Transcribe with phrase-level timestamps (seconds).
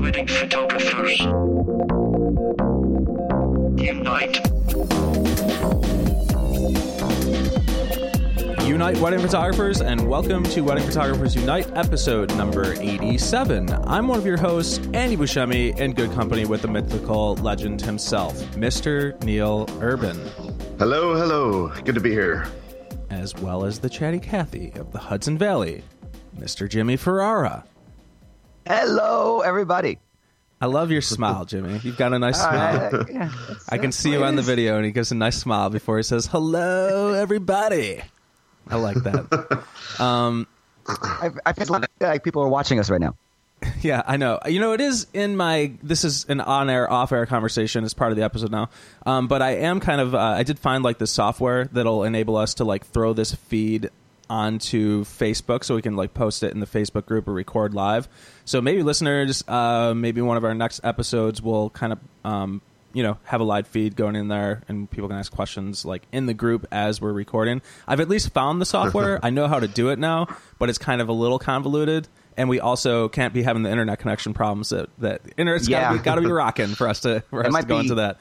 [0.00, 1.20] Wedding photographers.
[3.80, 4.40] Unite.
[8.66, 13.70] Unite Wedding Photographers, and welcome to Wedding Photographers Unite, episode number 87.
[13.86, 18.34] I'm one of your hosts, Andy Buscemi, in good company with the mythical legend himself,
[18.56, 19.18] Mr.
[19.24, 20.18] Neil Urban,
[20.76, 21.68] Hello, hello.
[21.84, 22.48] Good to be here.
[23.20, 25.82] As well as the chatty Cathy of the Hudson Valley,
[26.36, 26.68] Mr.
[26.68, 27.64] Jimmy Ferrara.
[28.66, 29.98] Hello, everybody.
[30.60, 31.78] I love your smile, Jimmy.
[31.82, 33.06] You've got a nice Uh, smile.
[33.10, 33.30] yeah,
[33.68, 36.02] I can see you on the video, and he gives a nice smile before he
[36.02, 38.00] says, Hello, everybody.
[38.68, 39.62] I like that.
[40.00, 43.14] I, I feel like, like people are watching us right now.
[43.80, 44.40] Yeah, I know.
[44.46, 45.72] You know, it is in my.
[45.82, 48.70] This is an on-air, off-air conversation It's part of the episode now.
[49.04, 50.14] Um, but I am kind of.
[50.14, 53.90] Uh, I did find like the software that'll enable us to like throw this feed
[54.30, 58.08] onto Facebook, so we can like post it in the Facebook group or record live.
[58.46, 61.98] So maybe listeners, uh, maybe one of our next episodes will kind of.
[62.24, 62.62] Um,
[62.94, 66.06] you know, have a live feed going in there, and people can ask questions like
[66.12, 67.60] in the group as we're recording.
[67.88, 69.18] I've at least found the software.
[69.24, 70.28] I know how to do it now,
[70.60, 73.98] but it's kind of a little convoluted and we also can't be having the internet
[73.98, 75.82] connection problems that that internet's Yeah.
[75.82, 77.80] got to be got to be rocking for us to for us to go be-
[77.80, 78.18] into that.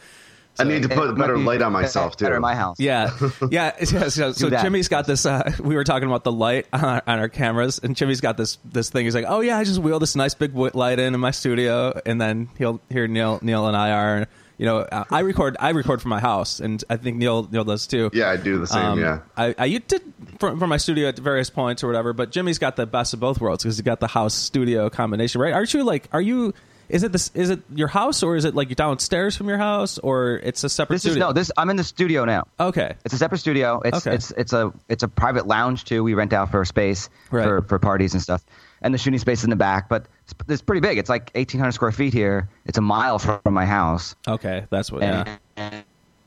[0.59, 2.25] I need to put might better be light on myself too.
[2.25, 2.79] Better in my house.
[2.79, 3.09] Yeah,
[3.49, 3.73] yeah.
[3.79, 4.49] yeah so so.
[4.51, 5.25] Jimmy's got this.
[5.25, 8.37] Uh, we were talking about the light on our, on our cameras, and Jimmy's got
[8.37, 9.05] this this thing.
[9.05, 11.99] He's like, "Oh yeah, I just wheel this nice big light in in my studio,"
[12.05, 14.27] and then he'll hear Neil Neil and I are.
[14.63, 15.57] You know, I I record.
[15.59, 18.09] I record from my house, and I think Neil Neil does too.
[18.13, 18.81] Yeah, I do the same.
[18.85, 19.19] Um, yeah.
[19.35, 20.01] I, I did
[20.39, 23.19] from, for my studio at various points or whatever, but Jimmy's got the best of
[23.19, 25.51] both worlds because he's got the house studio combination, right?
[25.53, 26.07] Aren't you like?
[26.13, 26.53] Are you?
[26.87, 27.29] Is it this?
[27.33, 30.69] Is it your house or is it like downstairs from your house or it's a
[30.69, 31.33] separate This is no.
[31.33, 32.47] This I'm in the studio now.
[32.57, 32.95] okay.
[33.03, 33.81] It's a separate studio.
[33.83, 34.15] It's Okay.
[34.15, 36.05] it's it's a it's a private lounge too.
[36.05, 37.43] We rent out for space Right.
[37.43, 38.41] for for parties and stuff.
[38.83, 40.97] And the shooting space in the back, but it's, it's pretty big.
[40.97, 42.49] It's like 1,800 square feet here.
[42.65, 44.15] It's a mile from my house.
[44.27, 45.01] Okay, that's what.
[45.01, 45.37] Yeah.
[45.55, 45.85] And,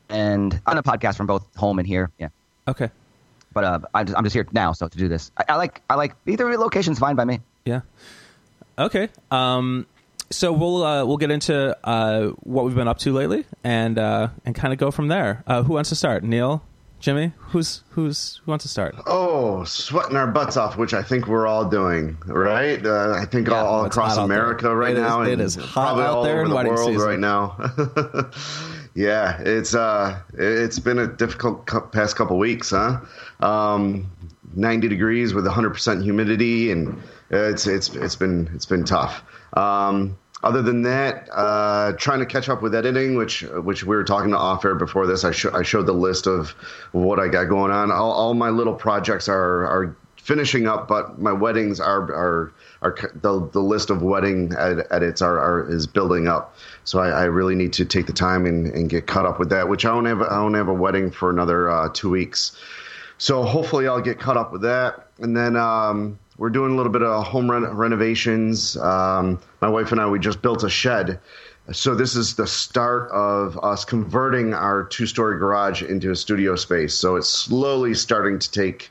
[0.09, 2.09] and on a podcast from both home and here.
[2.17, 2.29] Yeah.
[2.67, 2.89] Okay.
[3.53, 5.81] But uh, I'm just, I'm just here now, so to do this, I, I like
[5.89, 7.39] I like either location's fine by me.
[7.65, 7.81] Yeah.
[8.77, 9.09] Okay.
[9.31, 9.85] Um.
[10.29, 14.27] So we'll uh, we'll get into uh, what we've been up to lately and uh,
[14.45, 15.43] and kind of go from there.
[15.47, 16.23] Uh, who wants to start?
[16.23, 16.63] Neil,
[16.99, 18.95] Jimmy, who's who's who wants to start?
[19.05, 22.83] Oh, sweating our butts off, which I think we're all doing, right?
[22.83, 25.71] Uh, I think all, all across America right It is- now, it and is hot
[25.95, 27.07] probably out there in the wedding world season.
[27.07, 27.55] right now.
[28.95, 32.99] yeah, it's uh, it's been a difficult past couple weeks, huh?
[33.39, 34.11] Um,
[34.55, 36.99] Ninety degrees with 100 percent humidity, and
[37.29, 39.21] it's it's it's been it's been tough.
[39.53, 44.03] Um, other than that, uh, trying to catch up with editing, which which we were
[44.03, 45.23] talking to off air before this.
[45.23, 46.51] I, sho- I showed the list of
[46.91, 47.91] what I got going on.
[47.91, 52.95] All, all my little projects are are finishing up, but my weddings are are are
[53.21, 56.55] the the list of wedding ed- edits are, are is building up.
[56.83, 59.49] So I, I really need to take the time and, and get caught up with
[59.49, 59.67] that.
[59.67, 62.55] Which I don't have I don't have a wedding for another uh, two weeks.
[63.17, 65.07] So hopefully I'll get caught up with that.
[65.17, 68.77] And then um, we're doing a little bit of home ren- renovations.
[68.77, 71.19] Um, my wife and I we just built a shed.
[71.71, 76.93] So this is the start of us converting our two-story garage into a studio space.
[76.93, 78.89] So it's slowly starting to take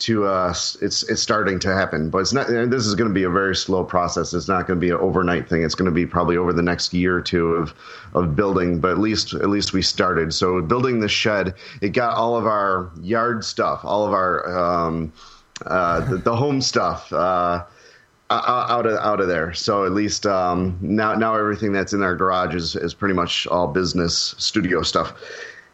[0.00, 0.76] to us.
[0.82, 2.48] It's it's starting to happen, but it's not.
[2.48, 4.34] This is going to be a very slow process.
[4.34, 5.62] It's not going to be an overnight thing.
[5.62, 7.74] It's going to be probably over the next year or two of
[8.14, 8.80] of building.
[8.80, 10.34] But at least at least we started.
[10.34, 15.12] So building the shed, it got all of our yard stuff, all of our um,
[15.66, 17.12] uh, the, the home stuff.
[17.12, 17.64] Uh,
[18.30, 19.52] out of out of there.
[19.52, 23.46] So at least um, now now everything that's in our garage is is pretty much
[23.48, 25.14] all business studio stuff.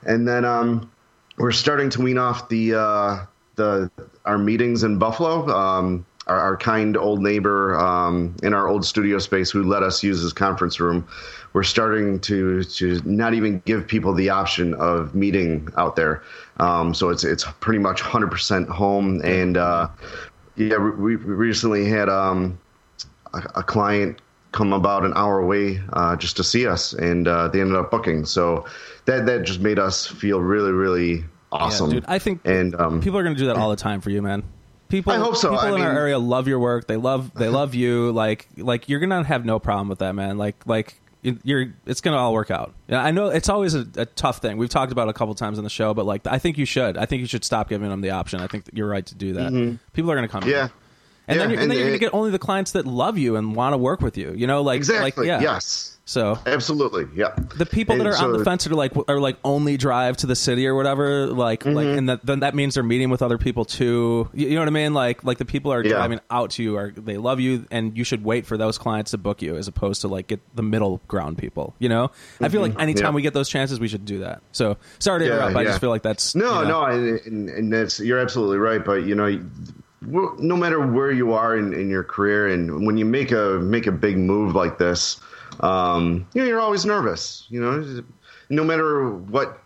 [0.06, 0.90] And then um,
[1.36, 3.26] we're starting to wean off the uh,
[3.56, 3.90] the
[4.24, 5.46] our meetings in Buffalo.
[5.48, 10.02] Um, our, our kind old neighbor um, in our old studio space who let us
[10.02, 11.06] use his conference room.
[11.52, 16.22] We're starting to to not even give people the option of meeting out there.
[16.58, 19.56] Um, so it's it's pretty much 100% home and.
[19.56, 19.88] Uh,
[20.56, 22.58] yeah, we, we recently had um,
[23.34, 24.20] a, a client
[24.52, 27.90] come about an hour away uh, just to see us, and uh, they ended up
[27.90, 28.24] booking.
[28.24, 28.66] So
[29.04, 31.90] that that just made us feel really, really awesome.
[31.90, 34.00] Yeah, dude, I think and um, people are going to do that all the time
[34.00, 34.42] for you, man.
[34.88, 35.50] People, I hope so.
[35.50, 36.86] People I in our area love your work.
[36.86, 38.12] They love, they love you.
[38.16, 40.38] Like, like you're gonna have no problem with that, man.
[40.38, 42.72] Like, like you're, it's gonna all work out.
[42.88, 44.56] Yeah, I know it's always a, a tough thing.
[44.56, 46.64] We've talked about it a couple times on the show, but like, I think you
[46.64, 46.96] should.
[46.96, 48.40] I think you should stop giving them the option.
[48.40, 49.78] I think you're right to do that.
[49.92, 50.42] People are gonna come.
[50.42, 50.50] Mm-hmm.
[50.50, 50.68] yeah.
[51.28, 53.54] And then you're, and then you're gonna get only the clients that love you and
[53.56, 54.32] want to work with you.
[54.34, 55.26] You know, like exactly.
[55.26, 55.40] like yeah.
[55.40, 55.92] Yes.
[56.08, 57.08] So Absolutely.
[57.16, 57.34] Yeah.
[57.56, 60.28] the people that And are on the fence are like are like only drive to
[60.28, 61.98] the city or whatever, like like, Mm-hmm.
[61.98, 64.30] and that, then that means they're meeting with other people too.
[64.32, 64.94] You, you know what I mean?
[64.94, 65.94] Like like the people are Yeah.
[65.94, 69.10] driving out to you are they love you, and you should wait for those clients
[69.10, 71.74] to book you as opposed to like get the middle ground people.
[71.80, 73.04] You know, I feel like anytime Mm-hmm.
[73.06, 73.10] Yeah.
[73.16, 74.42] we get those chances, we should do that.
[74.52, 75.56] So sorry to Yeah, interrupt.
[75.56, 78.58] I just feel like that's No, you know, no, and, and, and that's you're absolutely
[78.58, 78.84] right.
[78.84, 79.44] But you know,
[80.06, 83.86] no matter where you are in, in your career, and when you make a make
[83.86, 85.20] a big move like this,
[85.60, 87.46] um, you know, you're always nervous.
[87.48, 88.04] You know,
[88.48, 89.60] no matter what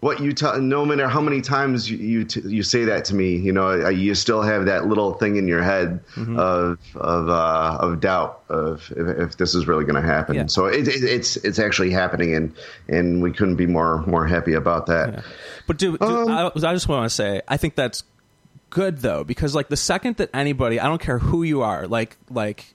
[0.00, 3.14] what you tell, no matter how many times you you, t- you say that to
[3.14, 6.38] me, you know, you still have that little thing in your head Mm-hmm.
[6.38, 10.34] of of uh, of doubt of if, if this is really going to happen.
[10.34, 10.46] Yeah.
[10.46, 12.54] So it, it, it's it's actually happening, and
[12.88, 15.24] and we couldn't be more more happy about that.
[15.66, 18.04] But dude, dude Um, I, I just want to say, I think that's
[18.74, 22.18] good though, because like the second that anybody, I don't care who you are, like
[22.28, 22.74] like.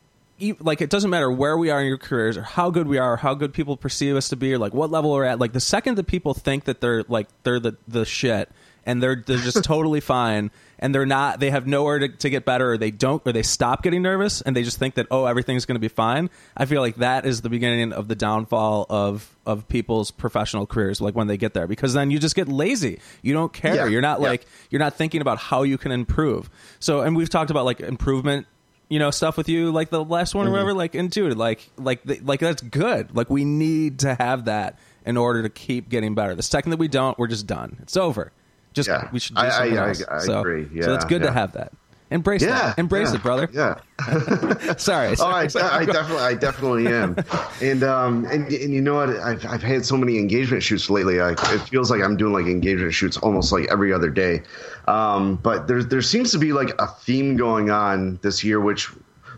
[0.61, 3.15] Like it doesn't matter where we are in your careers or how good we are
[3.15, 5.37] or how good people perceive us to be or like what level we're at.
[5.37, 8.49] Like the second that people think that they're like they're the the shit
[8.85, 10.49] and they're they're just totally fine
[10.79, 13.43] and they're not they have nowhere to, to get better or they don't or they
[13.43, 16.29] stop getting nervous and they just think that oh everything's going to be fine.
[16.57, 21.01] I feel like that is the beginning of the downfall of of people's professional careers
[21.01, 22.99] like when they get there because then you just get lazy.
[23.21, 23.75] You don't care.
[23.75, 24.29] Yeah, you're not yeah.
[24.29, 26.49] like you're not thinking about how you can improve.
[26.79, 28.47] So and we've talked about like improvement
[28.89, 30.53] you know stuff with you like the last one or Mm-hmm.
[30.53, 33.15] whatever like and dude like like the, like that's good.
[33.15, 36.35] Like we need to have that in order to keep getting better.
[36.35, 37.77] The second that we don't we're just done.
[37.81, 38.31] It's over
[38.73, 39.09] just Yeah.
[39.11, 40.03] we should do I- something I- I- else.
[40.09, 40.63] I so, agree.
[40.81, 41.71] so it's Yeah, good to have that
[42.11, 43.75] embrace Yeah, that embrace yeah, it brother Yeah.
[44.77, 45.65] sorry, Oh, I, sorry.
[45.65, 47.15] I definitely, I definitely am,
[47.61, 49.09] and um, and, and you know what?
[49.09, 51.19] I've I've had so many engagement shoots lately.
[51.21, 54.41] I, it feels like I'm doing like engagement shoots almost like every other day.
[54.87, 58.89] Um, but there there seems to be like a theme going on this year, which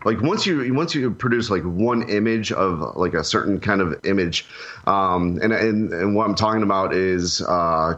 [0.04, 3.98] like once you once you produce like one image of like a certain kind of
[4.04, 4.46] image,
[4.86, 7.94] um, and and and what I'm talking about is uh,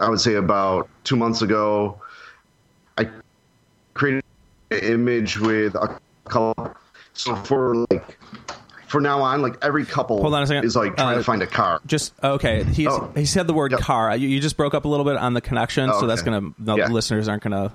[0.00, 2.00] I would say about two months ago,
[2.98, 3.08] I
[3.94, 4.24] created
[4.70, 6.74] an image with a couple.
[7.12, 8.18] So for like,
[8.94, 10.64] for now on, like every couple Hold on a second.
[10.64, 11.80] is like trying Uh, to find a car.
[11.86, 13.10] just okay he's Oh.
[13.14, 13.80] he said the word Yep.
[13.80, 16.22] car you, you just broke up a little bit on the connection Oh, so that's
[16.22, 16.88] gonna the Yeah.
[16.88, 17.72] listeners aren't gonna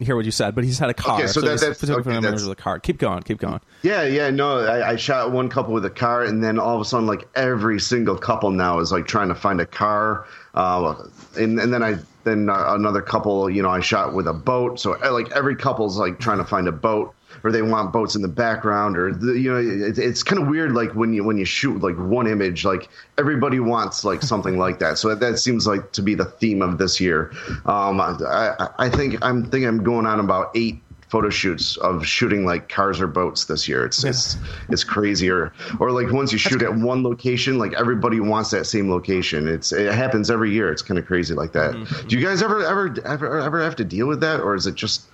[0.00, 1.94] hear what you said but he's had a car Okay, so that- he's that's- okay,
[2.08, 5.48] remembers that's- the car keep going keep going Yeah, yeah, no, I, I shot one
[5.48, 8.78] couple with a car, and then all of a sudden, like every single couple now
[8.78, 10.94] is like trying to find a car, uh,
[11.38, 14.78] and and then I then uh, another couple, you know, I shot with a boat,
[14.78, 18.22] so like every couple's like trying to find a boat, or they want boats in
[18.22, 21.38] the background, or the, you know, it, it's kind of weird, like when you when
[21.38, 22.88] you shoot like one image, like
[23.18, 26.62] everybody wants like something like that, so that, that seems like to be the theme
[26.62, 27.32] of this year.
[27.66, 30.80] Um, I, I, think I'm think I'm going on about eight
[31.10, 33.84] photo shoots of shooting like cars or boats this year.
[33.84, 34.36] It's it's
[34.68, 35.28] it's crazy.
[35.28, 39.48] Or like once you shoot at one location, like everybody wants that same location.
[39.48, 40.70] It's it happens every year.
[40.70, 41.72] It's kind of crazy like that.
[41.74, 42.08] Mm-hmm.
[42.08, 44.76] Do you guys ever ever ever ever have to deal with that, or is it
[44.76, 45.08] just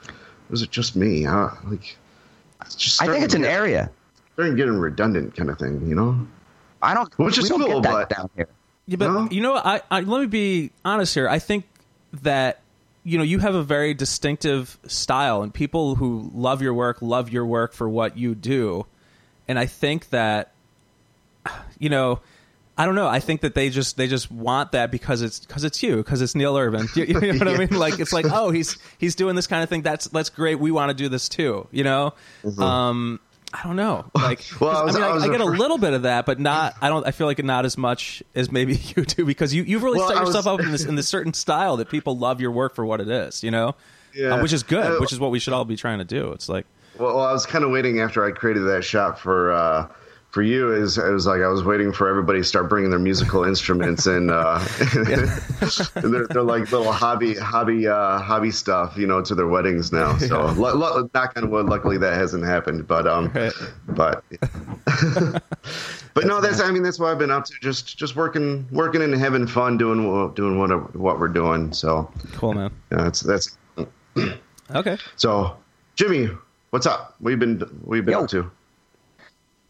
[0.50, 1.26] is it just me?
[1.26, 1.96] Uh, like
[2.60, 3.90] I think it's an get- area.
[4.34, 5.86] starting getting redundant kind of thing.
[5.86, 6.26] You know?
[6.82, 7.12] I don't.
[7.18, 8.48] Which is we don't cool, get that but- down here.
[8.88, 9.28] Yeah, but No?
[9.30, 11.28] you know, I, I let me be honest here.
[11.28, 11.64] I think
[12.22, 12.60] that
[13.02, 17.30] you know you have a very distinctive style, and people who love your work love
[17.30, 18.86] your work for what you do.
[19.48, 20.52] And I think that
[21.80, 22.20] you know,
[22.78, 23.08] I don't know.
[23.08, 26.20] I think that they just they just want that because it's because it's you because
[26.20, 26.88] it's Neil Irvin.
[26.94, 27.70] You, you know what I mean?
[27.70, 29.82] Like it's like oh he's he's doing this kind of thing.
[29.82, 30.56] That's that's great.
[30.60, 31.66] We want to do this too.
[31.72, 32.14] You know.
[32.58, 33.20] Um,
[33.54, 34.04] I don't know.
[34.14, 34.64] Like, Mm-hmm.
[34.64, 36.38] Well, I was- I mean, I I, I get a little bit of that, but
[36.40, 36.74] not.
[36.82, 37.06] I don't.
[37.06, 40.08] I feel like not as much as maybe you do because you you've really Well,
[40.08, 42.50] set I was- yourself up in this in this certain style that people love your
[42.50, 43.42] work for what it is.
[43.42, 43.74] You know,
[44.14, 44.34] Yeah.
[44.34, 44.84] Uh, which is good.
[44.84, 46.32] Uh, which is what we should all be trying to do.
[46.32, 46.66] It's like
[46.98, 49.88] Well, well, I was kind of waiting after I created that shot for uh,
[50.36, 50.70] for you.
[50.70, 54.04] Is it was like I was waiting for everybody to start bringing their musical instruments
[54.06, 54.62] and, uh,
[54.94, 55.06] and
[56.12, 60.14] they're, they're like little hobby hobby uh, hobby stuff, you know, to their weddings now.
[60.26, 61.66] So lu- lu- knock on wood.
[61.70, 62.86] Luckily, that hasn't happened.
[62.86, 63.52] But um, Right.
[63.88, 64.22] but
[66.12, 67.54] but no, that's I mean that's what I've been up to.
[67.62, 71.72] Just just working working and having fun doing what- doing what what we're doing.
[71.72, 72.70] So cool, man.
[72.92, 73.56] yeah, that's that's
[74.74, 74.98] Okay.
[75.16, 75.56] so.
[75.94, 76.28] Jimmy,
[76.70, 77.14] what's up?
[77.20, 78.24] We've been we've been Yo.
[78.24, 78.50] up to.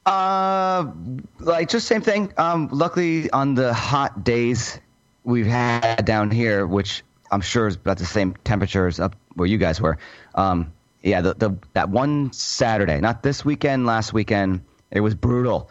[0.06, 0.92] Uh,
[1.40, 2.32] like just same thing.
[2.36, 4.78] Um, luckily on the hot days
[5.25, 9.48] we've had down here, which I'm sure is about the same temperature as up where
[9.48, 9.98] you guys were.
[10.34, 10.72] Um,
[11.02, 15.70] yeah, the, the that one Saturday, not this weekend, last weekend, it was brutal.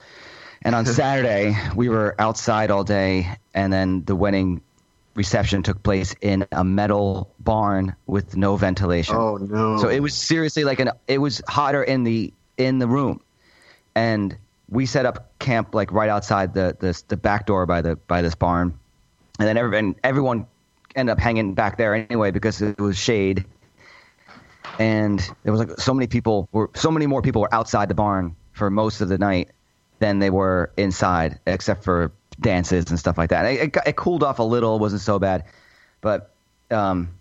[0.61, 4.61] And on Saturday we were outside all day, and then the wedding
[5.15, 9.15] reception took place in a metal barn with no ventilation.
[9.15, 9.77] Oh no!
[9.77, 13.21] So it was seriously like an it was hotter in the in the room,
[13.95, 14.37] and
[14.69, 18.21] we set up camp like right outside the the, the back door by the by
[18.21, 18.77] this barn,
[19.39, 20.47] and then everyone everyone
[20.95, 23.45] ended up hanging back there anyway because it was shade,
[24.79, 27.95] and there was like so many people were so many more people were outside the
[27.95, 29.49] barn for most of the night
[29.99, 33.45] than they were inside, except for dances and stuff like that.
[33.45, 35.45] It, it, it cooled off a little, wasn't so bad,
[36.01, 36.31] but
[36.69, 37.14] um,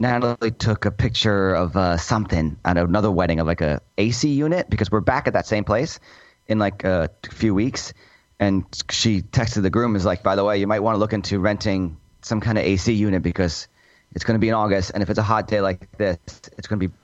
[0.00, 4.70] Natalie took a picture of uh, something at another wedding of like a AC unit
[4.70, 6.00] because we're back at that same place
[6.48, 7.92] in like a few weeks,
[8.40, 11.12] and she texted the groom is like, by the way, you might want to look
[11.12, 13.68] into renting some kind of AC unit because
[14.14, 16.16] it's going to be in August, and if it's a hot day like this,
[16.56, 16.94] it's going to be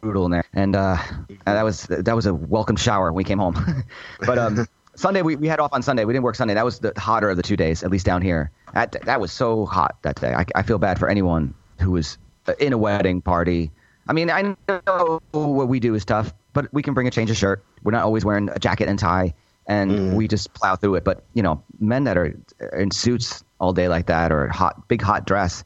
[0.00, 0.44] brutal in there.
[0.54, 0.98] And, uh,
[1.44, 3.84] that was that was a welcome shower when we came home.
[4.20, 6.04] but um, Sunday we, we had off on Sunday.
[6.04, 6.54] We didn't work Sunday.
[6.54, 8.50] That was the hotter of the two days, at least down here.
[8.74, 10.34] That that was so hot that day.
[10.34, 13.70] I, I feel bad for anyone who was uh, in a wedding party.
[14.08, 17.30] I mean, I know what we do is tough, but we can bring a change
[17.30, 17.64] of shirt.
[17.84, 19.34] We're not always wearing a jacket and tie,
[19.68, 20.14] and mm.
[20.14, 21.04] we just plow through it.
[21.04, 22.36] But you know, men that are
[22.72, 25.62] in suits all day like that, or a hot big hot dress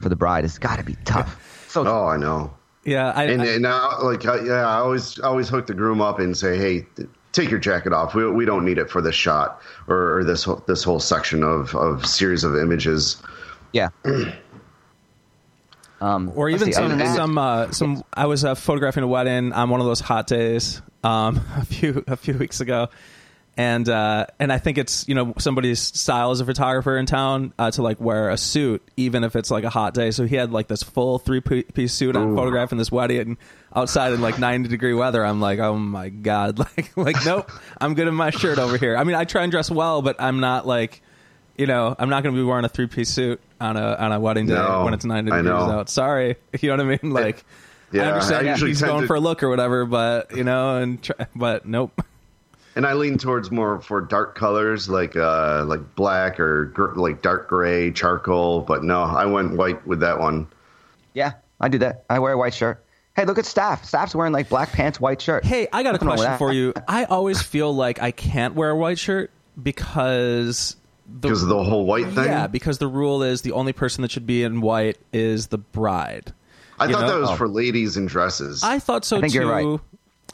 [0.00, 1.68] for the bride, has got to be tough.
[1.68, 2.52] So oh, I know.
[2.84, 6.18] Yeah, I, And, I- and now, like, yeah, I always always hook the groom up
[6.18, 6.84] and say, hey.
[6.96, 8.14] th- Take your jacket off.
[8.14, 11.42] We, we don't need it for this shot or, or this whole, this whole section
[11.42, 13.22] of, of series of images.
[13.72, 13.88] yeah.
[16.02, 18.02] Um, or even see, some some uh, some.
[18.12, 22.02] I was uh, photographing a wedding on one of those hot days um, a few
[22.08, 22.88] a few weeks ago,
[23.56, 27.52] and uh, and I think it's you know somebody's style as a photographer in town
[27.58, 30.10] uh, to like wear a suit even if it's like a hot day.
[30.10, 33.36] So he had like this full three piece suit on photographing this wedding
[33.76, 35.24] outside in like ninety degree weather.
[35.24, 38.96] I'm like, oh my god, like like nope, I'm good in my shirt over here.
[38.96, 41.02] I mean, I try and dress well, but I'm not like.
[41.54, 44.10] You know, I'm not going to be wearing a three piece suit on a on
[44.10, 45.90] a wedding day No, when it's 90 I degrees out.
[45.90, 47.12] Sorry, you know what I mean?
[47.12, 47.44] Like,
[47.92, 50.78] Yeah, I understand I he's going to- for a look or whatever, but you know,
[50.78, 52.00] and try, but nope.
[52.74, 57.20] And I lean towards more for dark colors like uh, like black or gr- like
[57.20, 58.60] dark gray, charcoal.
[58.62, 60.46] But no, I went white with that one.
[61.12, 62.04] Yeah, I do that.
[62.08, 62.82] I wear a white shirt.
[63.14, 63.84] Hey, look at Staff.
[63.84, 65.44] Staff's wearing like black pants, white shirt.
[65.44, 66.72] Hey, I got a Nothing wrong with question for you.
[66.88, 69.30] I always feel like I can't wear a white shirt
[69.82, 70.76] because
[71.06, 72.24] the Because of the whole white thing?
[72.24, 75.58] Yeah, because the rule is the only person that should be in white is the
[75.58, 76.32] bride.
[76.80, 77.08] I You thought know?
[77.08, 77.36] that was Oh.
[77.36, 78.62] for ladies in dresses.
[78.62, 79.40] I thought so I think too.
[79.40, 79.80] you're right.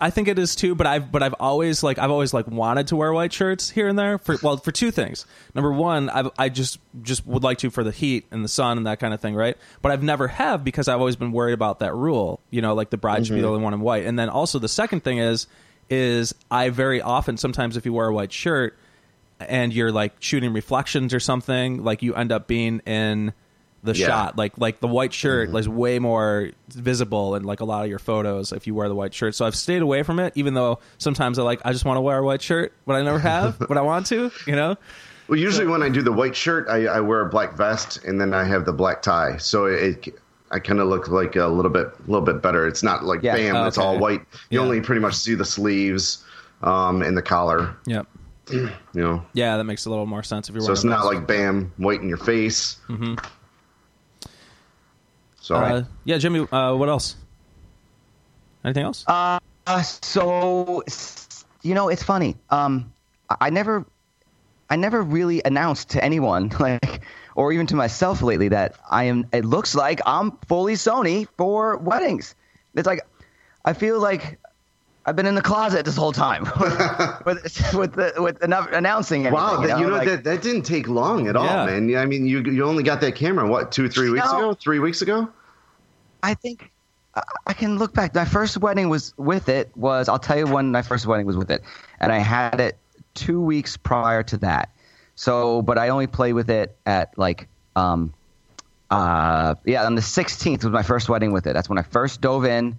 [0.01, 2.89] I think it is too, but I've but I've always like I've always like wanted
[2.89, 5.27] to wear white shirts here and there for well for two things.
[5.55, 8.77] Number one, I I just just would like to for the heat and the sun
[8.77, 9.57] and that kind of thing, right?
[9.83, 12.41] But I've never have because I've always been worried about that rule.
[12.51, 13.43] You know, like the bride should be mm-hmm.
[13.43, 14.07] the only one in white.
[14.07, 15.49] And then also the second thing is
[15.91, 18.79] is I very often sometimes if you wear a white shirt
[19.41, 23.33] and you're like shooting reflections or something, like you end up being in
[23.93, 24.07] the Yeah.
[24.07, 24.39] shot.
[24.39, 27.99] Like like the white shirt is way more visible in like a lot of your
[27.99, 29.35] photos if you wear the white shirt.
[29.35, 32.01] So I've stayed away from it, even though sometimes I like I just want to
[32.01, 34.77] wear a white shirt, but I never have, but I want to, you know?
[35.29, 38.21] well, usually when I do the white shirt, I, I wear a black vest and
[38.21, 39.37] then I have the black tie.
[39.39, 40.09] So it,
[40.51, 42.67] I kind of look like a little bit, a little bit better.
[42.67, 43.37] It's not like Yeah.
[43.37, 44.21] bam, Oh, it's all white.
[44.51, 44.65] You Yeah.
[44.65, 46.25] only pretty much see the sleeves
[46.63, 47.75] um, and the collar.
[47.87, 48.07] Yep.
[48.51, 51.27] You know, Yeah, that makes a little more sense if you're so it's not like
[51.27, 52.79] bam, white in your face.
[52.89, 53.17] Mm-hmm.
[55.49, 57.17] So uh, yeah, Jimmy, uh, what else?
[58.67, 59.03] Anything else?
[59.07, 59.39] Uh,
[59.83, 60.83] so
[61.63, 62.37] you know, it's funny.
[62.51, 62.93] Um,
[63.31, 63.87] I- I never,
[64.69, 67.01] I never really announced to anyone, like,
[67.35, 69.27] or even to myself lately, that I am.
[69.33, 72.35] It looks like I'm fully Sony for weddings.
[72.75, 73.01] It's like,
[73.65, 74.39] I feel like
[75.07, 76.43] I've been in the closet this whole time
[77.25, 79.23] with with the, with enough announcing.
[79.23, 81.65] Anything, Wow, that, you know, like- that that didn't take long at all, Yeah.
[81.65, 81.97] man.
[81.97, 84.39] I mean, you you only got that camera what two three weeks No.
[84.39, 85.31] ago, three weeks ago.
[86.23, 86.71] I think
[87.47, 88.15] I- can look back.
[88.15, 91.37] My first wedding was with it was I'll tell you when my first wedding was
[91.37, 91.63] with it,
[92.01, 92.77] and I had it
[93.15, 94.71] two weeks prior to that.
[95.17, 98.15] So, but I only played with it at like, um,
[98.91, 101.55] uh, yeah, on the 16th was my first wedding with it.
[101.55, 102.79] That's when I first dove in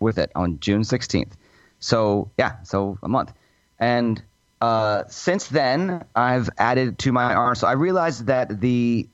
[0.00, 1.32] with it on June 16th.
[1.78, 3.32] So yeah, so a month,
[3.78, 4.20] and
[4.60, 7.54] uh, since then I've added to my arm.
[7.54, 9.06] So I realized that the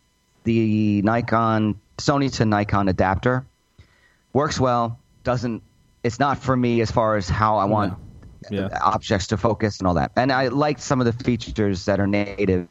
[0.45, 3.45] the Nikon Sony to Nikon adapter
[4.33, 4.99] works well.
[5.25, 5.63] Doesn't
[6.03, 7.95] it's not for me as far as how I want
[8.51, 8.69] Yeah.
[8.83, 10.11] objects to focus and all that.
[10.17, 12.67] And I like some of the features that are native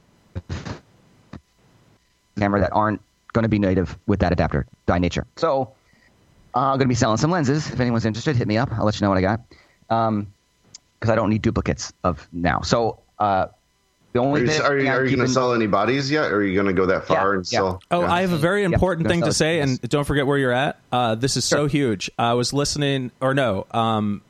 [2.37, 3.01] camera that aren't
[3.33, 5.25] going to be native with that adapter by nature.
[5.37, 5.75] So
[6.53, 7.71] uh, I'm going to be selling some lenses.
[7.71, 8.69] If anyone's interested, hit me up.
[8.73, 9.39] I'll let you know what I got.
[9.89, 10.33] Um,
[10.99, 12.61] because I don't need duplicates of now.
[12.61, 13.47] So uh,
[14.13, 16.31] The Are you, thing are you, are you going to sell any bodies yet?
[16.31, 17.59] Or are you going to go that far Yeah, and yeah.
[17.59, 17.81] sell?
[17.91, 18.11] Oh, yeah.
[18.11, 20.51] I have a very important Yeah, thing to say, how and don't forget where you're
[20.51, 20.79] at.
[20.91, 22.11] Uh, this is so huge.
[22.19, 24.21] I was listening, or no, um,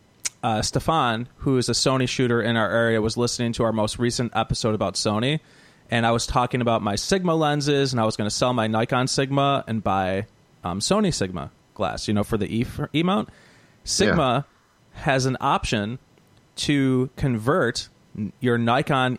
[0.43, 3.97] uh, Stefan, who is a Sony shooter in our area, was listening to our most
[3.97, 5.39] recent episode about Sony,
[5.89, 8.67] and I was talking about my Sigma lenses, and I was going to sell my
[8.67, 10.25] Nikon Sigma and buy
[10.63, 13.29] um, Sony Sigma glass, you know, for the E, e mount.
[13.83, 14.45] Sigma
[14.93, 15.97] has an option
[16.57, 17.89] to convert
[18.39, 19.17] your Nikon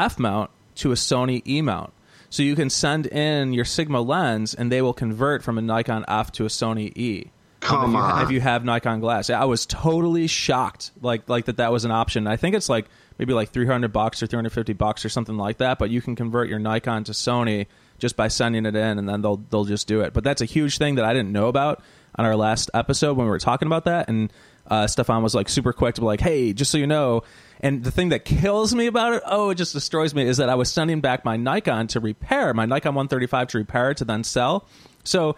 [0.00, 1.92] F mount to a Sony E mount.
[2.30, 6.04] So you can send in your Sigma lens, and they will convert from a Nikon
[6.06, 7.30] F to a Sony E.
[7.60, 11.58] Come if you, if you have Nikon glass, I was totally shocked, like like that
[11.58, 12.26] that was an option.
[12.26, 12.86] I think it's like
[13.18, 15.78] maybe like three hundred bucks or three hundred fifty bucks or something like that.
[15.78, 17.66] But you can convert your Nikon to Sony
[17.98, 20.14] just by sending it in, and then they'll they'll just do it.
[20.14, 21.82] But that's a huge thing that I didn't know about
[22.14, 24.32] on our last episode when we were talking about that, and
[24.66, 27.24] uh, Stefan was like super quick to be like, "Hey, just so you know."
[27.62, 30.48] And the thing that kills me about it, oh, it just destroys me, is that
[30.48, 34.04] I was sending back my Nikon to repair my Nikon 135 to repair it to
[34.06, 34.66] then sell.
[35.04, 35.36] So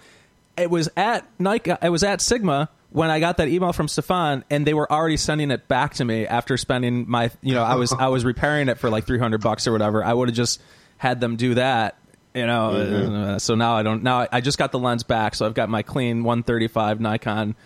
[0.56, 4.44] it was at Nikon, it was at Sigma when I got that email from Stefan,
[4.50, 7.74] and they were already sending it back to me after spending my, you know, I
[7.76, 10.04] was I was repairing it for like 300 bucks or whatever.
[10.04, 10.60] I would have just
[10.98, 11.96] had them do that.
[12.34, 14.02] You know, uh, so now I don't.
[14.02, 17.56] Now I- I just got the lens back, so I've got my clean 135 Nikon.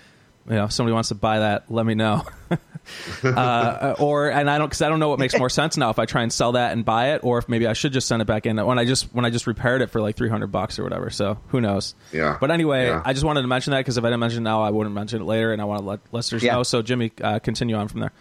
[0.48, 2.24] You know, if somebody wants to buy that, let me know.
[3.24, 5.98] uh, or and I don't because I don't know what makes more sense now if
[5.98, 8.22] I try and sell that and buy it, or if maybe I should just send
[8.22, 10.48] it back in when I just when I just repaired it for like three hundred
[10.48, 11.10] bucks or whatever.
[11.10, 11.94] So who knows?
[12.12, 12.36] Yeah.
[12.40, 13.02] But anyway, Yeah.
[13.04, 14.94] I just wanted to mention that because if I didn't mention it now, I wouldn't
[14.94, 16.54] mention it later, and I want to let listeners Yeah.
[16.54, 16.62] know.
[16.62, 18.12] So Jimmy, uh, continue on from there.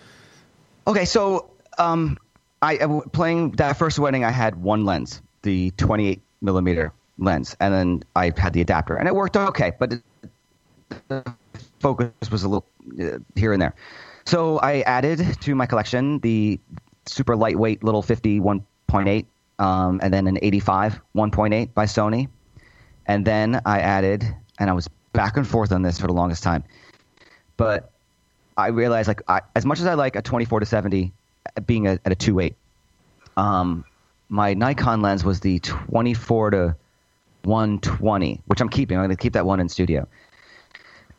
[0.87, 2.17] Okay, so um,
[2.61, 7.73] I uh, playing that first wedding, I had one lens, the 28 millimeter lens, and
[7.73, 10.03] then I had the adapter, and it worked okay, but it,
[11.07, 11.23] the
[11.85, 12.65] focus was a little
[12.99, 13.75] uh, here and there.
[14.25, 16.59] So I added to my collection the
[17.05, 19.25] super lightweight little 50 1.8,
[19.59, 22.27] um, and then an 85 1.8 by Sony,
[23.05, 24.25] and then I added,
[24.57, 26.63] and I was back and forth on this for the longest time,
[27.55, 27.91] but
[28.57, 31.13] I realized like I, as much as I like a 24 to 70
[31.55, 32.55] uh, being a, at a 2.8,
[33.37, 33.85] um,
[34.29, 36.75] my Nikon lens was the 24 to
[37.43, 38.97] 120, which I'm keeping.
[38.97, 40.07] I'm going to keep that one in studio.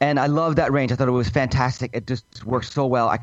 [0.00, 0.92] And I love that range.
[0.92, 1.90] I thought it was fantastic.
[1.94, 3.08] It just works so well.
[3.08, 3.18] I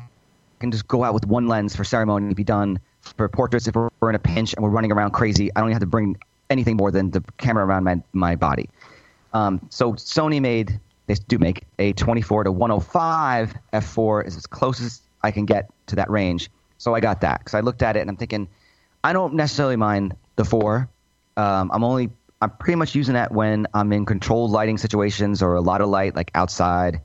[0.60, 2.78] can just go out with one lens for ceremony and be done.
[3.02, 5.74] For portraits, if we're in a pinch and we're running around crazy, I don't even
[5.74, 6.16] have to bring
[6.50, 8.68] anything more than the camera around my, my body.
[9.34, 14.80] Um, so Sony made, they do make a 24 to 105 f4 is as close
[14.80, 16.50] as I can get to that range.
[16.78, 18.48] So I got that because I looked at it and I'm thinking,
[19.02, 20.88] I don't necessarily mind the four.
[21.36, 22.10] Um, I'm only,
[22.44, 25.88] I'm pretty much using that when I'm in controlled lighting situations or a lot of
[25.88, 27.00] light, like outside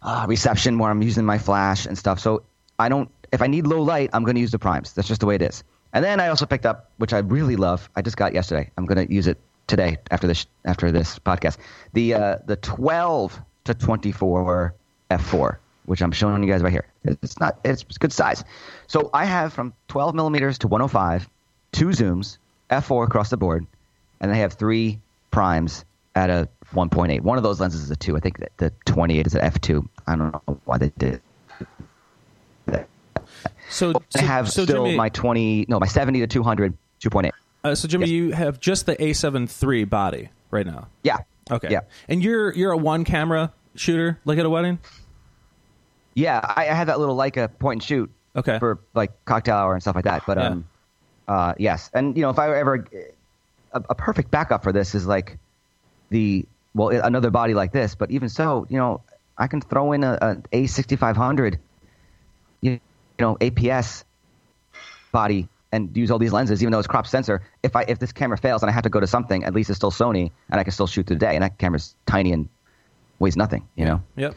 [0.00, 2.20] uh, reception where I'm using my flash and stuff.
[2.20, 2.42] So
[2.78, 4.94] I don't, if I need low light, I'm going to use the primes.
[4.94, 5.62] That's just the way it is.
[5.92, 7.90] And then I also picked up, which I really love.
[7.96, 8.70] I just got yesterday.
[8.78, 11.58] I'm going to use it today after this after this podcast.
[11.92, 14.74] The uh, the 12 to 24
[15.10, 16.86] f4, which I'm showing you guys right here.
[17.04, 18.42] It's not it's good size.
[18.86, 21.28] So I have from 12 millimeters to 105,
[21.72, 22.38] two zooms,
[22.70, 23.66] f4 across the board,
[24.24, 24.98] and I have three
[25.30, 25.84] primes
[26.14, 27.20] at a 1.8.
[27.20, 28.16] One of those lenses is a two.
[28.16, 29.86] I think that the 28 is an f2.
[30.06, 31.20] I don't know why they did
[32.66, 32.88] that.
[33.70, 37.30] So, I have so still Jimmy, my 20, no, my 70 to 200, 2.8.
[37.64, 38.10] uh, so Jimmy, Yes.
[38.12, 40.88] you have just the A7 III body right now.
[41.02, 41.18] Yeah.
[41.50, 41.68] Okay.
[41.70, 41.80] Yeah.
[42.08, 44.78] And you're you're a one camera shooter, like at a wedding.
[46.14, 48.58] Yeah, I, I had that little Leica point and shoot Okay.
[48.58, 50.22] for like cocktail hour and stuff like that.
[50.26, 50.46] But Yeah.
[50.48, 50.64] um,
[51.28, 52.86] uh, yes, and you know, if I ever
[53.74, 55.38] a, a perfect backup for this is like
[56.10, 57.94] the well another body like this.
[57.94, 59.02] But even so, you know,
[59.36, 61.58] I can throw in a, a sixty five hundred,
[62.60, 62.80] you
[63.18, 64.04] know, APS
[65.12, 67.42] body and use all these lenses, even though it's crop sensor.
[67.62, 69.70] If I if this camera fails and I have to go to something, at least
[69.70, 71.34] it's still Sony, and I can still shoot through the day.
[71.34, 72.48] And that camera's tiny and
[73.18, 74.02] weighs nothing, you know.
[74.16, 74.34] Yep.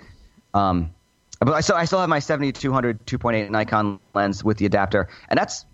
[0.54, 0.92] Um,
[1.40, 5.08] but I still, I still have my 70 200 2.8 Nikon lens with the adapter,
[5.30, 5.66] and that's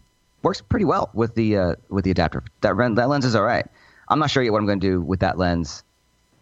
[0.43, 2.43] works pretty well with the uh, with the adapter.
[2.61, 3.65] That that lens is all right.
[4.09, 5.83] I'm not sure yet what I'm going to do with that lens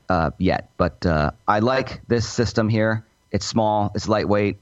[0.10, 3.06] uh, yet, but uh, I like this system here.
[3.32, 4.58] It's small, it's lightweight.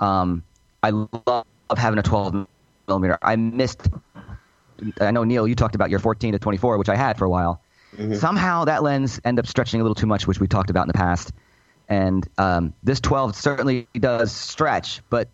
[0.00, 0.42] Um,
[0.82, 1.44] I love
[1.76, 2.46] having a 12
[2.88, 3.18] millimeter.
[3.22, 3.88] I missed.
[5.00, 7.30] I know Neil, you talked about your 14 to 24, which I had for a
[7.30, 7.60] while.
[8.14, 10.88] Somehow that lens ended up stretching a little too much, which we talked about in
[10.88, 11.32] the past.
[11.88, 15.28] And um, this 12 certainly does stretch, but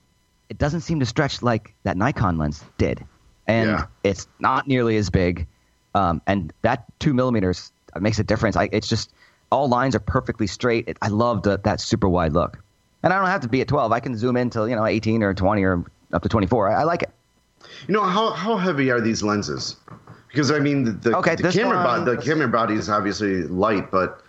[0.48, 3.04] it doesn't seem to stretch like that Nikon lens did.
[3.48, 3.86] And Yeah.
[4.04, 5.46] it's not nearly as big.
[5.94, 8.56] Um, and that two millimeters makes a difference.
[8.56, 9.12] I, it's just
[9.50, 10.88] all lines are perfectly straight.
[10.88, 12.58] It, I love the, that super wide look.
[13.02, 13.92] And I don't have to be at 12.
[13.92, 16.68] I can zoom in to you know 18 or 20 or up to 24.
[16.70, 17.10] I, I like it.
[17.86, 19.76] You know how how heavy are these lenses?
[20.28, 23.44] Because I mean, the, the, Okay, the camera one- bo- the camera body is obviously
[23.44, 24.22] light, but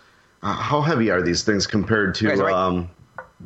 [0.43, 2.89] uh, how heavy are these things compared to Right, um,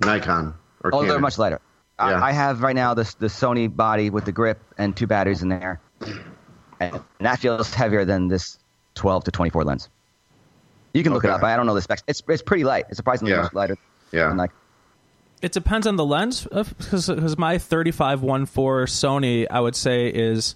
[0.06, 0.54] Nikon
[0.84, 1.08] or Oh, Canon?
[1.10, 1.60] they're much lighter.
[2.10, 2.20] Yeah.
[2.22, 5.42] I, I have right now this the Sony body with the grip and two batteries
[5.42, 5.80] in there,
[6.80, 8.58] and that feels heavier than this
[8.96, 9.90] 12 to 24 lens.
[10.94, 11.44] You can look it up.
[11.44, 12.04] I don't know the specs.
[12.08, 12.86] It's it's pretty light.
[12.90, 13.44] It's surprisingly Yeah.
[13.44, 13.78] much lighter.
[14.12, 14.28] Yeah.
[14.28, 14.52] than like
[15.42, 18.48] It depends on the lens, because because my 35-1.4
[18.88, 20.56] Sony, I would say, is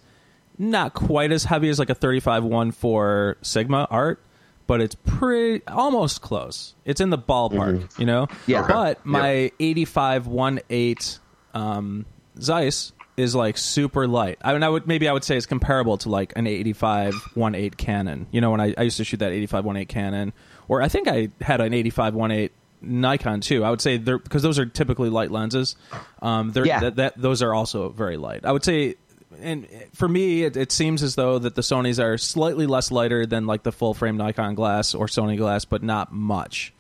[0.57, 4.21] not quite as heavy as like a 35-1.4 Sigma Art,
[4.67, 6.75] but it's pretty almost close.
[6.85, 8.01] It's in the ballpark, mm-hmm.
[8.01, 8.27] you know.
[8.45, 8.65] Yeah.
[8.67, 11.19] But my 85-1.8
[11.55, 12.05] um,
[12.39, 14.37] Zeiss is like super light.
[14.43, 18.27] I mean, I would maybe I would say it's comparable to like an 85-1.8 Canon.
[18.31, 20.33] You know, when I, I used to shoot that 85-1.8 Canon,
[20.67, 22.49] or I think I had an 85-1.8
[22.81, 23.63] Nikon too.
[23.63, 25.75] I would say they're because those are typically light lenses.
[26.21, 26.81] Um, they're, Yeah.
[26.81, 28.45] that, that those are also very light.
[28.45, 28.95] I would say,
[29.41, 33.25] and for me, it, it seems as though that the Sony's are slightly less lighter
[33.25, 36.73] than like the full frame Nikon glass or Sony glass, but not much.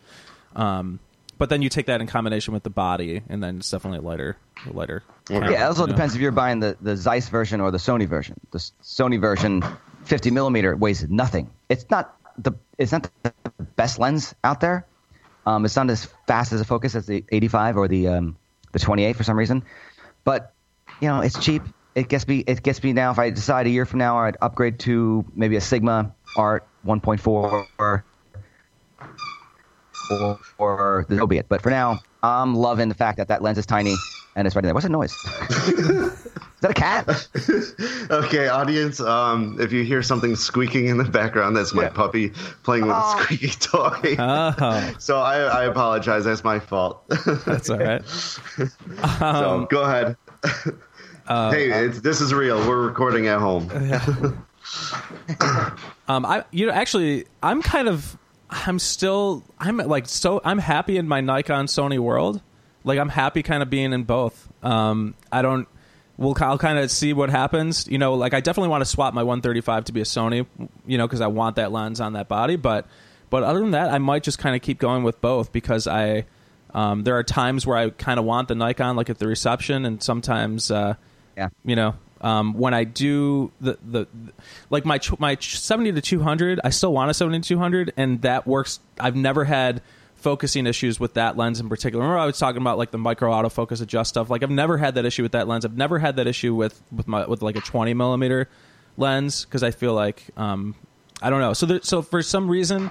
[0.55, 0.99] Um,
[1.37, 4.01] but then you take that in combination with the body, and then it's definitely a
[4.01, 5.03] lighter, a lighter.
[5.25, 5.61] camera, yeah.
[5.61, 5.93] It also you know?
[5.93, 8.39] depends if you're buying the the Zeiss version or the Sony version.
[8.51, 9.63] The Sony version,
[10.05, 11.49] 50 millimeter weighs nothing.
[11.69, 13.33] It's not the it's not the
[13.75, 14.85] best lens out there.
[15.45, 18.37] Um, it's not as fast as a focus as the 85 or the um,
[18.71, 19.63] the 28 for some reason,
[20.23, 20.53] but
[21.01, 21.63] you know it's cheap.
[21.93, 22.43] It gets me.
[22.45, 23.11] It gets me now.
[23.11, 27.67] If I decide a year from now, I'd upgrade to maybe a Sigma Art 1.4
[27.77, 28.05] or
[30.11, 31.47] or, or so be it.
[31.49, 33.95] But for now, I'm loving the fact that that lens is tiny
[34.35, 34.73] and it's right in there.
[34.73, 35.13] What's that noise?
[35.49, 37.27] is that a cat?
[38.11, 38.99] Okay, audience.
[38.99, 41.89] Um, if you hear something squeaking in the background, that's my Yeah.
[41.89, 42.29] puppy
[42.63, 43.17] playing with Oh.
[43.19, 44.15] a squeaky toy.
[44.19, 46.25] Oh, so I, I apologize.
[46.25, 47.03] That's my fault.
[47.45, 48.05] that's all right.
[48.07, 50.15] so go ahead.
[51.27, 52.57] hey, it's, this is real.
[52.67, 53.69] We're recording at home.
[56.07, 58.17] Um, I you know actually I'm kind of
[58.49, 62.41] I'm still I'm like so I'm happy in my Nikon Sony world.
[62.83, 64.47] Like I'm happy kind of being in both.
[64.63, 65.67] Um, I don't.
[66.17, 67.87] We'll I'll kind of see what happens.
[67.87, 70.45] You know, like I definitely want to swap my 135 to be a Sony.
[70.85, 72.55] You know, because I want that lens on that body.
[72.55, 72.87] But
[73.29, 76.25] but other than that, I might just kind of keep going with both because I.
[76.73, 79.85] Um, there are times where I kind of want the Nikon, like at the reception,
[79.85, 80.95] and sometimes uh,
[81.37, 81.47] Yeah.
[81.63, 84.07] you know um, when I do the, the
[84.71, 88.47] like my my 70 to 200 I still want a 70 to 200 and that
[88.47, 88.79] works.
[88.99, 89.83] I've never had
[90.15, 92.03] focusing issues with that lens in particular.
[92.03, 94.31] Remember I was talking about like the micro autofocus adjust stuff?
[94.31, 95.65] Like I've never had that issue with that lens.
[95.65, 98.49] I've never had that issue with with my with like a 20 millimeter
[98.97, 100.73] lens because I feel like um,
[101.21, 101.53] I don't know.
[101.53, 102.89] So there, so for some reason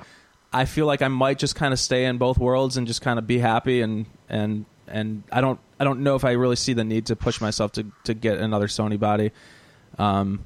[0.53, 3.19] I feel like I might just kind of stay in both worlds and just kind
[3.19, 6.73] of be happy and and and I don't I don't know if I really see
[6.73, 9.33] the need to push myself to to get another Sony body.
[9.99, 10.45] Um,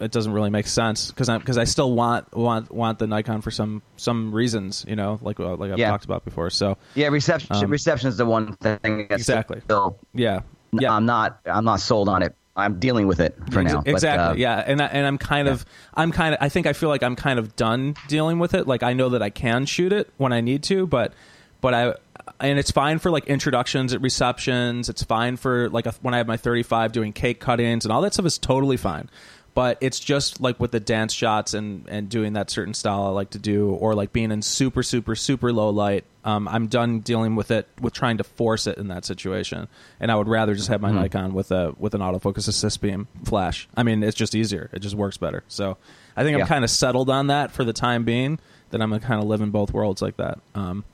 [0.00, 3.40] it doesn't really make sense because I because I still want want want the Nikon
[3.42, 5.90] for some some reasons, you know, like uh, like I've Yeah.
[5.90, 6.50] talked about before.
[6.50, 7.56] So Yeah, reception.
[7.56, 9.06] Um, reception is the one thing.
[9.10, 9.60] Exactly.
[9.64, 10.40] Still, yeah,
[10.72, 10.92] yeah.
[10.94, 11.40] I'm not.
[11.46, 12.34] I'm not sold on it.
[12.54, 13.82] I'm dealing with it for now.
[13.82, 14.44] but, Exactly.
[14.44, 16.88] uh, yeah, and I, and I'm kind of I'm kind of I think I feel
[16.88, 18.66] like I'm kind of done dealing with it.
[18.68, 21.12] Like I know that I can shoot it when I need to, but
[21.60, 21.94] but I
[22.40, 24.88] and it's fine for like introductions at receptions.
[24.88, 28.00] It's fine for like a, when I have my 35 doing cake cut-ins and all
[28.02, 29.10] that stuff is totally fine.
[29.54, 33.08] But it's just like with the dance shots and and doing that certain style I
[33.08, 36.04] like to do, or like being in super super super low light.
[36.22, 39.66] Um, I'm done dealing with it with trying to force it in that situation,
[39.98, 43.08] and I would rather just have my Nikon with a with an autofocus assist beam
[43.24, 43.68] flash.
[43.76, 44.70] I mean, it's just easier.
[44.72, 45.42] It just works better.
[45.48, 45.76] So
[46.16, 48.38] I think I'm kind of settled on that for the time being.
[48.70, 50.38] That I'm gonna kind of live in both worlds like that.
[50.54, 50.84] Um,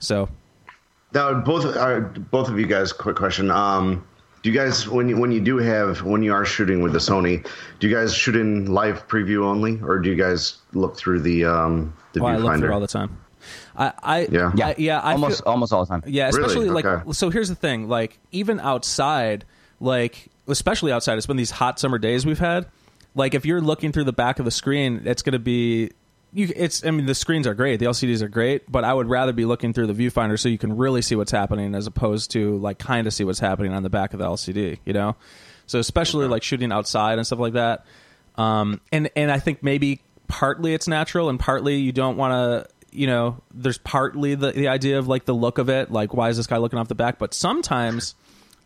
[0.00, 0.28] so
[1.14, 3.50] Now, both uh, both of you guys, quick question.
[3.50, 4.06] Um,
[4.42, 6.98] do you guys, when you when you do have when you are shooting with the
[6.98, 7.46] Sony,
[7.78, 11.44] do you guys shoot in live preview only, or do you guys look through the
[11.44, 12.74] um, the well, I look through viewfinder?
[12.74, 13.18] all the time.
[13.76, 14.50] I, I Yeah.
[14.62, 15.00] I, yeah.
[15.00, 16.02] I almost feel- almost all the time.
[16.06, 16.40] Yeah, Really?
[16.42, 17.12] especially like Okay.
[17.12, 17.30] so.
[17.30, 19.44] Here's the thing: like even outside,
[19.80, 22.66] like especially outside, it's been these hot summer days we've had.
[23.14, 25.90] Like if you're looking through the back of the screen, it's going to be
[26.32, 26.52] you.
[26.54, 29.32] It's I mean the screens are great, the LCDs are great, but I would rather
[29.32, 32.56] be looking through the viewfinder so you can really see what's happening as opposed to
[32.58, 34.78] like kind of see what's happening on the back of the LCD.
[34.84, 35.16] You know,
[35.66, 37.86] so especially like shooting outside and stuff like that.
[38.36, 40.00] Um, and and I think maybe
[40.32, 44.68] partly it's natural and partly you don't want to you know there's partly the, the
[44.68, 46.94] idea of like the look of it like why is this guy looking off the
[46.94, 48.14] back but sometimes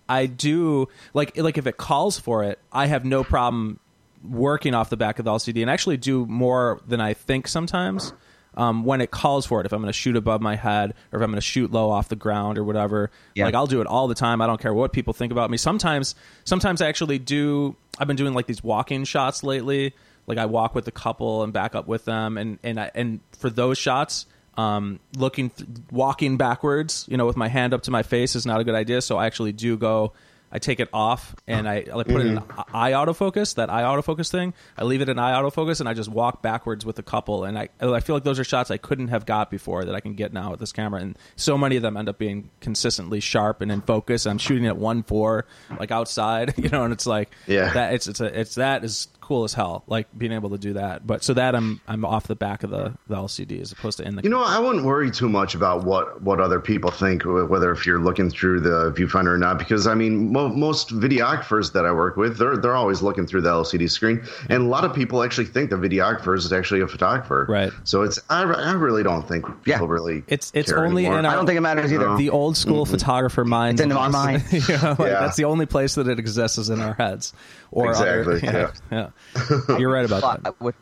[0.09, 3.81] i do like like if it calls for it i have no problem
[4.25, 8.13] working off the back of the lcd and actually do more than i think sometimes
[8.59, 9.67] um, when it calls for it.
[9.67, 11.91] If I'm going to shoot above my head, or if I'm going to shoot low
[11.91, 13.45] off the ground, or whatever, Yeah.
[13.45, 14.41] like I'll do it all the time.
[14.41, 15.59] I don't care what people think about me.
[15.59, 16.15] Sometimes,
[16.47, 17.77] sometimes I actually do.
[17.99, 19.95] I've been doing like these walking shots lately.
[20.27, 23.21] Like I walk with a couple and back up with them, and and I, and
[23.39, 24.25] for those shots,
[24.57, 28.47] um, looking th- walking backwards, you know, with my hand up to my face is
[28.47, 29.03] not a good idea.
[29.03, 30.15] So I actually do go.
[30.57, 32.75] I take it off and I, I put it in mm-hmm.
[32.75, 34.55] eye autofocus, that eye autofocus thing.
[34.79, 37.45] I leave it in eye autofocus and I just walk backwards with a couple.
[37.45, 40.01] And I, I feel like those are shots I couldn't have got before that I
[40.01, 41.03] can get now with this camera.
[41.03, 44.25] And so many of them end up being consistently sharp and in focus.
[44.25, 45.45] I'm shooting at one four,
[45.79, 47.75] like outside, you know, and it's like Yeah.
[47.75, 47.93] that.
[47.93, 49.83] It's it's a, it's that is cool as hell.
[49.89, 51.05] Like being able to do that.
[51.07, 54.05] But so that I'm I'm off the back of the, the LCD as opposed to
[54.07, 57.25] in the You know, I wouldn't worry too much about what, what other people think,
[57.25, 61.73] whether if you're looking through the viewfinder or not, because I mean, mo- most videographers
[61.73, 64.85] that I work with, they're they're always looking through the LCD screen, and a lot
[64.85, 67.47] of people actually think the videographer is actually a photographer.
[67.49, 67.73] Right.
[67.83, 69.93] So it's I, I really don't think people Yeah.
[69.93, 70.19] really.
[70.29, 71.19] It's- it's care only anymore.
[71.19, 72.17] in our- I don't think it matters either.
[72.17, 72.93] the old school mm-hmm.
[72.93, 73.81] photographer mind.
[73.81, 74.45] It's in our mind.
[74.53, 75.21] you know, like, Yeah.
[75.21, 77.33] That's the only place that it exists is in our heads.
[77.77, 79.11] Or Exactly, Other, yeah,
[79.69, 79.77] yeah.
[79.79, 80.59] You're right about that.
[80.61, 80.75] With-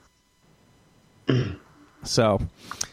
[2.05, 2.39] So,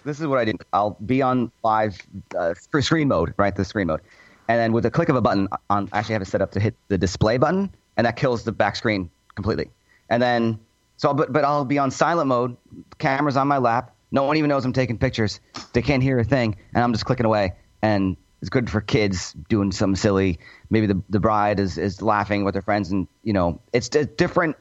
[0.06, 0.56] this is what I did.
[0.72, 2.02] I'll be on live
[2.36, 3.54] uh, screen mode, right?
[3.54, 4.00] The screen mode,
[4.48, 6.52] and then with the click of a button, on I actually have it set up
[6.54, 9.70] to hit the display button, and that kills the back screen completely.
[10.10, 10.58] And then,
[10.96, 12.56] so but but I'll be on silent mode.
[13.00, 13.94] Camera's on my lap.
[14.12, 15.42] No one even knows I'm taking pictures.
[15.74, 17.54] They can't hear a thing, and I'm just clicking away.
[17.82, 20.40] And it's good for kids doing some silly.
[20.70, 24.06] Maybe the the bride is is laughing with her friends, and you know, it's a
[24.06, 24.58] different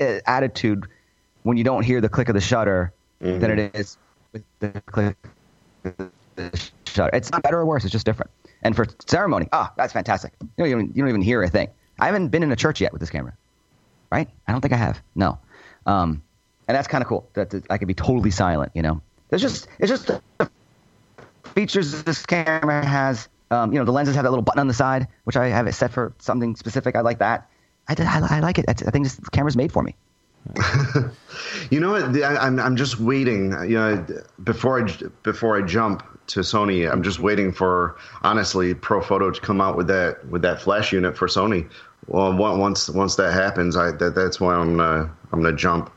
[0.00, 0.86] uh, attitude
[1.42, 3.96] when you don't hear the click of the shutter than it is
[4.32, 5.16] with the click
[5.84, 7.16] of the shutter.
[7.16, 7.84] It's not better or worse.
[7.84, 8.30] It's just different.
[8.62, 10.32] And for ceremony, ah, that's fantastic.
[10.40, 11.68] You don't, even, you don't even hear a thing.
[11.98, 13.34] I haven't been in a church yet with this camera,
[14.10, 14.28] right?
[14.46, 15.00] I don't think I have.
[15.14, 15.38] No.
[15.86, 16.22] Um,
[16.68, 18.72] and that's kind of cool that, that I can be totally silent.
[18.74, 19.00] You know,
[19.30, 20.20] it's just it's just the
[21.54, 23.28] features this camera has.
[23.50, 25.66] Um, you know, the lenses have that little button on the side, which I have
[25.66, 26.96] it set for something specific.
[26.96, 27.48] I like that.
[27.88, 28.64] I, did- I, I like it.
[28.68, 29.94] I think this camera's made for me.
[31.70, 32.22] You know what?
[32.22, 33.50] I, I'm I'm just waiting.
[33.68, 34.06] You know,
[34.44, 39.60] before I before I jump to Sony, I'm just waiting for honestly Profoto to come
[39.60, 41.68] out with that with that flash unit for Sony.
[42.06, 45.92] Well, once once that happens, I that, that's when I'm gonna I'm gonna jump.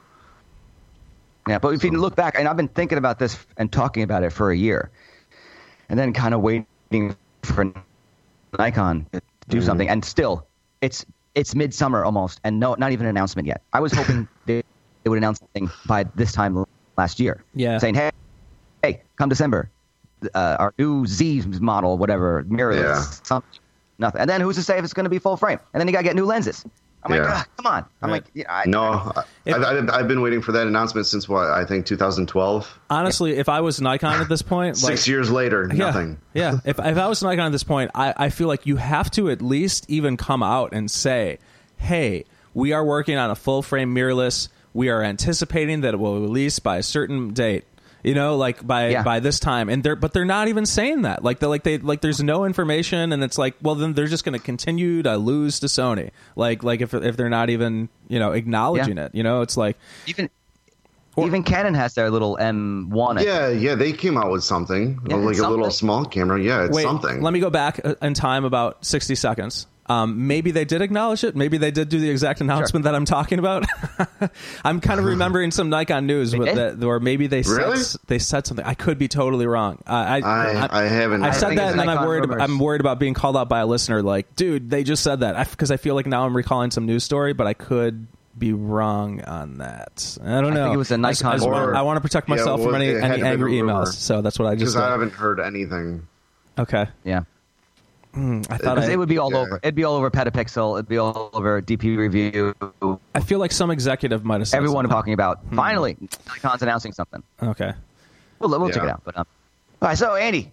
[1.47, 4.23] Yeah, but if you look back, and I've been thinking about this and talking about
[4.23, 4.91] it for a year,
[5.89, 6.67] and then kind of waiting
[7.43, 7.73] for
[8.58, 10.47] Nikon to do something, and still,
[10.82, 13.63] it's it's midsummer almost, and no, not even an announcement yet.
[13.73, 14.62] I was hoping they,
[15.04, 16.63] they would announce something by this time
[16.97, 17.78] last year, Yeah.
[17.78, 18.10] saying, "Hey,
[18.82, 19.71] hey, come December,
[20.34, 23.04] uh, our new Z model, whatever, mirrorless, Yeah.
[23.23, 23.60] something,
[23.99, 25.60] nothing." And then who's to say if it's going to be full frame?
[25.73, 26.65] And then you got to get new lenses.
[27.03, 27.31] I'm like, Yeah.
[27.33, 27.85] "Ah, come on.
[28.01, 28.15] I'm Right.
[28.23, 28.81] like, yeah, I, No,
[29.15, 32.79] I, I've, I've, I've been waiting for that announcement since what I think 2012.
[32.89, 36.17] honestly, if I was Nikon at this point, like, Six years later, yeah, nothing.
[36.33, 36.57] yeah.
[36.65, 39.29] If, if I was Nikon at this point, I, I feel like you have to
[39.29, 41.39] at least even come out and say,
[41.77, 44.49] hey, we are working on a full frame mirrorless.
[44.73, 47.63] We are anticipating that it will release by a certain date.
[48.03, 49.03] You know, like by Yeah.
[49.03, 51.23] by this time, and they're but they're not even saying that.
[51.23, 54.23] Like they like they like there's no information, and it's like, well, then they're just
[54.23, 56.12] going to continue to lose to Sony.
[56.35, 59.05] Like like if if they're not even you know acknowledging Yeah.
[59.05, 60.29] it, you know, it's like even
[61.17, 63.21] even Canon has their little M1.
[63.21, 66.41] Yeah, yeah, they came out with something Yeah, like it's a little small camera.
[66.41, 67.21] Yeah, it's Wait, something.
[67.21, 69.67] Let me go back uh, in time about 60 seconds.
[69.89, 71.36] Um, maybe they did acknowledge it.
[71.36, 73.65] Maybe they did do the exact announcement that I'm talking about.
[74.63, 77.78] I'm kind of remembering some Nikon news with that, or maybe they Really?
[77.78, 78.65] said they said something.
[78.65, 79.80] I could be totally wrong.
[79.88, 82.21] Uh, I, I- I haven't- I I said that, and then I'm worried.
[82.21, 82.41] rumors.
[82.41, 84.04] I'm worried about being called out by a listener.
[84.04, 87.04] Like, dude, they just said that because I, feel like now I'm recalling some news
[87.04, 88.06] story, but I could
[88.38, 90.17] be wrong on that.
[90.23, 90.63] I don't I know.
[90.65, 91.75] think it was a I just- I, Nikon want.
[91.75, 93.88] I want to protect Yeah, myself well, from any, any angry emails.
[93.93, 96.08] So that's what I just because I haven't heard anything.
[96.60, 97.21] Okay, Yeah.
[98.15, 99.38] I thought I, it would be all Yeah.
[99.39, 99.60] over.
[99.62, 100.76] It'd be all over Petapixel.
[100.78, 102.56] It'd be all over DP Review.
[103.15, 104.95] I feel like some executive might have said Everyone something.
[104.95, 105.39] talking about.
[105.54, 105.95] Finally,
[106.28, 107.22] Nikon's announcing something.
[107.41, 107.74] Okay.
[108.39, 109.02] We'll, we'll check it out.
[109.04, 109.26] But um,
[109.82, 109.98] all right.
[109.98, 110.52] So Andy,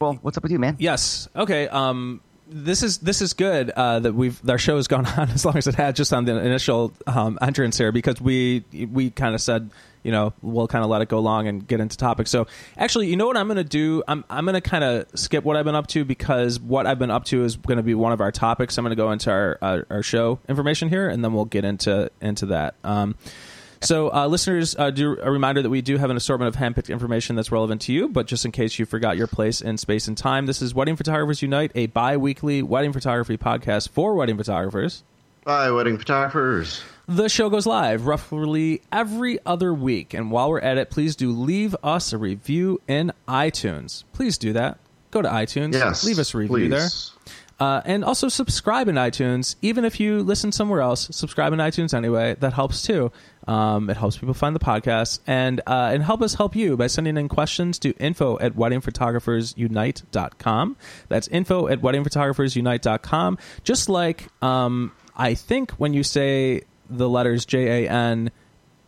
[0.00, 0.76] well, what's up with you, man?
[0.78, 1.28] Yes.
[1.36, 1.68] Okay.
[1.68, 5.44] Um, this is this is good uh, that we've our show has gone on as
[5.44, 9.34] long as it had just on the initial um, entrance here because we we kind
[9.34, 9.70] of said
[10.02, 12.30] you know we'll kind of let it go long and get into topics.
[12.30, 14.02] So actually, you know what I'm going to do?
[14.06, 16.98] I'm I'm going to kind of skip what I've been up to because what I've
[16.98, 18.78] been up to is going to be one of our topics.
[18.78, 21.64] I'm going to go into our, our our show information here and then we'll get
[21.64, 22.74] into into that.
[22.84, 23.16] Um,
[23.80, 26.90] so, uh, listeners, uh, do a reminder that we do have an assortment of handpicked
[26.90, 28.08] information that's relevant to you.
[28.08, 30.96] But just in case you forgot your place in space and time, this is Wedding
[30.96, 35.02] Photographers Unite, a bi-weekly wedding photography podcast for wedding photographers.
[35.44, 36.80] by wedding photographers.
[37.08, 40.12] The show goes live roughly every other week.
[40.12, 44.02] And while we're at it, please do leave us a review in iTunes.
[44.12, 44.78] Please do that.
[45.12, 45.74] Go to iTunes.
[45.74, 46.70] Yes, Leave us a review please.
[46.70, 46.88] there.
[47.58, 49.56] Uh, and also subscribe in iTunes.
[49.62, 52.36] Even if you listen somewhere else, subscribe in iTunes anyway.
[52.38, 53.10] That helps too.
[53.48, 56.88] Um, it helps people find the podcast and uh, and help us help you by
[56.88, 60.76] sending in questions to info at weddingphotographersunite.com.
[61.08, 63.38] That's info at weddingphotographersunite.com.
[63.64, 68.30] Just like um, I think when you say the letters J A N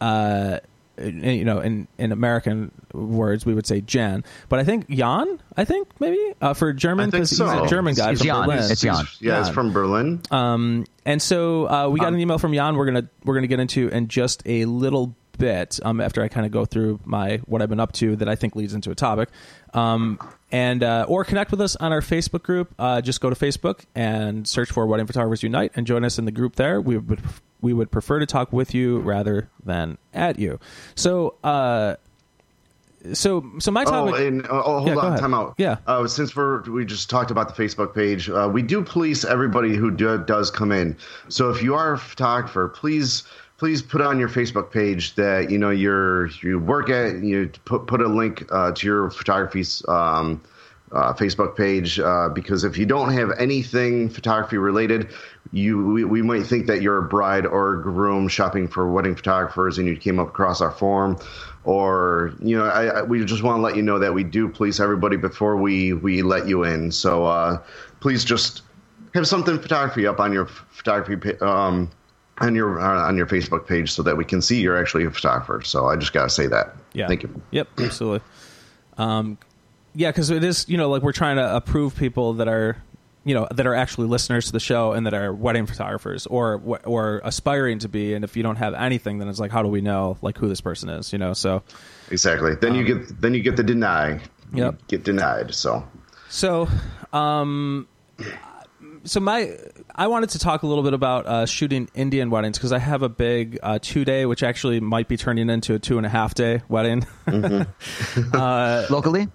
[0.01, 0.59] uh,
[1.03, 4.25] you know, in, in American words, we would say Jan.
[4.49, 7.69] But I think Jan, I think maybe uh, for German, because think 'cause he's a
[7.69, 8.47] German guy It's from Jan.
[8.47, 8.71] Berlin.
[8.73, 9.05] It's Jan.
[9.21, 10.21] Yeah, it's from Berlin.
[10.31, 12.77] Um, and so uh, we got an email from Jan.
[12.77, 16.45] We're gonna we're gonna get into in just a little bit um, after I kind
[16.47, 18.95] of go through my what I've been up to that I think leads into a
[18.97, 19.29] topic.
[19.73, 20.19] Um,
[20.51, 22.75] and uh, or connect with us on our Facebook group.
[22.79, 26.25] Uh, just go to Facebook and search for Wedding Photographers Unite and join us in
[26.25, 26.81] the group there.
[26.81, 27.21] We would
[27.61, 30.59] we would prefer to talk with you rather than at you.
[30.95, 31.35] So.
[31.43, 31.97] Uh,
[33.13, 34.15] so, so my topic.
[34.17, 35.55] Oh, and uh, oh, hold Yeah, on, time out.
[35.57, 35.77] Yeah.
[35.87, 39.77] Uh, since we're we just talked about the Facebook page, uh, we do police everybody
[39.77, 40.97] who do, does come in.
[41.29, 43.23] So if you are a photographer, please
[43.57, 47.23] please put on your Facebook page that you know you're you work at.
[47.23, 49.87] You put put a link uh, to your photography's.
[49.89, 50.43] Um,
[50.93, 55.11] uh, Facebook page uh, because if you don't have anything photography related,
[55.53, 59.15] you we, we might think that you're a bride or a groom shopping for wedding
[59.15, 61.19] photographers and you came up across our form,
[61.65, 64.49] or you know I, I, we just want to let you know that we do
[64.49, 66.91] police everybody before we we let you in.
[66.91, 67.63] So uh,
[68.01, 68.63] please just
[69.15, 71.91] have something photography up on your photography um,
[72.39, 75.11] on your uh, on your Facebook page so that we can see you're actually a
[75.11, 75.63] photographer.
[75.63, 76.77] So I just gotta say that.
[76.93, 77.09] Yeah.
[77.09, 77.43] Thank you.
[77.51, 78.21] Yep, absolutely.
[78.97, 79.39] Um,
[79.95, 82.77] yeah, because it is, you know, like we're trying to approve people that are,
[83.25, 86.63] you know, that are actually listeners to the show and that are wedding photographers or
[86.85, 88.15] or aspiring to be.
[88.15, 90.49] And if you don't have anything, then it's like, how do we know like who
[90.49, 91.13] this person is?
[91.13, 91.63] You know, so
[92.11, 92.55] Exactly.
[92.55, 94.21] Then you get then you get the deny.
[94.53, 95.55] You get denied.
[95.55, 95.87] So
[96.29, 96.69] So,
[97.13, 97.89] um,
[99.05, 99.57] so my,
[99.95, 103.03] I wanted to talk a little bit about uh, shooting Indian weddings because I have
[103.03, 106.09] a big uh, two day, which actually might be turning into a two and a
[106.09, 107.07] half day wedding.
[108.35, 109.29] uh Locally?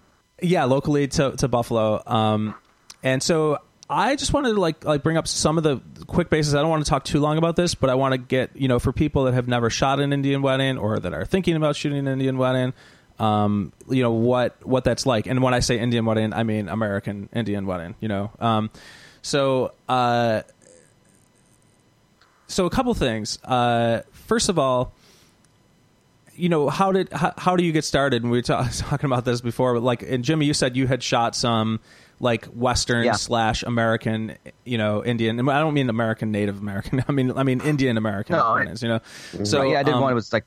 [0.43, 2.01] Yeah, locally to to Buffalo.
[2.05, 2.55] Um,
[3.01, 6.55] and so I just wanted to like like bring up some of the quick bases.
[6.55, 8.67] I don't want to talk too long about this, but I want to get you
[8.67, 11.75] know for people that have never shot an Indian wedding or that are thinking about
[11.75, 12.73] shooting an Indian wedding,
[13.19, 15.27] um, you know what what that's like.
[15.27, 17.95] And when I say Indian wedding, I mean American Indian wedding.
[17.99, 18.69] You know, um,
[19.21, 20.41] so uh,
[22.47, 23.39] so a couple things.
[23.43, 24.93] Uh, first of all
[26.35, 29.05] you know how did how, how do you get started and we were ta- talking
[29.05, 31.79] about this before but like and jimmy you said you had shot some
[32.19, 33.13] like western Yeah.
[33.13, 37.43] slash american you know indian and i don't mean american native american i mean i
[37.43, 38.99] mean indian american No, weddings, you know
[39.43, 40.11] so yeah, I did um, one.
[40.11, 40.45] It was like,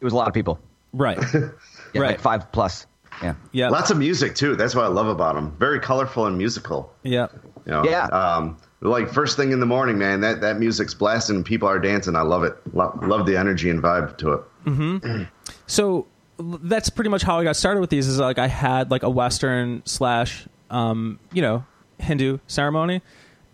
[0.00, 0.58] it was a lot of people.
[0.92, 2.10] right Yeah, Right.
[2.12, 2.86] Like five plus.
[3.22, 3.34] Yeah.
[3.52, 4.56] yeah lots of music too.
[4.56, 5.54] That's what I love about them.
[5.58, 6.92] Very colorful and musical.
[7.02, 7.26] yeah
[7.66, 7.84] You know?
[7.84, 8.06] Yeah.
[8.06, 10.22] Um, like first thing in the morning, man.
[10.22, 11.36] That that music's blasting.
[11.36, 12.16] and People are dancing.
[12.16, 12.56] I love it.
[12.74, 14.40] Lo- love the energy and vibe to it.
[15.66, 16.06] so
[16.38, 18.06] that's pretty much how I got started with these.
[18.06, 21.64] Is like I had like a Western slash, um, you know,
[21.98, 23.02] Hindu ceremony,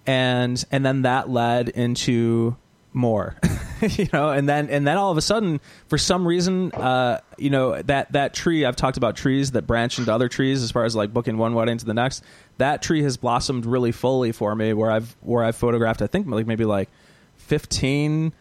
[0.07, 2.57] and and then that led into
[2.93, 3.37] more,
[3.83, 7.51] you know, and then and then all of a sudden, for some reason, uh, you
[7.51, 10.85] know, that that tree I've talked about trees that branch into other trees as far
[10.85, 12.25] as like booking one wedding to the next.
[12.59, 16.03] That tree has blossomed really fully for me, where I've where I've photographed.
[16.03, 16.89] I think like maybe like
[17.37, 18.33] fifteen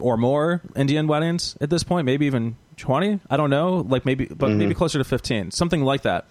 [0.00, 3.20] or more Indian weddings at this point, maybe even 20.
[3.28, 6.26] I don't know, like maybe, but maybe closer to 15, something like that.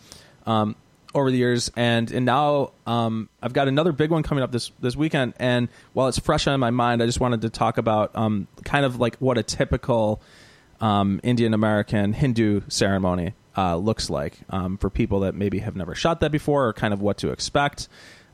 [0.45, 0.75] Um,
[1.15, 4.71] over the years, and and now um, I've got another big one coming up this
[4.79, 5.33] this weekend.
[5.39, 8.85] And while it's fresh on my mind, I just wanted to talk about um, kind
[8.85, 10.21] of like what a typical
[10.79, 15.95] um, Indian American Hindu ceremony uh, looks like um, for people that maybe have never
[15.95, 17.87] shot that before, or kind of what to expect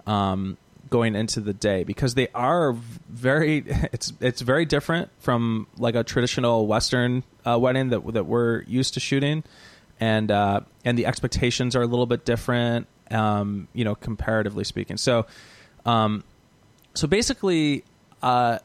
[0.05, 0.57] um,
[0.93, 2.73] going into the day because they are
[3.09, 8.61] very it's it's very different from like a traditional Western uh, wedding that that we're
[8.63, 9.43] used to shooting,
[9.99, 14.97] and uh, and the expectations are a little bit different, um, you know, comparatively speaking.
[14.97, 15.25] So,
[15.83, 16.23] um,
[16.93, 17.83] so basically,
[18.21, 18.59] uh,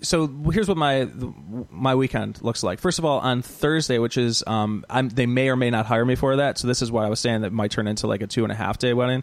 [0.00, 1.08] so here's what my
[1.70, 2.80] my weekend looks like.
[2.80, 6.04] First of all, on Thursday, which is um, I'm, they may or may not hire
[6.04, 6.58] me for that.
[6.58, 8.50] So this is what I was saying that might turn into like a two and
[8.50, 9.22] a half day wedding,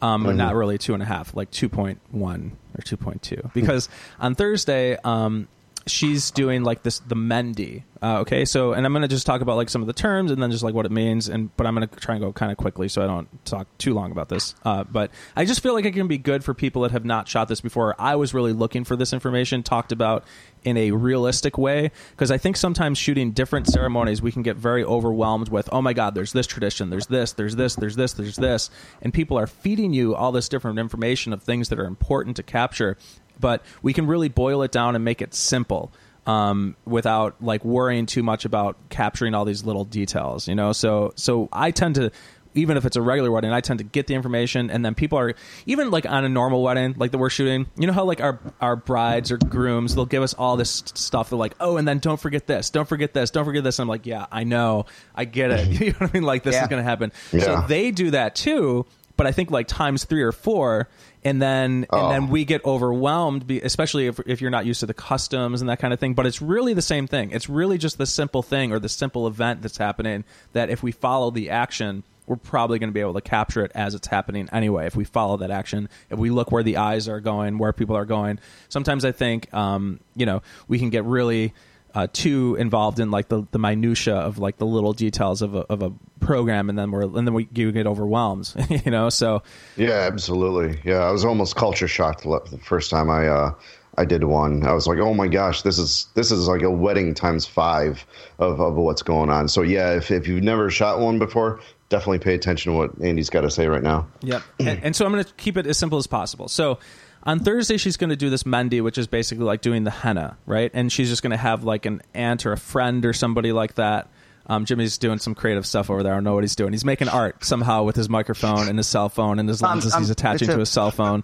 [0.00, 3.22] um, but not really two and a half, like two point one or two point
[3.22, 3.50] two.
[3.54, 3.88] Because
[4.20, 5.48] on Thursday, um,
[5.90, 7.84] she's doing like this the Mehndi.
[8.00, 10.40] Uh, okay, so and I'm gonna just talk about like some of the terms and
[10.40, 12.58] then just like what it means, and but I'm gonna try and go kind of
[12.58, 14.54] quickly so I don't talk too long about this.
[14.64, 17.28] Uh, but I just feel like it can be good for people that have not
[17.28, 17.94] shot this before.
[17.98, 20.24] I was really looking for this information talked about
[20.64, 24.84] in a realistic way because I think sometimes shooting different ceremonies we can get very
[24.84, 28.36] overwhelmed with oh my god there's this tradition there's this there's this there's this there's
[28.36, 28.70] this
[29.02, 32.42] and people are feeding you all this different information of things that are important to
[32.42, 32.96] capture
[33.40, 35.92] but we can really boil it down and make it simple
[36.26, 41.12] um, without like worrying too much about capturing all these little details you know so
[41.16, 42.10] so I tend to
[42.54, 45.16] even if it's a regular wedding, I tend to get the information, and then people
[45.18, 45.34] are
[45.66, 47.66] even like on a normal wedding, like that we're shooting.
[47.76, 51.30] You know how like our our brides or grooms, they'll give us all this stuff.
[51.30, 53.78] They're like, oh, and then don't forget this, don't forget this, don't forget this.
[53.78, 55.68] And I'm like, yeah, I know, I get it.
[55.80, 56.22] you know what I mean?
[56.24, 56.62] Like this Yeah.
[56.62, 57.12] is going to happen.
[57.32, 57.40] Yeah.
[57.44, 58.86] So they do that too,
[59.16, 60.88] but I think like times three or four.
[61.28, 62.04] And then, Oh.
[62.04, 65.68] and then we get overwhelmed, especially if, if you're not used to the customs and
[65.70, 66.14] that kind of thing.
[66.14, 67.30] But it's really the same thing.
[67.30, 70.24] It's really just the simple thing or the simple event that's happening.
[70.52, 73.72] That if we follow the action, we're probably going to be able to capture it
[73.74, 74.86] as it's happening anyway.
[74.86, 77.96] If we follow that action, if we look where the eyes are going, where people
[77.96, 78.38] are going.
[78.68, 81.54] Sometimes I think, um, you know, we can get really
[81.98, 85.60] uh, too involved in like the, the minutia of like the little details of a,
[85.68, 85.90] of a
[86.20, 89.08] program, and then we're and then we you get overwhelmed, you know.
[89.08, 89.42] So
[89.76, 90.80] Yeah, absolutely.
[90.84, 93.54] Yeah, I was almost culture shocked the first time I uh,
[93.96, 94.64] I did one.
[94.64, 98.06] I was like, oh my gosh, this is this is like a wedding times five
[98.38, 99.48] of, of what's going on.
[99.48, 103.28] So yeah, if if you've never shot one before, definitely pay attention to what Andy's
[103.28, 104.06] got to say right now.
[104.22, 104.42] Yep.
[104.60, 106.46] and, and so I'm going to keep it as simple as possible.
[106.46, 106.78] So
[107.24, 110.36] on Thursday, she's going to do this Mehndi, which is basically like doing the henna,
[110.46, 110.70] right?
[110.74, 113.74] And she's just going to have like an aunt or a friend or somebody like
[113.74, 114.08] that.
[114.46, 116.12] Um, Jimmy's doing some creative stuff over there.
[116.14, 116.72] I don't know what he's doing.
[116.72, 119.92] He's making art somehow with his microphone and his cell phone and his Um, lenses
[119.92, 121.22] um, he's attaching a- to his cell phone.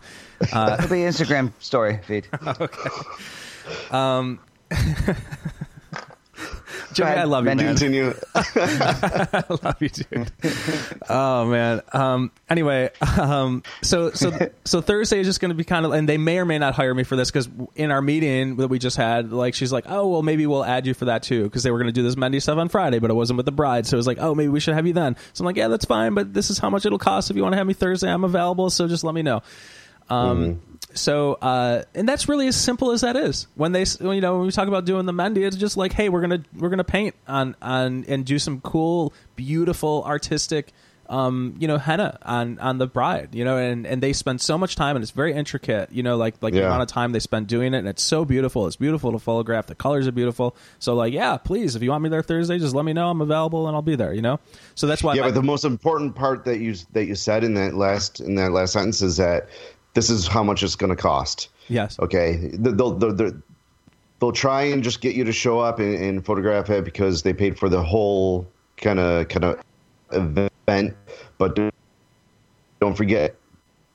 [0.53, 2.27] Uh, It'll be Instagram story feed.
[6.95, 7.59] Jimmy, ahead, I love you, man.
[7.59, 8.15] Continue.
[8.35, 10.33] I love you, dude.
[11.09, 11.83] oh man.
[11.93, 16.09] Um, anyway, um, so so so Thursday is just going to be kind of, and
[16.09, 18.79] they may or may not hire me for this because in our meeting that we
[18.79, 21.63] just had, like she's like, oh well, maybe we'll add you for that too because
[21.63, 23.53] they were going to do this Mehndi stuff on Friday, but it wasn't with the
[23.53, 25.17] bride, so it was like, oh, maybe we should have you then.
[25.33, 27.43] So I'm like, yeah, that's fine, but this is how much it'll cost if you
[27.43, 28.11] want to have me Thursday.
[28.11, 29.43] I'm available, so just let me know.
[30.11, 30.61] Um,
[30.95, 33.47] so, uh, and that's really as simple as that is.
[33.55, 36.09] When they, you know, when we talk about doing the Mehndi, it's just like, hey,
[36.09, 40.73] we're gonna we're gonna paint on on and do some cool, beautiful, artistic,
[41.11, 44.57] um, you know, henna on on the bride, you know, and and they spend so
[44.57, 46.67] much time and it's very intricate, you know, like like the Yeah.
[46.69, 48.67] amount of time they spend doing it, and it's so beautiful.
[48.67, 49.67] It's beautiful to photograph.
[49.67, 50.57] The colors are beautiful.
[50.79, 53.11] So, like, yeah, please, if you want me there Thursday, just let me know.
[53.11, 54.15] I'm available and I'll be there.
[54.15, 54.41] You know.
[54.75, 55.15] So that's why.
[55.15, 58.21] Yeah, my- but the most important part that you that you said in that last
[58.21, 59.49] in that last sentence is that
[59.95, 61.49] this is how much it's going to cost.
[61.69, 61.99] yes.
[61.99, 63.33] Okay, they'll, they'll, they'll,
[64.21, 67.33] they'll try and just get you to show up and, and photograph it because they
[67.33, 69.61] paid for the whole kind of kind of
[70.13, 70.97] event,
[71.39, 71.59] but
[72.81, 73.37] don't forget,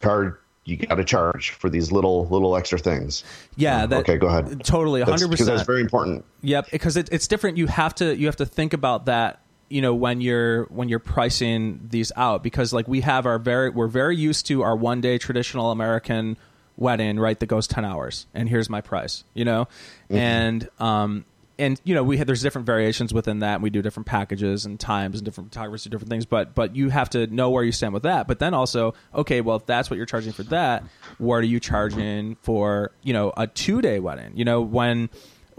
[0.02, 3.24] card you got to charge for these little little extra things.
[3.56, 3.86] Yeah.
[3.86, 3.90] Mm.
[3.90, 4.64] That, okay, go ahead.
[4.64, 5.58] Totally, hundred because percent.
[5.58, 6.24] that's very important.
[6.42, 7.58] Yep, because it, it's different.
[7.58, 9.42] You have to you have to think about that.
[9.70, 13.70] You know when you're when you're pricing these out because like we have our very
[13.70, 16.38] we're very used to our one day traditional American
[16.76, 19.68] wedding right that goes ten hours and here's my price you know?
[20.10, 21.26] And um
[21.60, 24.66] and you know we have there's different variations within that and we do different packages
[24.66, 27.64] and times and different photographers do different things but but you have to know where
[27.64, 28.28] you stand with that.
[28.28, 30.84] But then also okay well if that's what you're charging for that
[31.18, 34.32] what are you charging for you know a two day wedding?
[34.36, 35.10] You know when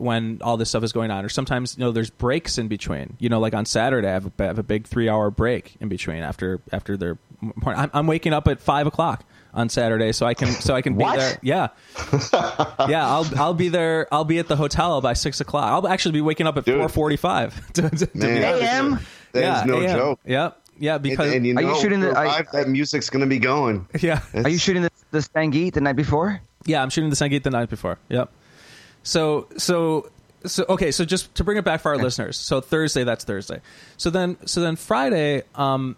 [0.00, 3.16] when all this stuff is going on or sometimes you know there's breaks in between
[3.18, 5.76] you know like on saturday i have a, I have a big three hour break
[5.80, 7.18] in between after after their
[7.66, 10.96] I'm, I'm waking up at five o'clock on saturday so i can so i can
[10.96, 11.68] be there yeah
[12.88, 16.12] yeah i'll i'll be there i'll be at the hotel by six o'clock i'll actually
[16.12, 19.00] be waking up at 4.45 to, to, to be AM?
[19.32, 19.96] That is yeah no AM.
[19.96, 20.20] joke.
[20.24, 23.20] yep yeah because and you Are know, you shooting the- for are that music's going
[23.20, 23.86] to be going.
[24.00, 26.40] yeah Are you shooting the, the Sangeet the night before?
[26.66, 27.98] Yeah, I'm shooting the Sangeet the night before.
[28.10, 28.30] Yep.
[29.02, 30.10] So so
[30.44, 32.36] so okay, so just to bring it back for our listeners.
[32.36, 33.60] So Thursday, that's Thursday.
[33.96, 35.96] So then so then Friday, um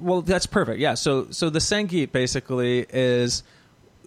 [0.00, 0.78] well that's perfect.
[0.78, 0.94] Yeah.
[0.94, 3.42] So so the Sangeet basically is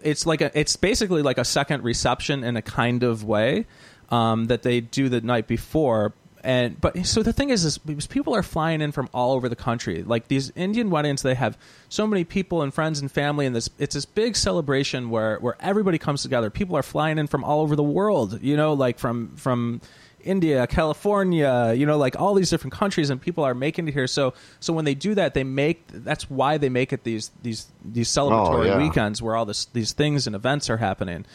[0.04, 3.66] it's like a it's basically like a second reception in a kind of way
[4.10, 6.14] um, that they do the night before
[6.48, 9.56] and but so the thing is is people are flying in from all over the
[9.56, 11.58] country like these indian weddings they have
[11.90, 15.58] so many people and friends and family and this it's this big celebration where where
[15.60, 18.98] everybody comes together people are flying in from all over the world you know like
[18.98, 19.82] from from
[20.24, 24.08] India, California, you know, like all these different countries, and people are making it here.
[24.08, 27.68] So, so when they do that, they make that's why they make it these these
[27.86, 28.78] these celebratory yeah.
[28.78, 31.26] weekends where all this these things and events are happening.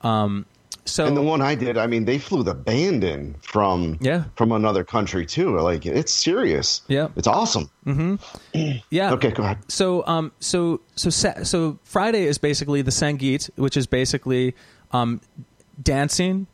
[0.00, 0.46] Um,
[0.84, 4.24] so And the one I did, I mean, they flew the band in from Yeah.
[4.36, 5.58] from another country too.
[5.58, 6.82] Like it's serious.
[6.88, 7.08] Yeah.
[7.16, 7.70] it's awesome.
[7.86, 8.78] Mm-hmm.
[8.90, 9.12] yeah.
[9.14, 9.58] Okay, go ahead.
[9.68, 14.54] So um so so so Friday is basically the Sangeet, which is basically
[14.92, 15.20] um
[15.82, 16.46] dancing,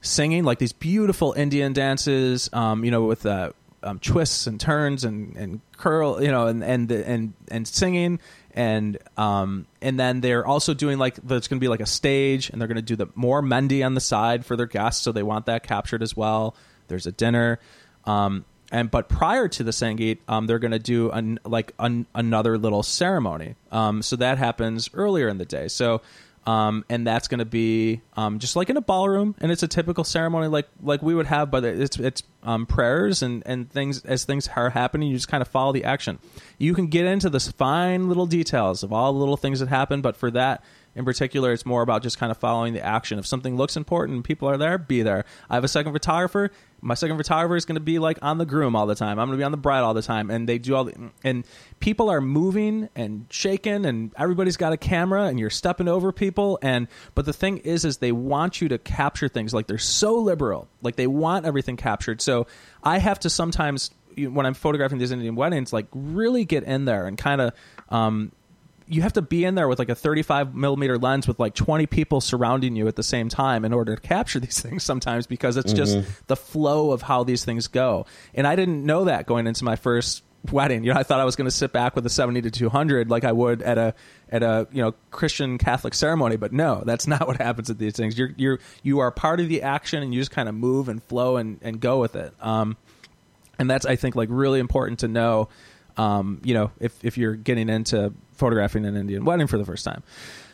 [0.00, 3.50] singing like these beautiful Indian dances, um you know with uh,
[3.82, 8.20] um, twists and turns and and curl, you know, and and and and singing
[8.54, 12.50] and um and then they're also doing like there's going to be like a stage
[12.50, 15.12] and they're going to do the more Mehndi on the side for their guests, so
[15.12, 16.54] they want that captured as well.
[16.88, 17.58] There's a dinner.
[18.04, 22.06] Um, and but prior to the Sangeet, um, they're going to do an, like an,
[22.14, 23.56] another little ceremony.
[23.72, 25.66] Um, so that happens earlier in the day.
[25.66, 26.02] So
[26.46, 29.68] um, and that's going to be um, just like in a ballroom, and it's a
[29.68, 34.04] typical ceremony like like we would have, but it's it's um, prayers and and things
[34.04, 35.08] as things are happening.
[35.08, 36.18] You just kind of follow the action.
[36.58, 40.00] You can get into the fine little details of all the little things that happen,
[40.00, 40.62] but for that
[40.94, 43.18] in particular, it's more about just kind of following the action.
[43.18, 45.24] If something looks important and people are there, be there.
[45.48, 46.50] I have a second photographer.
[46.80, 49.18] My second photographer is going to be like on the groom all the time.
[49.18, 51.10] I'm going to be on the bride all the time, and they do all the
[51.22, 51.44] and
[51.78, 56.58] people are moving and shaking, and everybody's got a camera, and you're stepping over people.
[56.62, 59.52] And but the thing is, is they want you to capture things.
[59.52, 62.22] Like they're so liberal, like they want everything captured.
[62.22, 62.29] So
[62.82, 67.06] I have to sometimes when I'm photographing these Indian weddings, like really get in there
[67.06, 67.52] and kind of.
[67.88, 68.32] Um,
[68.92, 71.86] you have to be in there with like a 35 millimeter lens with like 20
[71.86, 75.56] people surrounding you at the same time in order to capture these things sometimes because
[75.56, 78.04] it's just the flow of how these things go.
[78.34, 80.84] And I didn't know that going into my first wedding.
[80.84, 83.10] You know, I thought I was going to sit back with a 70 to 200
[83.10, 83.94] like I would at a
[84.30, 87.94] at a, you know, Christian Catholic ceremony, but no, that's not what happens at these
[87.94, 88.18] things.
[88.18, 91.02] You're you're you are part of the action and you just kind of move and
[91.04, 92.32] flow and and go with it.
[92.40, 92.76] Um
[93.58, 95.48] and that's I think like really important to know.
[95.96, 99.84] Um, you know, if if you're getting into photographing an Indian wedding for the first
[99.84, 100.02] time,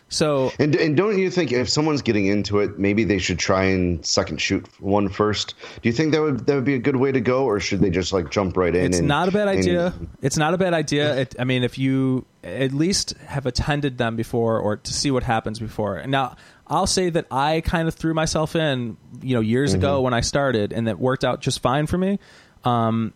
[0.09, 3.65] so And and don't you think if someone's getting into it, maybe they should try
[3.65, 5.55] and second shoot one first?
[5.83, 7.81] Do you think that would that would be a good way to go, or should
[7.81, 8.87] they just like jump right in?
[8.87, 9.95] it's and- not a bad and- idea.
[10.23, 11.17] It's not a bad idea.
[11.23, 15.23] It, I mean, if you at least have attended them before or to see what
[15.25, 16.05] happens before.
[16.07, 16.37] Now,
[16.69, 19.79] I'll say that I kind of threw myself in, you know, years Mm-hmm.
[19.81, 22.19] ago when I started, and that worked out just fine for me.
[22.65, 23.13] Um,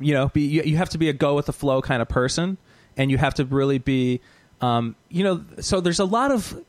[0.00, 2.08] you know, be, you, you have to be a go with the flow kind of
[2.08, 2.56] person,
[2.96, 4.20] and you have to really be,
[4.60, 6.64] um, you know, so there's a lot of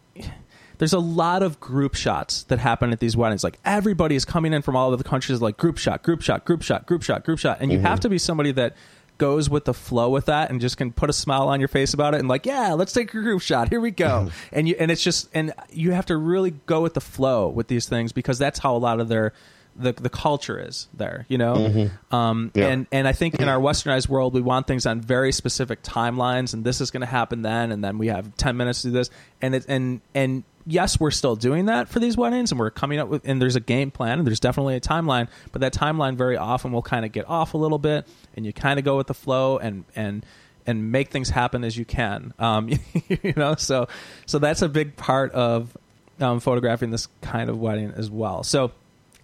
[0.77, 3.43] there's a lot of group shots that happen at these weddings.
[3.43, 6.45] Like everybody is coming in from all over the countries, like group shot, group shot,
[6.45, 8.75] group shot, group shot, group shot, and you have to be somebody that
[9.17, 11.93] goes with the flow with that and just can put a smile on your face
[11.93, 13.69] about it and like yeah let's take a group shot.
[13.69, 14.31] Here we go.
[14.53, 17.67] And you and it's just and you have to really go with the flow with
[17.67, 19.33] these things because that's how a lot of their
[19.79, 22.67] the the culture is there you know um Yeah.
[22.67, 26.53] and and I think in our westernized world, we want things on very specific timelines,
[26.53, 28.93] and this is going to happen then, and then we have ten minutes to do
[28.93, 29.09] this,
[29.41, 32.99] and it and and yes, we're still doing that for these weddings, and we're coming
[32.99, 36.15] up with, and there's a game plan, and there's definitely a timeline, but that timeline
[36.15, 38.05] very often will kind of get off a little bit,
[38.35, 40.25] and you kind of go with the flow, and and
[40.67, 42.69] and make things happen as you can, um,
[43.07, 43.87] you know, so
[44.25, 45.75] so that's a big part of
[46.19, 48.43] um, photographing this kind of wedding as well.
[48.43, 48.71] So.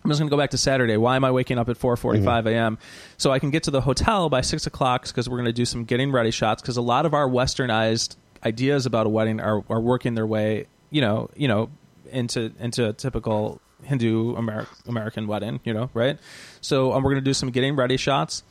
[0.06, 0.98] I'm just going to go back to Saturday.
[0.98, 2.78] Why am I waking up at 4:45 a.m.
[3.18, 5.08] so I can get to the hotel by six o'clock?
[5.08, 6.62] Because we're going to do some getting ready shots.
[6.62, 10.68] Because a lot of our westernized ideas about a wedding are, are working their way,
[10.92, 11.72] you know, you know,
[12.12, 16.20] into into a typical Hindu Amer- American wedding, you know, right?
[16.62, 18.44] So um, we're going to do some getting ready shots,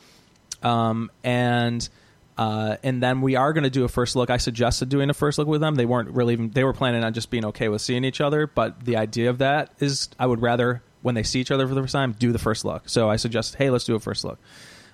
[0.63, 1.89] um, and.
[2.37, 4.29] Uh, and then we are going to do a first look.
[4.29, 5.77] I suggested doing a first look with them.
[5.77, 8.49] They weren't really even, they were planning on just being okay with seeing each other.
[8.49, 11.75] But the idea of that is I would rather, when they see each other for
[11.75, 12.89] the first time, do the first look.
[12.89, 14.39] So I suggest, hey, let's do a first look.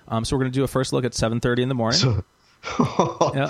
[0.09, 2.23] Um, so we're going to do a first look at 7.30 in the morning.
[3.33, 3.49] yeah.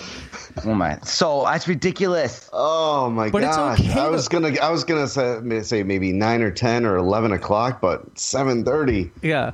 [0.66, 0.97] Oh my!
[1.03, 2.49] So that's ridiculous.
[2.53, 3.80] Oh my But it's gosh!
[3.82, 6.95] okay I to- was gonna I was gonna say, say maybe nine or ten or
[6.95, 9.12] eleven o'clock, but seven thirty.
[9.22, 9.51] Yeah.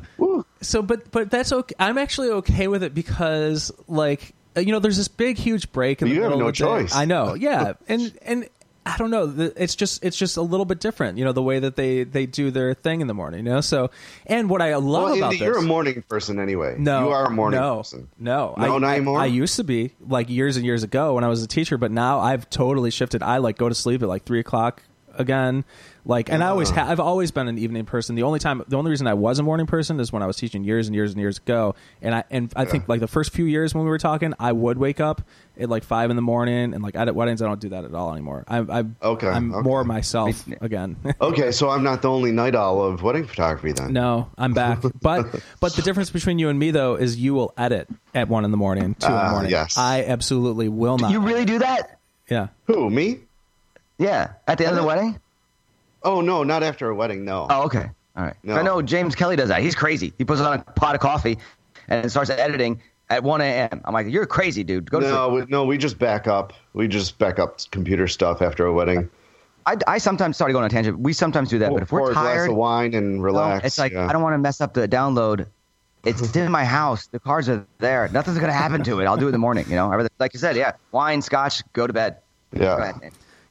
[0.62, 1.74] So, but but that's okay.
[1.80, 6.03] I'm actually okay with it because, like, you know, there's this big, huge break.
[6.03, 6.58] In But the you have no of the day.
[6.84, 6.93] choice.
[6.95, 7.34] I know.
[7.39, 8.49] Yeah, and and
[8.93, 9.51] I don't know.
[9.55, 11.17] It's just it's just a little bit different.
[11.17, 13.45] You know, the way that they they do their thing in the morning.
[13.45, 13.61] You know.
[13.61, 13.91] So,
[14.25, 16.75] and what I love Well, about Andy, you're a morning person anyway.
[16.77, 18.09] no, you are a morning no, person.
[18.17, 21.23] No, No, I, not I- I, used to be like years and years ago when
[21.23, 23.21] I was a teacher, but now I've totally shifted.
[23.23, 24.81] I like go to sleep at like three o'clock
[25.18, 25.65] again.
[26.05, 28.15] Like, and I always ha- I've always been an evening person.
[28.15, 30.38] The only time, the only reason I was a morning person is when I was
[30.38, 31.76] teaching years and years and years ago.
[32.01, 34.53] And I and I think like the first few years when we were talking, I
[34.53, 35.22] would wake up
[35.59, 37.93] at like five in the morning, and like at weddings, I don't do that at
[37.93, 38.45] all anymore.
[38.47, 39.61] I, I Okay, I'm okay.
[39.68, 40.95] more myself again.
[41.20, 43.91] Okay, so I'm not the only night owl of wedding photography then.
[43.91, 44.80] No, I'm back.
[45.01, 45.26] But
[45.59, 48.51] but the difference between you and me though is you will edit at one in
[48.51, 49.51] the morning, two in the Ah, morning.
[49.51, 49.78] yes.
[49.78, 51.11] I absolutely will not.
[51.11, 51.99] You really do that?
[52.30, 52.47] Yeah.
[52.65, 53.20] Who me?
[53.98, 54.34] Yeah.
[54.48, 55.20] At the end of the wedding?
[56.04, 57.26] Oh no, not after a wedding.
[57.26, 57.48] No.
[57.50, 57.89] Oh, okay.
[58.16, 58.36] All right.
[58.43, 58.56] No.
[58.56, 59.62] I know James Kelly does that.
[59.62, 60.14] He's crazy.
[60.18, 61.38] He puts it on a pot of coffee
[61.88, 63.82] and starts editing at 1 a.m.
[63.86, 64.89] I'm like, you're crazy, dude.
[64.89, 65.45] Go to no, sleep.
[65.45, 65.66] we, no.
[65.66, 66.54] We just back up.
[66.74, 69.10] We just back up computer stuff after a wedding.
[69.66, 71.00] I, I sometimes sorry to go on a tangent.
[71.00, 73.66] We sometimes do that, but if we're a glass tired, of wine and no, relax.
[73.66, 74.08] it's like yeah.
[74.08, 75.45] I don't want to mess up the download.
[76.06, 77.08] It's in my house.
[77.08, 78.08] The cards are there.
[78.14, 79.06] Nothing's gonna happen to it.
[79.06, 79.66] I'll do it in the morning.
[79.68, 82.18] You know, like you said, yeah, wine, scotch, go to bed.
[82.54, 82.93] Yeah.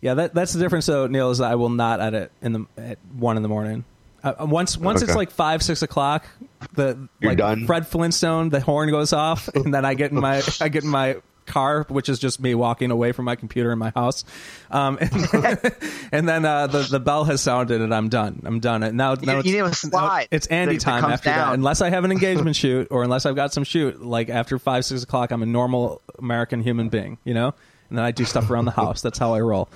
[0.06, 0.24] Ahead, Nate.
[0.24, 0.86] Yeah, that, that's the difference.
[0.86, 3.84] though, Neil is that I will not edit in the at one in the morning.
[4.22, 6.26] Uh, once once it's like five six o'clock,
[6.74, 7.66] the You're like done?
[7.66, 10.90] Fred Flintstone, the horn goes off, and then I get in my I get in
[10.90, 14.24] my car, which is just me walking away from my computer in my house,
[14.70, 15.76] um, and,
[16.10, 18.42] and then uh, the the bell has sounded and I'm done.
[18.44, 18.82] I'm done.
[18.82, 21.30] And now now you it's, need a now it's Andy that- that time comes after
[21.30, 21.54] that.
[21.54, 24.84] Unless I have an engagement shoot or unless I've got some shoot, like after five
[24.84, 27.54] six o'clock, I'm a normal American human being, you know.
[27.88, 29.02] And then I do stuff around the house.
[29.02, 29.68] That's how I roll.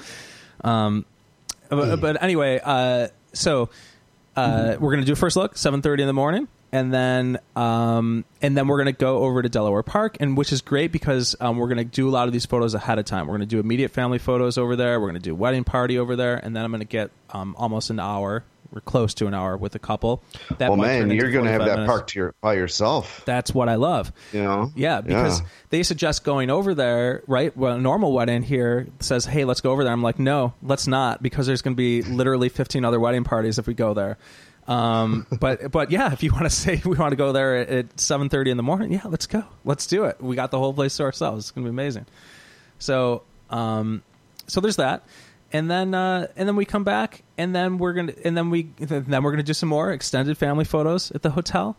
[0.62, 1.04] Um,
[1.68, 3.70] but, but anyway, uh, so
[4.36, 8.24] uh, we're gonna do a first look, seven thirty in the morning, and then um,
[8.42, 11.56] and then we're gonna go over to Delaware Park, and which is great because um,
[11.58, 13.26] we're gonna do a lot of these photos ahead of time.
[13.26, 15.00] We're gonna do immediate family photos over there.
[15.00, 18.00] We're gonna do wedding party over there, and then I'm gonna get um, almost an
[18.00, 18.44] hour.
[18.72, 20.22] We're close to an hour with a couple.
[20.58, 21.88] That well, man, you're gonna have that minutes.
[21.88, 23.22] park to your, by yourself.
[23.24, 24.12] That's what I love.
[24.32, 24.72] You know.
[24.76, 25.46] Yeah, because Yeah.
[25.70, 27.56] they suggest going over there, right?
[27.56, 30.86] Well, a normal wedding here says, "Hey, let's go over there." I'm like, "No, let's
[30.86, 34.18] not," because there's going to be literally 15 other wedding parties if we go there.
[34.68, 37.68] Um, but but yeah, if you want to say we want to go there at,
[37.70, 39.42] at 7:30 in the morning, yeah, let's go.
[39.64, 40.20] Let's do it.
[40.22, 41.46] We got the whole place to ourselves.
[41.46, 42.06] It's going to be amazing.
[42.78, 44.02] So um,
[44.46, 45.04] so there's that.
[45.52, 48.64] And then, uh, and then we come back, and then we're gonna, and then we,
[48.78, 51.76] then we're gonna do some more extended family photos at the hotel,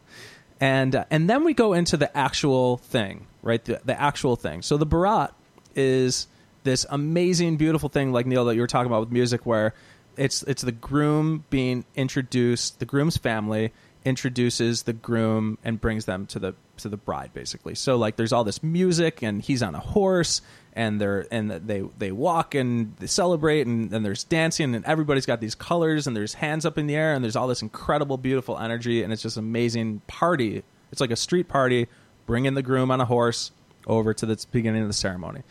[0.60, 3.64] and uh, and then we go into the actual thing, right?
[3.64, 4.64] The, the actual thing.
[4.64, 5.30] So the barat
[5.76, 6.28] is
[6.64, 9.76] this amazing, beautiful thing, like Neil that you were talking about with music, where
[10.18, 13.72] it's it's the groom being introduced, the groom's family
[14.04, 18.34] introduces the groom and brings them to the to the bride basically so like there's
[18.34, 20.42] all this music and he's on a horse
[20.74, 25.42] and they're and they they walk and they celebrate and, there's dancing and everybody's got
[25.42, 28.58] these colors and there's hands up in the air and there's all this incredible beautiful
[28.58, 31.88] energy and it's just amazing party it's like a street party
[32.26, 33.52] bringing the groom on a horse
[33.86, 35.42] over to the beginning of the ceremony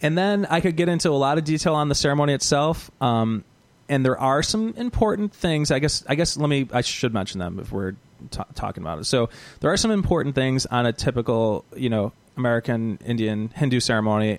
[0.00, 2.90] and then I could get into a lot of detail on the ceremony itself.
[3.00, 3.44] Um,
[3.88, 5.70] and there are some important things.
[5.70, 6.04] I guess.
[6.06, 6.36] I guess.
[6.36, 6.68] Let me.
[6.72, 7.94] I should mention them if we're
[8.30, 9.04] ta talking about it.
[9.04, 9.30] So
[9.60, 14.38] there are some important things on a typical, you know, American Indian Hindu ceremony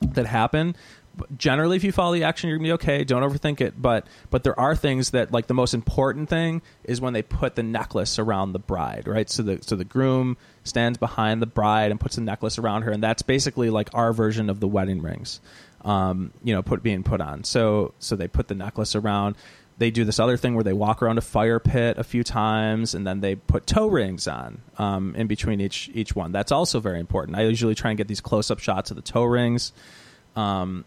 [0.00, 0.74] that happen.
[1.38, 3.02] Generally, if you follow the action, you're gonna be okay.
[3.02, 3.80] Don't overthink it.
[3.80, 7.54] But but there are things that like the most important thing is when they put
[7.54, 9.30] the necklace around the bride, right?
[9.30, 12.90] So the so the groom stands behind the bride and puts the necklace around her,
[12.90, 15.40] and that's basically like our version of the wedding rings,
[15.86, 17.44] um, you know, put being put on.
[17.44, 19.36] So so they put the necklace around.
[19.78, 22.94] They do this other thing where they walk around a fire pit a few times,
[22.94, 26.32] and then they put toe rings on um, in between each each one.
[26.32, 27.36] That's also very important.
[27.36, 29.72] I usually try and get these close up shots of the toe rings.
[30.34, 30.84] Um,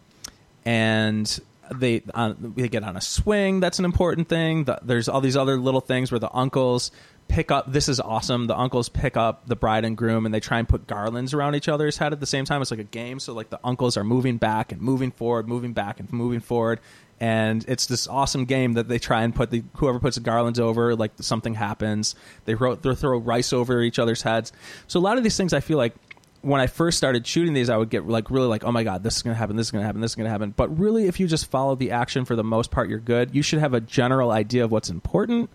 [0.65, 1.39] and
[1.73, 3.59] they on, they get on a swing.
[3.59, 4.63] That's an important thing.
[4.63, 6.91] The, there's all these other little things where the uncles
[7.27, 7.71] pick up.
[7.71, 8.47] This is awesome.
[8.47, 11.55] The uncles pick up the bride and groom, and they try and put garlands around
[11.55, 12.61] each other's head at the same time.
[12.61, 13.19] It's like a game.
[13.19, 16.79] So like the uncles are moving back and moving forward, moving back and moving forward.
[17.21, 20.59] And it's this awesome game that they try and put the whoever puts the garlands
[20.59, 22.15] over, like something happens.
[22.45, 24.53] They, ro- they throw rice over each other's heads.
[24.87, 25.95] So a lot of these things, I feel like
[26.41, 29.03] when I first started shooting these, I would get like really like, oh my god,
[29.03, 30.53] this is gonna happen, this is gonna happen, this is gonna happen.
[30.55, 33.35] But really, if you just follow the action for the most part, you're good.
[33.35, 35.49] You should have a general idea of what's important,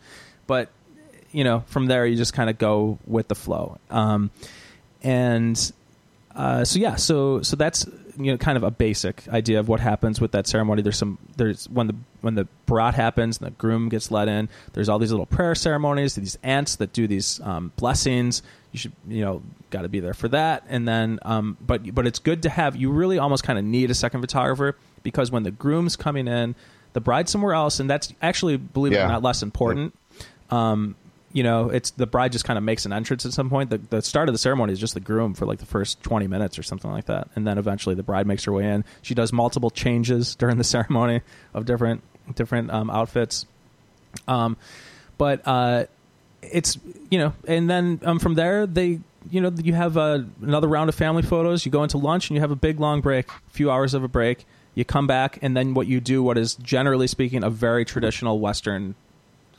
[0.46, 0.70] but
[1.32, 3.78] you know, from there you just kind of go with the flow.
[3.90, 4.30] Um,
[5.02, 5.72] and
[6.34, 7.86] uh, so yeah, so so that's
[8.16, 10.82] you know kind of a basic idea of what happens with that ceremony.
[10.82, 14.48] There's some there's when the when the barat happens and the groom gets let in.
[14.72, 16.14] There's all these little prayer ceremonies.
[16.14, 18.42] These ants that do these um, blessings.
[18.72, 20.64] You should you know got to be there for that.
[20.68, 22.76] And then um, but but it's good to have.
[22.76, 26.54] You really almost kind of need a second photographer because when the groom's coming in,
[26.92, 29.96] the bride's somewhere else, and that's actually believe it or not less important.
[30.50, 30.94] Um,
[31.34, 33.68] you know, it's the bride just kind of makes an entrance at some point.
[33.68, 36.28] The, the start of the ceremony is just the groom for like the first 20
[36.28, 37.28] minutes or something like that.
[37.34, 38.84] And then eventually the bride makes her way in.
[39.02, 41.22] She does multiple changes during the ceremony
[41.52, 42.02] of different,
[42.36, 43.46] different um, outfits.
[44.28, 44.56] Um,
[45.18, 45.86] but uh,
[46.40, 46.78] it's,
[47.10, 50.88] you know, and then um, from there, they, you know, you have uh, another round
[50.88, 51.66] of family photos.
[51.66, 54.04] You go into lunch and you have a big long break, a few hours of
[54.04, 54.46] a break.
[54.76, 58.40] You come back, and then what you do, what is generally speaking a very traditional
[58.40, 58.96] Western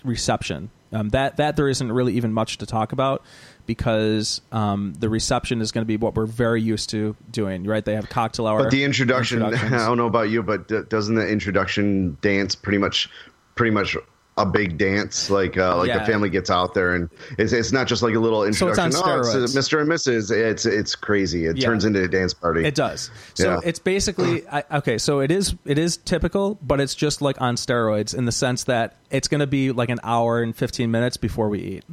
[0.03, 0.69] reception.
[0.95, 3.23] Um, that that there isn't really even much to talk about
[3.65, 7.65] because um, the reception is going to be what we're very used to doing.
[7.65, 7.83] Right?
[7.83, 8.63] They have cocktail hour.
[8.63, 12.77] But the introduction, I don't know about you, but d- doesn't the introduction dance pretty
[12.77, 13.09] much
[13.55, 13.97] pretty much
[14.37, 15.29] a big dance.
[15.29, 15.99] Like uh, like Yeah.
[15.99, 18.77] the family gets out there, and it's, it's not just like a little So it's
[18.77, 19.13] on introduction.
[19.13, 19.55] oh, it's steroids.
[19.55, 19.81] uh, Mr.
[19.81, 20.31] and Mrs.
[20.31, 21.45] It's it's crazy.
[21.45, 21.67] It Yeah.
[21.67, 22.65] turns into a dance party.
[22.65, 23.09] It does.
[23.35, 23.59] So Yeah.
[23.63, 24.97] it's basically I, okay.
[24.97, 28.65] So it is it is typical, but it's just like on steroids in the sense
[28.65, 31.83] that it's going to be like an hour and fifteen minutes before we eat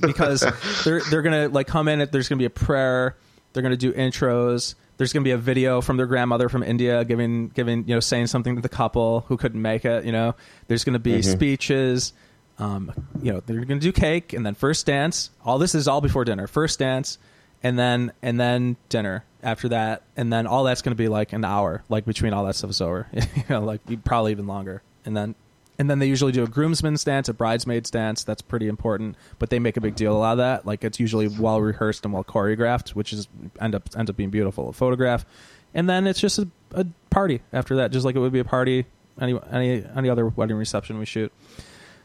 [0.00, 0.40] because
[0.84, 1.98] they're they're going to like come in.
[2.10, 3.16] There's going to be a prayer.
[3.52, 4.74] They're going to do intros.
[5.00, 8.00] There's going to be a video from their grandmother from India giving giving you know
[8.00, 10.04] saying something to the couple who couldn't make it.
[10.04, 10.34] You know,
[10.68, 12.12] there's going to be speeches.
[12.58, 12.92] Um,
[13.22, 15.30] you know, they're going to do cake and then first dance.
[15.42, 16.46] All this is all before dinner.
[16.46, 17.16] First dance,
[17.62, 21.32] and then and then dinner after that, and then all that's going to be like
[21.32, 23.06] an hour, like between all that stuff is over.
[23.14, 25.34] you know, like probably even longer, and then
[25.80, 28.22] and then they usually do a groomsman's dance, a bridesmaid's dance.
[28.22, 30.66] That's pretty important, but they make a big deal out of that.
[30.66, 33.28] Like it's usually well rehearsed and well choreographed, which is
[33.58, 34.68] end up ends up being beautiful.
[34.68, 35.24] A photograph,
[35.72, 38.44] and then it's just a, a party after that, just like it would be a
[38.44, 38.84] party
[39.18, 41.32] any any any other wedding reception we shoot.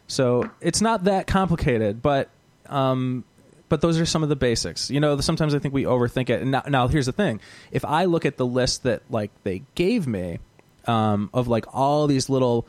[0.08, 2.30] So it's not that complicated, but
[2.68, 3.26] um,
[3.68, 4.90] but those are some of the basics.
[4.90, 6.42] You know, sometimes I think we overthink it.
[6.42, 7.42] And now, now here's the thing:
[7.74, 10.40] if I look at the list that like they gave me
[10.86, 12.66] um, of like all these little,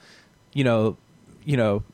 [0.56, 0.96] you know,
[1.44, 1.84] you know,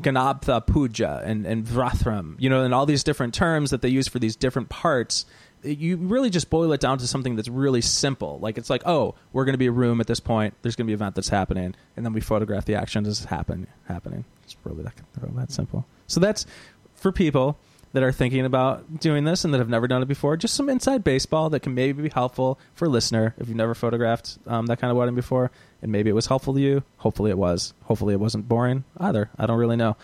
[0.00, 4.06] Ganabtha Puja and and Vrathram, you know, and all these different terms that they use
[4.06, 5.26] for these different parts.
[5.64, 8.38] You really just boil it down to something that's really simple.
[8.38, 10.54] Like it's like, oh, we're going to be a room at this point.
[10.62, 13.18] There's going to be an event that's happening, and then we photograph the action as
[13.18, 14.24] it's happen happening.
[14.44, 14.94] It's really that,
[15.34, 15.84] that simple.
[16.06, 16.46] So that's
[16.94, 17.58] for people
[17.92, 20.36] that are thinking about doing this and that have never done it before.
[20.36, 23.74] Just some inside baseball that can maybe be helpful for a listener if you've never
[23.74, 25.50] photographed um, that kind of wedding before,
[25.82, 26.82] and maybe it was helpful to you.
[26.98, 27.74] Hopefully, it was.
[27.84, 29.30] Hopefully, it wasn't boring either.
[29.38, 29.96] I don't really know.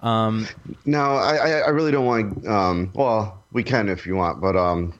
[0.00, 0.46] Um,
[0.84, 2.46] No, I, I really don't want.
[2.46, 4.92] Um, well, we can if you want, but um,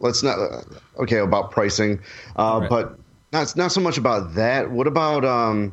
[0.00, 0.38] let's not.
[0.98, 2.00] Okay, about pricing,
[2.36, 2.68] uh, Right.
[2.70, 2.98] but
[3.32, 4.70] not not so much about that.
[4.70, 5.72] What about um,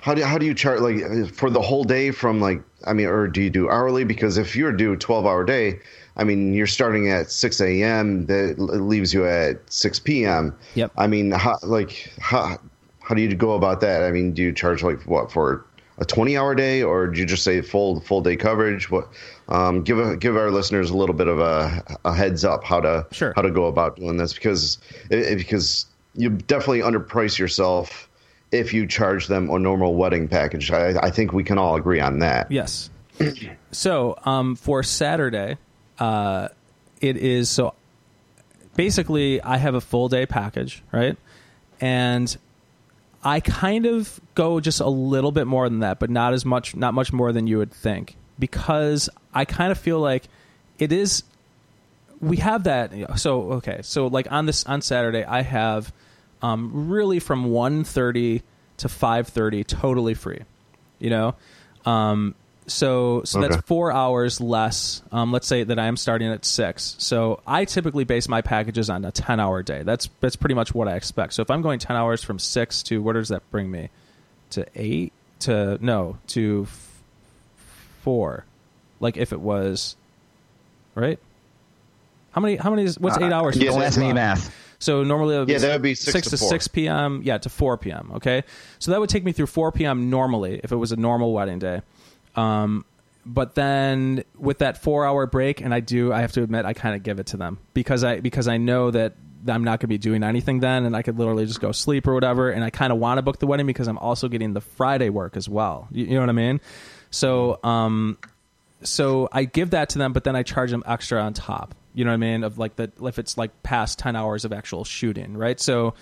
[0.00, 3.06] how do how do you chart like for the whole day from like I mean,
[3.06, 4.02] or do you do hourly?
[4.04, 5.78] Because if you're due twelve hour day,
[6.16, 8.26] I mean, you're starting at six a.m.
[8.26, 10.52] That leaves you at six p.m.
[10.74, 10.90] Yep.
[10.96, 12.58] I mean, how like how
[13.08, 14.02] how do you go about that?
[14.04, 15.64] I mean, do you charge like what for
[15.96, 18.90] a twenty hour day, or do you just say full full day coverage?
[18.90, 19.08] What
[19.48, 22.80] um, give a, give our listeners a little bit of a, a heads up how
[22.80, 23.32] to Sure.
[23.34, 24.76] how to go about doing this because
[25.10, 28.10] it, because you definitely underprice yourself
[28.52, 30.70] if you charge them a normal wedding package.
[30.70, 32.50] I, I think we can all agree on that.
[32.52, 32.90] Yes.
[33.72, 35.56] so um, for Saturday,
[35.98, 36.48] uh,
[37.00, 37.72] it is so
[38.76, 41.16] basically I have a full day package, right?
[41.80, 42.36] And
[43.22, 46.76] I kind of go just a little bit more than that, but not as much,
[46.76, 50.24] not much more than you would think, because I kind of feel like
[50.78, 51.24] it is.
[52.20, 53.18] We have that.
[53.18, 55.92] So okay, so like on this on Saturday, I have
[56.42, 58.42] um, really from 1.30
[58.78, 60.40] to five thirty, totally free.
[60.98, 61.34] You know,
[61.84, 62.34] um,
[62.68, 65.02] so so that's four hours less.
[65.10, 66.94] Um, let's say that I am starting at six.
[66.98, 69.82] So I typically base my packages on a ten hour day.
[69.82, 71.34] That's that's pretty much what I expect.
[71.34, 73.90] So if I'm going ten hours from six to where does that bring me?
[74.50, 75.12] To eight?
[75.40, 77.02] To no to f-
[78.02, 78.44] four.
[79.00, 79.96] Like if it was
[80.94, 81.18] right.
[82.32, 82.56] How many?
[82.56, 82.84] How many?
[82.84, 83.56] Is, what's eight hours?
[83.56, 84.54] yeah, from Don't ask me math.
[84.80, 86.50] So normally it would be Yeah, that would be six to four.
[86.50, 87.20] 6 p.m.
[87.24, 88.12] Yeah, to 4 p.m.
[88.16, 88.44] Okay,
[88.78, 90.08] so that would take me through 4 p.m.
[90.08, 91.82] normally if it was a normal wedding day.
[92.38, 92.84] Um,
[93.26, 96.72] but then with that four hour break, and I do, I have to admit, I
[96.72, 99.14] kind of give it to them because I because I know that
[99.46, 102.06] I'm not going to be doing anything then, and I could literally just go sleep
[102.06, 102.50] or whatever.
[102.50, 105.10] And I kind of want to book the wedding because I'm also getting the Friday
[105.10, 105.88] work as well.
[105.90, 106.60] You, you know what I mean?
[107.10, 108.18] So, um,
[108.82, 111.74] so I give that to them, but then I charge them extra on top.
[111.94, 112.44] You know what I mean?
[112.44, 115.58] Of like the if it's like past ten hours of actual shooting, right?
[115.58, 115.94] So,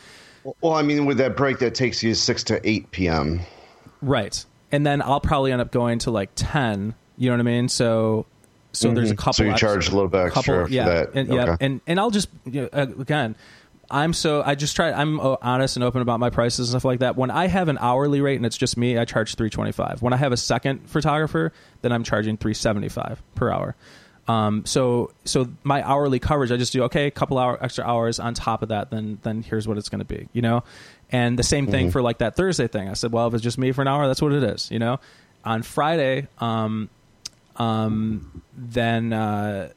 [0.61, 3.41] Well, I mean, with that break, that takes you six to eight p.m.
[4.03, 4.45] right,
[4.77, 6.95] and then I'll probably end up going to like ten.
[7.17, 7.71] You know what I mean?
[7.71, 8.27] So,
[8.73, 9.33] so there's a couple.
[9.33, 9.37] Mm-hmm.
[9.37, 11.15] So you extra- charge a little bit extra couple, for yeah, that.
[11.15, 13.37] and, yeah, and and I'll just you know, again.
[13.89, 14.93] I'm so I just try.
[14.93, 17.17] I'm uh, honest and open about my prices and stuff like that.
[17.17, 20.03] When I have an hourly rate and it's just me, I charge three twenty five.
[20.03, 23.77] When I have a second photographer, then I'm charging three seventy five per hour.
[24.29, 28.19] Um, so so my hourly coverage, I just do okay, a couple hour extra hours
[28.19, 28.91] on top of that.
[28.91, 30.65] Then then here's what it's going to be, you know.
[31.13, 32.89] And the same thing for like that Thursday thing.
[32.89, 34.79] I said, well, if it's just me for an hour, that's what it is, you
[34.79, 34.99] know.
[35.45, 36.91] On Friday, um,
[37.57, 39.71] um, then uh,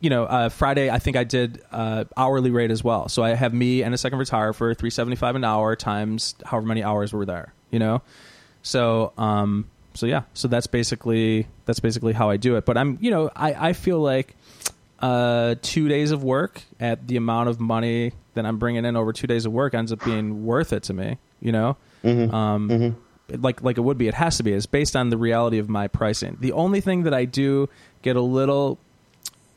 [0.00, 3.08] you know uh, Friday I think I did uh, hourly rate as well.
[3.08, 6.34] So I have me and a second retire for three seventy five an hour times
[6.44, 7.52] however many hours were there.
[7.70, 8.02] You know,
[8.62, 12.64] so um, so yeah, so that's basically that's basically how I do it.
[12.64, 14.36] But I'm you know I I feel like
[15.00, 19.12] uh, two days of work at the amount of money that I'm bringing in over
[19.12, 21.18] two days of work ends up being worth it to me.
[21.40, 22.96] You know, um,
[23.28, 24.06] like like it would be.
[24.06, 24.52] It has to be.
[24.52, 26.36] It's based on the reality of my pricing.
[26.40, 27.68] The only thing that I do
[28.02, 28.78] get a little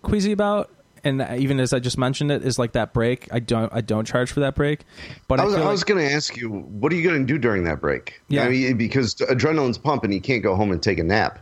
[0.01, 0.71] queasy about,
[1.03, 3.27] and even as I just mentioned it, is like that break.
[3.31, 4.81] I don't I don't charge for that break.
[5.27, 7.19] But I, was, feel I like- was going to ask you, what are you going
[7.19, 8.21] to do during that break?
[8.27, 8.43] Yeah.
[8.43, 11.39] I mean, because adrenaline's pumping, you can't go home and take a nap.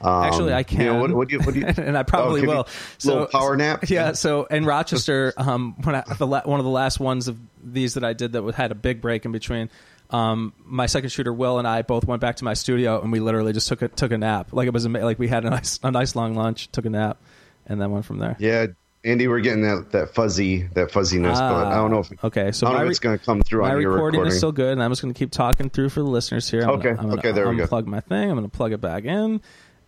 [0.00, 0.86] Um, Actually, I You can.
[0.86, 1.40] know, what, what do you?
[1.42, 1.66] What do you?
[1.76, 2.68] and I probably Oh, will.
[3.02, 3.84] you a little power nap.
[3.90, 4.12] Yeah.
[4.12, 7.94] So in Rochester, um, when I, the la- one of the last ones of these
[7.94, 9.68] that I did that had a big break in between,
[10.10, 13.20] um, my second shooter Will and I both went back to my studio and we
[13.20, 14.52] literally just took a took a nap.
[14.52, 17.18] Like it was like we had a nice a nice long lunch, took a nap,
[17.66, 18.36] and then went from there.
[18.40, 18.66] Yeah,
[19.02, 22.52] Andy, we're getting that, that fuzzy that fuzziness, but I don't know if Ah, okay,
[22.52, 24.20] so I don't my know if it's going to come through My on your recording,
[24.20, 24.32] recording.
[24.32, 26.62] is still good, and I'm just going to keep talking through for the listeners here.
[26.64, 27.66] I'm Okay, gonna, I'm gonna okay, there we go.
[27.66, 28.30] Unplug my thing.
[28.30, 29.40] I'm going to plug it back in,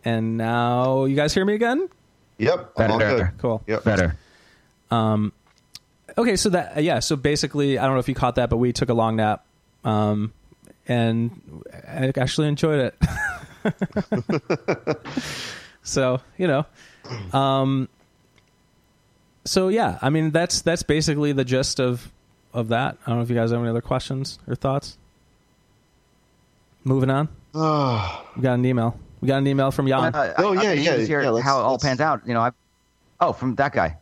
[0.05, 1.89] and now you guys hear me again.
[2.39, 3.17] Yep, I'm all Better.
[3.25, 3.39] good.
[3.39, 3.63] Cool.
[3.67, 3.85] Yep.
[3.85, 4.17] Better.
[4.91, 5.33] Um,
[6.19, 8.71] Okay, so that yeah, so basically, I don't know if you caught that, but we
[8.75, 9.47] took a long nap,
[9.83, 10.31] um,
[10.87, 11.31] and
[11.89, 12.95] I actually enjoyed it.
[15.83, 16.67] so you know,
[17.33, 17.89] um,
[19.45, 22.11] so yeah, I mean that's that's basically the gist of
[22.55, 22.97] of that.
[23.07, 24.99] I don't know if you guys have any other questions or thoughts.
[26.85, 28.99] Moving on, Oh, we got an email.
[29.21, 30.13] We got an email from Jan.
[30.15, 32.23] Uh, Oh, I- yeah, I'm yeah, curious hear yeah, let's- how it all pans out.
[32.27, 32.51] You know, I.
[33.21, 33.99] Oh, from that guy.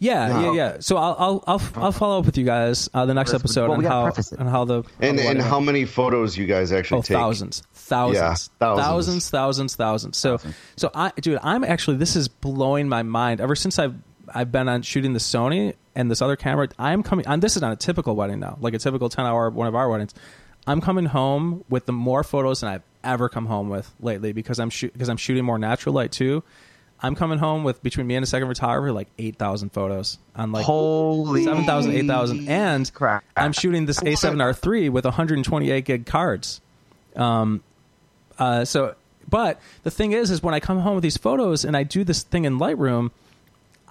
[0.00, 0.52] Yeah, No.
[0.52, 0.76] yeah, yeah.
[0.80, 3.68] So I'll I'll I'll, I'll follow up with you guys uh, the next Well, episode
[3.70, 4.38] we on how preface it.
[4.38, 7.16] on how the and how and how many photos you guys actually Oh, take?
[7.16, 8.34] thousands, thousands, Yeah,
[8.66, 8.86] thousands.
[8.86, 10.18] thousands, thousands, thousands.
[10.18, 10.54] So, Thousands.
[10.76, 13.40] so I, dude, I'm actually this is blowing my mind.
[13.40, 13.94] Ever since I've
[14.34, 17.26] I've been on shooting the Sony and this other camera, I'm coming.
[17.28, 19.74] I'm this is not a typical wedding now, like a typical ten hour one of
[19.74, 20.14] our weddings.
[20.66, 24.58] I'm coming home with the more photos than I've ever come home with lately because
[24.58, 26.42] I'm shoot because I'm shooting more natural light too.
[27.00, 30.52] I'm coming home with between me and a second photographer like eight thousand photos on
[30.52, 32.48] like Holy 7,000, 8,000.
[32.48, 33.24] And crap.
[33.36, 36.60] I'm shooting this A7R3 with 128 gig cards.
[37.14, 37.62] Um,
[38.38, 38.94] uh, so,
[39.28, 42.04] but the thing is, is when I come home with these photos and I do
[42.04, 43.10] this thing in Lightroom,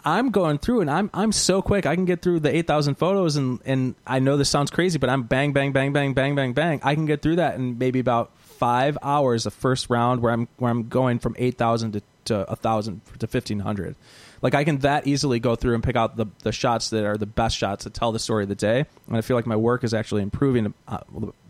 [0.05, 1.85] I'm going through and I'm I'm so quick.
[1.85, 5.09] I can get through the 8,000 photos and and I know this sounds crazy, but
[5.09, 6.79] I'm bang bang bang bang bang bang bang.
[6.83, 9.43] I can get through that in maybe about five hours.
[9.43, 13.95] The first round where I'm where I'm going from 8,000 to to 1,000 to 1,500.
[14.41, 17.17] Like I can that easily go through and pick out the the shots that are
[17.17, 18.85] the best shots that tell the story of the day.
[19.07, 20.99] And I feel like my work is actually improving uh,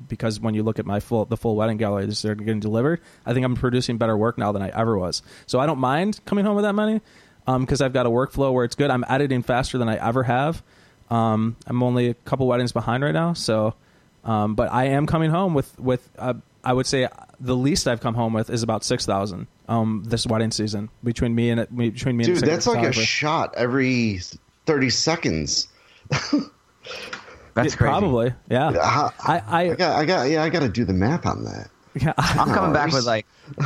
[0.08, 3.02] because when you look at my full the full wedding gallery that are getting delivered,
[3.26, 5.22] I think I'm producing better work now than I ever was.
[5.48, 7.02] So I don't mind coming home with that money
[7.60, 8.90] because I've got a workflow where it's good.
[8.92, 10.62] I'm editing faster than I ever have.
[11.10, 13.74] Um, I'm only a couple weddings behind right now, so
[14.26, 16.34] um, but I am coming home with with uh,
[16.64, 17.08] I would say
[17.40, 21.34] the least I've come home with is about six thousand um, this wedding season between
[21.34, 24.20] me and between me and Dude, that's like a shot every
[24.66, 25.70] thirty seconds.
[26.10, 26.34] That's
[27.56, 27.76] Yeah, crazy.
[27.78, 28.72] Probably, yeah.
[28.84, 31.44] How- I, I, I got, I got, yeah, I got to do the math on
[31.46, 31.70] that.
[32.00, 33.26] yeah, I'm coming back with like.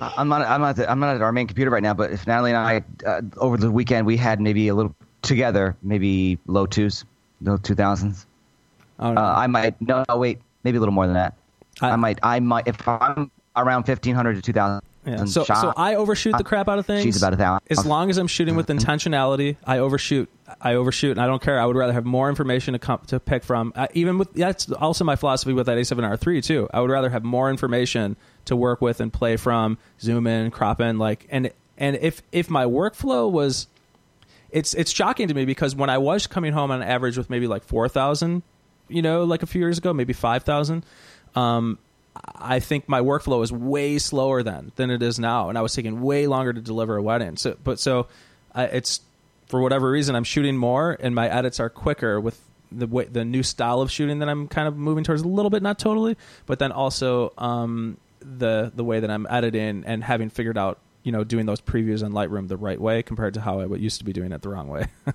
[0.00, 0.42] I'm not.
[0.42, 0.78] I'm not.
[0.80, 1.94] I'm not at our main computer right now.
[1.94, 5.76] But if Natalie and I, uh, over the weekend, we had maybe a little together,
[5.82, 7.04] maybe low twos,
[7.42, 8.26] low two thousands.
[8.98, 9.18] I don't.
[9.18, 9.80] Uh, I might.
[9.80, 10.40] No, no, wait.
[10.64, 11.34] Maybe a little more than that.
[11.80, 12.18] I- I, might.
[12.22, 12.66] I might.
[12.66, 14.82] If I'm around fifteen hundred to two thousand.
[15.06, 15.24] Yeah.
[15.24, 17.04] So, so I overshoot the crap out of things.
[17.04, 17.62] She's about a thousand.
[17.70, 20.28] As long as I'm shooting with intentionality, I overshoot.
[20.60, 21.60] I overshoot, and I don't care.
[21.60, 23.72] I would rather have more information to come, to pick from.
[23.76, 26.68] Uh, even with that's also my philosophy with that A7R3 too.
[26.74, 30.80] I would rather have more information to work with and play from, zoom in, crop
[30.80, 33.68] in, like and and if if my workflow was,
[34.50, 37.46] it's it's shocking to me because when I was coming home on average with maybe
[37.46, 38.42] like four thousand,
[38.88, 40.84] you know, like a few years ago, maybe five thousand.
[41.36, 41.78] Um,
[42.34, 45.74] I think my workflow is way slower then than it is now, and I was
[45.74, 47.36] taking way longer to deliver a wedding.
[47.36, 48.08] So, but so
[48.54, 49.00] I, it's
[49.46, 52.40] for whatever reason I'm shooting more, and my edits are quicker with
[52.72, 55.50] the way, the new style of shooting that I'm kind of moving towards a little
[55.50, 60.30] bit, not totally, but then also um, the the way that I'm editing and having
[60.30, 63.60] figured out you know doing those previews on Lightroom the right way compared to how
[63.60, 64.86] I used to be doing it the wrong way.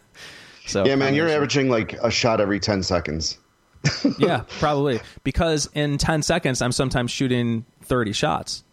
[0.66, 3.38] so Yeah, man, you're averaging like a shot every ten seconds.
[4.20, 8.64] yeah, probably because in ten seconds I'm sometimes shooting thirty shots.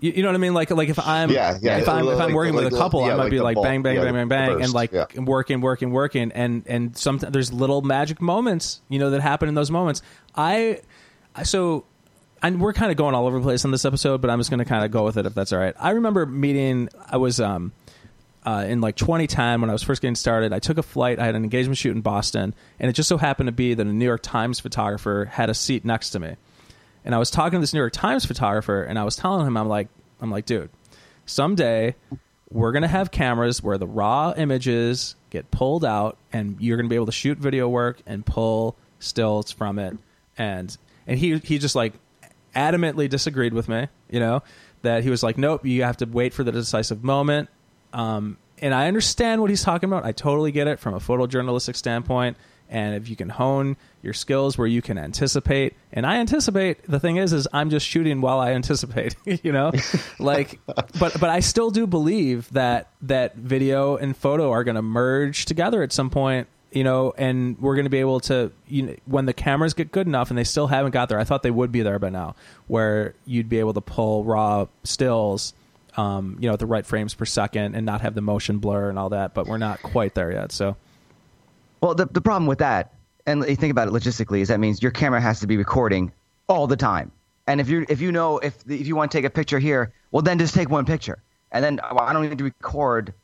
[0.00, 0.54] You, you know what I mean?
[0.54, 1.78] Like, like if I'm, Yeah, yeah.
[1.78, 3.56] if I'm, if I'm Like- working with a couple, yeah, I might like be like
[3.60, 7.82] bang, bang, bang, bang, bang, and like working, working, working, and and sometimes there's little
[7.82, 10.02] magic moments, you know, that happen in those moments.
[10.36, 10.82] I,
[11.42, 11.84] so,
[12.44, 14.50] and we're kind of going all over the place in this episode, but I'm just
[14.50, 15.74] going to kind of go with it if that's all right.
[15.80, 16.90] I remember meeting.
[17.10, 17.72] I was um,
[18.44, 20.52] uh, in like 2010 when I was first getting started.
[20.52, 21.18] I took a flight.
[21.18, 23.86] I had an engagement shoot in Boston, and it just so happened to be that
[23.86, 26.36] a New York Times photographer had a seat next to me.
[27.04, 29.56] And I was talking to this New York Times photographer, and I was telling him,
[29.56, 29.88] I'm like,
[30.20, 30.70] I'm like, dude,
[31.26, 31.94] someday
[32.50, 36.96] we're gonna have cameras where the raw images get pulled out, and you're gonna be
[36.96, 39.96] able to shoot video work and pull stills from it.
[40.36, 40.76] And
[41.06, 41.94] and he he just like
[42.54, 43.88] adamantly disagreed with me.
[44.10, 44.42] You know
[44.82, 47.48] that he was like, nope, you have to wait for the decisive moment.
[47.92, 50.04] Um, and I understand what he's talking about.
[50.04, 52.36] I totally get it from a photojournalistic standpoint.
[52.70, 57.00] And if you can hone your skills where you can anticipate, and I anticipate, the
[57.00, 59.72] thing is, is I'm just shooting while I anticipate, you know,
[60.18, 64.82] like, but but I still do believe that that video and photo are going to
[64.82, 68.82] merge together at some point, you know, and we're going to be able to, you
[68.82, 71.18] know, when the cameras get good enough, and they still haven't got there.
[71.18, 72.34] I thought they would be there by now,
[72.66, 75.54] where you'd be able to pull raw stills
[75.96, 78.88] um, you know, at the right frames per second and not have the motion blur
[78.88, 79.34] and all that.
[79.34, 80.52] But we're not quite there yet.
[80.52, 80.76] So,
[81.80, 82.92] Well, the, the problem with that,
[83.26, 86.12] and you think about it logistically, is that means your camera has to be recording
[86.48, 87.12] all the time.
[87.46, 89.92] And if you if you know if if you want to take a picture here,
[90.10, 91.18] well then just take one picture,
[91.50, 93.14] and then well, I don't need to record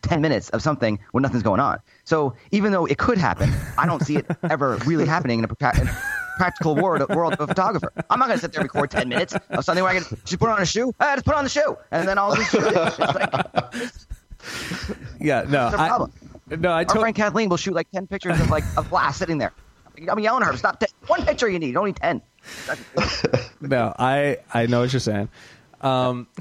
[0.00, 1.80] ten minutes of something when nothing's going on.
[2.04, 5.48] So even though it could happen, I don't see it ever really happening in a,
[5.80, 5.92] in a
[6.36, 7.92] practical world world of a photographer.
[8.10, 10.18] I'm not going to sit there and record ten minutes of something where I can
[10.24, 10.94] just put on a shoe.
[11.00, 12.74] Ah, just put on the shoe, and then I'll just shoot it.
[12.76, 16.12] It's like, yeah, no, I, problem.
[16.58, 19.18] no, I Our to- friend Kathleen will shoot like ten pictures of like a glass
[19.18, 19.52] sitting there.
[20.08, 20.80] I'm yelling at her, stop!
[20.80, 22.20] T- one picture you need, only ten.
[23.60, 25.28] no, I I know what you're saying.
[25.80, 26.26] Um,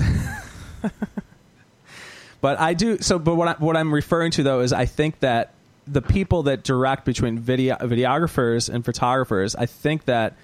[2.42, 3.20] but I do so.
[3.20, 5.54] But what I, what I'm referring to though is I think that
[5.88, 10.36] the people that direct between video videographers and photographers, I think that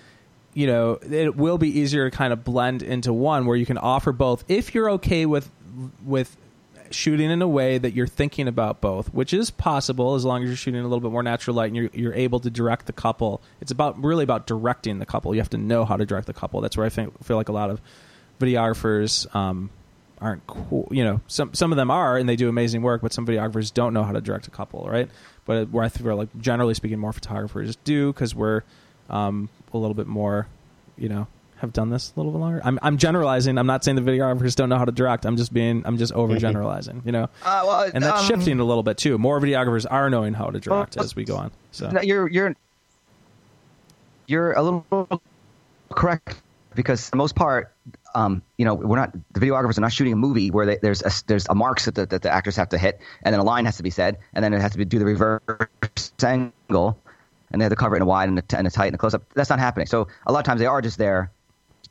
[0.53, 3.77] you know it will be easier to kind of blend into one where you can
[3.77, 5.49] offer both if you're okay with
[6.05, 6.35] with
[6.91, 10.49] shooting in a way that you're thinking about both, which is possible as long as
[10.49, 12.93] you're shooting a little bit more natural light and you're, you're able to direct the
[12.93, 13.41] couple.
[13.61, 15.33] It's about really about directing the couple.
[15.33, 16.61] You have to know how to direct the couple.
[16.61, 17.81] That's where I think feel like a lot of
[18.39, 19.69] videographers um,
[20.21, 20.87] aren't cool.
[20.91, 23.73] You know, some some of them are and they do amazing work, but some videographers
[23.73, 25.09] don't know how to direct a couple, right?
[25.45, 28.61] But where I feel like generally speaking, more photographers do because we're
[29.09, 30.47] um, a little bit more,
[30.97, 32.61] you know, have done this a little bit longer.
[32.63, 33.57] I'm I'm generalizing.
[33.57, 35.25] I'm not saying the videographers don't know how to direct.
[35.25, 37.05] I'm just being I'm just overgeneralizing.
[37.05, 39.17] You know, Uh, well, and that's um, shifting a little bit too.
[39.17, 41.51] More videographers are knowing how to direct Well, as we go on.
[41.71, 42.55] So No, you're you're
[44.27, 45.21] you're a little
[45.89, 46.41] correct
[46.75, 47.73] because for the most part,
[48.15, 51.01] um, you know, we're not the videographers are not shooting a movie where they, there's
[51.01, 53.43] a, there's a marks that the, that the actors have to hit, and then a
[53.43, 56.99] line has to be said, and then it has to be, do the reverse angle,
[57.51, 58.95] and they have to cover it in a wide and a, and a tight and
[58.95, 59.23] a close up.
[59.33, 59.87] That's not happening.
[59.87, 61.31] So a lot of times they are just there.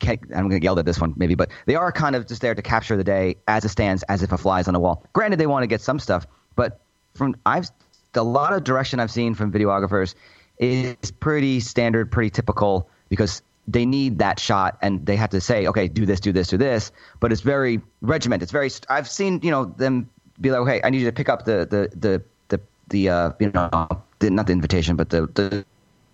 [0.01, 2.55] I'm going to yell at this one maybe, but they are kind of just there
[2.55, 5.03] to capture the day as it stands, as if a fly is on a wall.
[5.11, 6.79] Granted, they want to get some stuff, but
[7.15, 7.69] from I've
[8.15, 10.15] a lot of direction I've seen from videographers
[10.57, 13.41] is pretty standard, pretty typical because
[13.71, 16.57] they need that shot and they have to say, okay, do this, do this, do
[16.57, 16.91] this.
[17.19, 18.43] But it's very regimented.
[18.43, 18.69] It's very.
[18.89, 20.09] I've seen you know them
[20.41, 23.31] be like, okay, I need you to pick up the the the the the uh,
[23.39, 23.87] you know
[24.19, 25.65] the, not the invitation, but the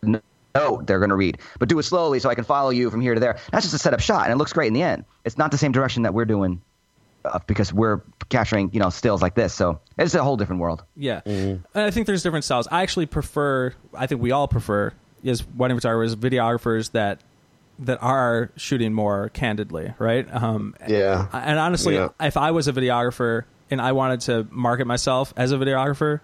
[0.02, 0.22] the
[0.56, 3.02] note they're going to read, but do it slowly so I can follow you from
[3.02, 3.38] here to there.
[3.52, 5.06] That's just a setup shot, and it looks great in the end.
[5.24, 6.62] It's not the same direction that we're doing
[7.24, 9.54] uh, because we're capturing you know stills like this.
[9.54, 10.84] So it's a whole different world.
[10.98, 12.68] yeah, and I think there's different styles.
[12.70, 13.74] I actually prefer.
[13.94, 14.92] I think we all prefer
[15.24, 17.20] is wedding photographers, videographers that
[17.80, 20.28] that are shooting more candidly, right?
[20.34, 21.28] Um, Yeah.
[21.34, 22.10] And honestly, Yeah.
[22.22, 26.22] if I was a videographer and I wanted to market myself as a videographer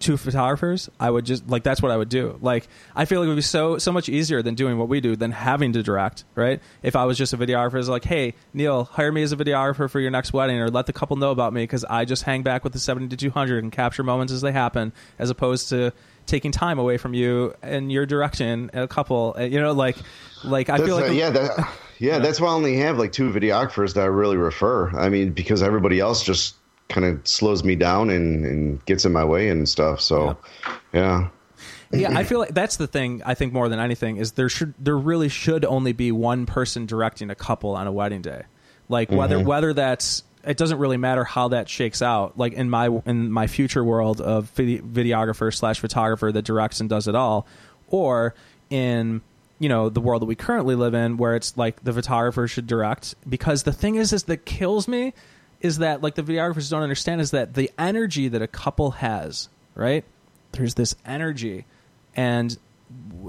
[0.00, 2.38] to photographers, I would just like that's what I would do.
[2.42, 5.00] Like I feel like it would be so so much easier than doing what we
[5.00, 6.60] do than having to direct, right?
[6.82, 9.88] If I was just a videographer, it's like, hey, Neal, hire me as a videographer
[9.88, 12.42] for your next wedding, or let the couple know about me because I just hang
[12.42, 15.70] back with the seventy to two hundred and capture moments as they happen, as opposed
[15.70, 15.92] to
[16.28, 19.34] taking time away from you and your direction a couple.
[19.36, 19.96] uh, You know, like
[20.44, 21.68] like I That's, feel like yeah, that,
[21.98, 24.90] yeah, that's why I only have like two videographers that I really refer.
[24.96, 26.54] I mean, because everybody else just
[26.88, 30.00] kind of slows me down and, and gets in my way and stuff.
[30.00, 30.38] So,
[30.92, 31.28] yeah.
[31.92, 33.22] yeah, I feel like that's the thing.
[33.26, 36.86] I think more than anything is there should there really should only be one person
[36.86, 38.42] directing a couple on a wedding day.
[38.88, 42.38] Like whether whether that's it doesn't really matter how that shakes out.
[42.38, 46.88] Like in my in my future world of vide- videographer slash photographer that directs and
[46.88, 47.46] does it all,
[47.88, 48.34] or
[48.70, 49.20] in
[49.58, 52.66] you know the world that we currently live in where it's like the photographer should
[52.66, 53.14] direct.
[53.28, 55.14] Because the thing is is that kills me
[55.60, 59.48] is that like the videographers don't understand is that the energy that a couple has
[59.78, 60.04] right?
[60.52, 61.64] There's this energy.
[62.14, 62.54] And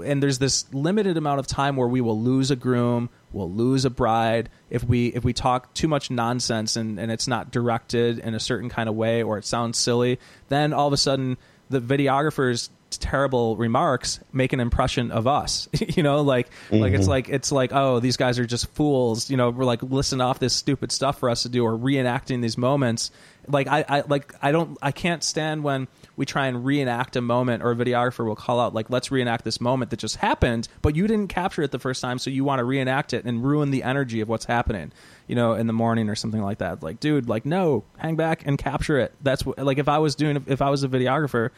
[0.04, 3.84] and there's this limited amount of time where we will lose a groom we'll lose
[3.84, 4.48] a bride.
[4.68, 8.40] If we if we talk too much nonsense and and it's not directed in a
[8.40, 10.18] certain kind of way or it sounds silly
[10.48, 11.36] then all of a sudden
[11.68, 16.22] the videographers terrible remarks make an impression of us you know?
[16.22, 17.10] Like like it's mm-hmm.
[17.10, 19.50] like it's like oh these guys are just fools you know?
[19.50, 23.10] We're like listening off this stupid stuff for us to do or reenacting these moments.
[23.48, 25.88] Like I, I like i don't i can't stand when
[26.20, 29.42] we try and reenact a moment or a videographer will call out like let's reenact
[29.42, 32.44] this moment that just happened but you didn't capture it the first time so you
[32.44, 34.92] want to reenact it and ruin the energy of what's happening
[35.28, 36.82] you know in the morning or something like that.
[36.82, 39.14] Like dude like no hang back and capture it.
[39.22, 41.52] That's what like if i was doing if i was a videographer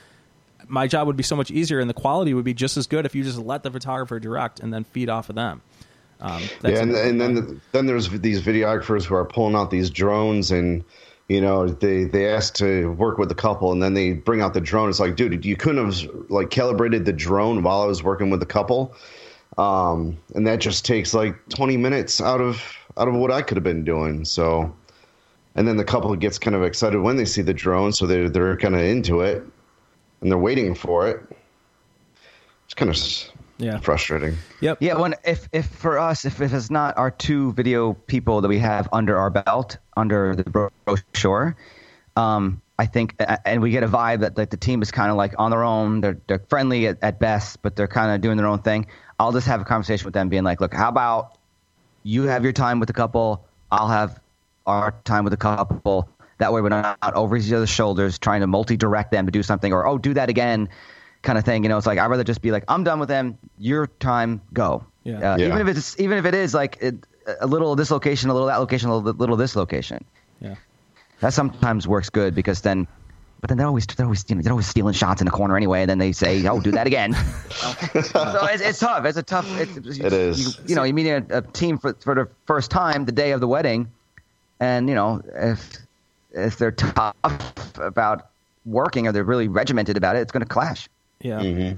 [0.68, 3.04] my job would be so much easier and the quality would be just as good
[3.04, 5.60] if you just let the photographer direct and then feed off of them.
[6.20, 9.90] Um, that's yeah, and, and then then there's these videographers who are pulling out these
[9.90, 10.84] drones and
[11.32, 14.52] you know they they ask to work with the couple and then they bring out
[14.54, 14.90] the drone.
[14.90, 18.40] It's like, dude, you couldn't have like calibrated the drone while I was working with
[18.40, 18.94] the couple,
[19.56, 22.62] um, and that just takes like 20 minutes out of
[22.98, 24.24] out of what I could have been doing.
[24.24, 24.74] So,
[25.54, 28.28] and then the couple gets kind of excited when they see the drone, so they're
[28.28, 29.42] they're kind of into it
[30.20, 31.20] and they're waiting for it.
[32.66, 32.96] It's kind of
[33.62, 33.78] Yeah.
[33.78, 34.36] frustrating.
[34.60, 38.40] yep Yeah, when if if for us, if it is not our two video people
[38.40, 41.56] that we have under our belt, under the brochure,
[42.16, 45.16] um, I think, and we get a vibe that like the team is kind of
[45.16, 46.00] like on their own.
[46.00, 48.86] They're they're friendly at, at best, but they're kind of doing their own thing.
[49.18, 51.38] I'll just have a conversation with them, being like, "Look, how about
[52.02, 53.46] you have your time with the couple?
[53.70, 54.18] I'll have
[54.66, 56.08] our time with the couple.
[56.38, 59.72] That way, we're not over each other's shoulders trying to multi-direct them to do something,
[59.72, 60.68] or oh, do that again."
[61.22, 61.78] Kind of thing, you know.
[61.78, 63.38] It's like I'd rather just be like, "I'm done with them.
[63.58, 65.34] Your time, go." Yeah.
[65.34, 65.46] Uh, Yeah.
[65.46, 66.96] Even if it's even if it is like it,
[67.40, 70.04] a little this location, a little that location, a little, little this location.
[70.40, 70.56] yeah
[71.20, 72.88] That sometimes works good because then,
[73.40, 75.56] but then they're always they're always you know, they're always stealing shots in the corner
[75.56, 75.82] anyway.
[75.82, 77.14] And then they say, "Oh, do that again."
[77.52, 79.04] so it's, it's tough.
[79.04, 79.46] It's a tough.
[79.60, 80.58] It's, It is.
[80.58, 83.30] You, you know, you meet a, a team for for the first time the day
[83.30, 83.90] of the wedding,
[84.58, 85.76] and you know if
[86.32, 87.14] if they're tough
[87.78, 88.26] about
[88.64, 90.88] working or they're really regimented about it, it's going to clash.
[91.22, 91.74] Yeah.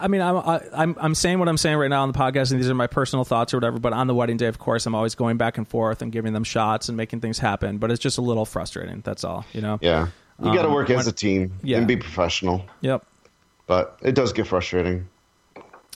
[0.00, 2.50] I mean, I'm I, I'm I'm saying what I'm saying right now on the podcast,
[2.50, 3.78] and these are my personal thoughts or whatever.
[3.78, 6.34] But on the wedding day, of course, I'm always going back and forth and giving
[6.34, 7.78] them shots and making things happen.
[7.78, 9.00] But it's just a little frustrating.
[9.00, 9.78] That's all, you know.
[9.80, 10.08] Yeah,
[10.42, 11.78] you got to Um, work as a team yeah.
[11.78, 13.06] and be professional, Yep.
[13.66, 15.08] but it does get frustrating.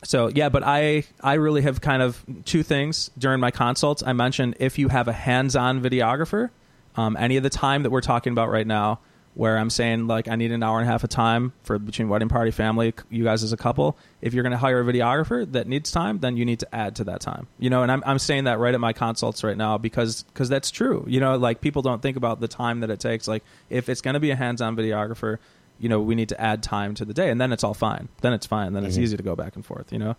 [0.05, 4.03] So yeah, but I I really have kind of two things during my consults.
[4.05, 6.51] I mentioned if you have a hands-on videographer,
[6.97, 9.01] um, any of the time that we're talking about right now,
[9.35, 12.09] where I'm saying like I need an hour and a half of time for between
[12.09, 13.97] wedding party, family, you guys as a couple.
[14.21, 16.97] If you're going to hire a videographer that needs time, then you need to add
[16.97, 17.47] to that time.
[17.59, 20.49] You know, and I'm I'm saying that right at my consults right now because because
[20.49, 21.05] that's true.
[21.09, 23.27] You know, like people don't think about the time that it takes.
[23.27, 25.39] Like if it's going to be a hands-on videographer,
[25.79, 28.09] you know, we need to add time to the day, and then it's all fine.
[28.21, 28.75] Then it's fine.
[28.75, 29.93] Then it's easy to go back and forth.
[29.93, 30.17] You know.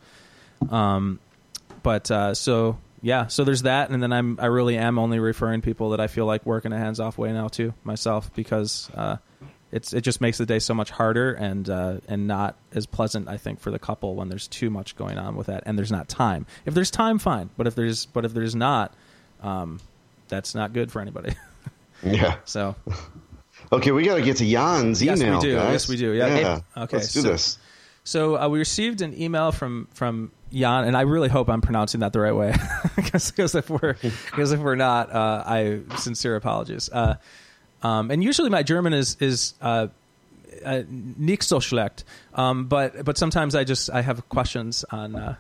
[0.76, 1.20] Um,
[1.84, 5.62] but uh, so yeah, so there's that, and then I'm I really am only referring
[5.62, 8.89] people that I feel like work in a hands off way now too myself because
[8.95, 9.18] uh,
[9.72, 13.28] it's it just makes the day so much harder and uh, and not as pleasant
[13.28, 15.91] I think for the couple when there's too much going on with that and there's
[15.91, 16.45] not time.
[16.66, 18.93] If there's time, fine, but if there's but if there's not,
[19.41, 19.80] um,
[20.30, 21.36] that's not good for anybody.
[22.06, 22.36] Yeah.
[22.43, 22.76] so
[23.72, 25.18] Okay, we got to get to Jan's email.
[25.18, 25.56] Yes, we do.
[25.56, 25.72] guys.
[25.72, 26.12] Yes, we do.
[26.12, 26.38] Yeah.
[26.38, 26.60] Yeah.
[26.84, 27.58] Okay, Let's do so- this.
[28.04, 32.01] So uh, we received an email from from Jan, and I really hope I'm pronouncing
[32.01, 32.54] that the right way,
[32.95, 33.95] because if we're
[34.32, 36.89] because if we're not, uh, I sincere apologies.
[36.91, 37.16] Uh,
[37.82, 39.88] um, and usually my German is is uh,
[40.64, 42.04] uh, nicht so schlecht,
[42.36, 45.36] um, but but sometimes I just I have questions on uh,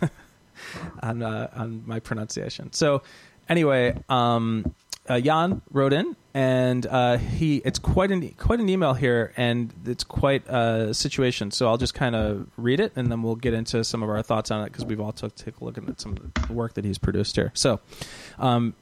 [1.02, 2.72] on uh, on my pronunciation.
[2.72, 3.02] So
[3.48, 4.74] anyway, um,
[5.08, 9.72] uh, Jan wrote in, and uh, he it's quite an quite an email here, and
[9.86, 11.50] it's quite a situation.
[11.50, 14.22] So I'll just kind of read it, and then we'll get into some of our
[14.22, 16.74] thoughts on it because we've all took take a look at some of the work
[16.74, 17.50] that he's produced here.
[17.54, 17.80] So.
[18.38, 18.74] Um,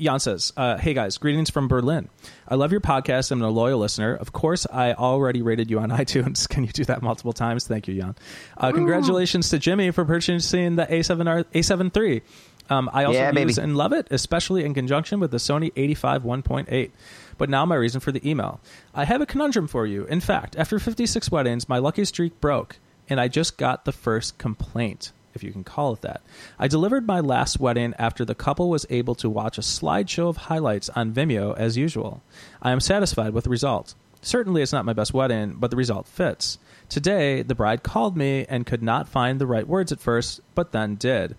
[0.00, 2.08] Jan says, uh, "Hey guys, greetings from Berlin.
[2.46, 3.32] I love your podcast.
[3.32, 4.14] I'm a loyal listener.
[4.14, 6.48] Of course, I already rated you on iTunes.
[6.48, 7.66] Can you do that multiple times?
[7.66, 8.14] Thank you, Jan.
[8.56, 12.22] Uh, congratulations to Jimmy for purchasing the A7R A7 III.
[12.70, 13.64] Um, I also Yeah, use baby.
[13.64, 16.90] and love it, especially in conjunction with the Sony 85 1.8.
[17.38, 18.60] But now my reason for the email.
[18.94, 20.04] I have a conundrum for you.
[20.06, 22.76] In fact, after 56 weddings, my lucky streak broke,
[23.08, 26.20] and I just got the first complaint, if you can call it that.
[26.58, 30.36] I delivered my last wedding after the couple was able to watch a slideshow of
[30.36, 32.22] highlights on Vimeo as usual.
[32.60, 33.94] I am satisfied with the result.
[34.20, 36.58] Certainly, it's not my best wedding, but the result fits.
[36.88, 40.72] Today, the bride called me and could not find the right words at first, but
[40.72, 41.36] then did.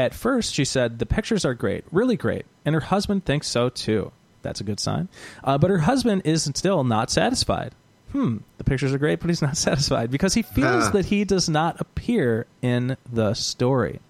[0.00, 3.68] At first, she said, The pictures are great, really great, and her husband thinks so
[3.68, 4.12] too.
[4.40, 5.08] That's a good sign.
[5.44, 7.74] Uh, but her husband is still not satisfied.
[8.12, 10.90] Hmm, the pictures are great, but he's not satisfied because he feels Ah.
[10.92, 14.00] that he does not appear in the story.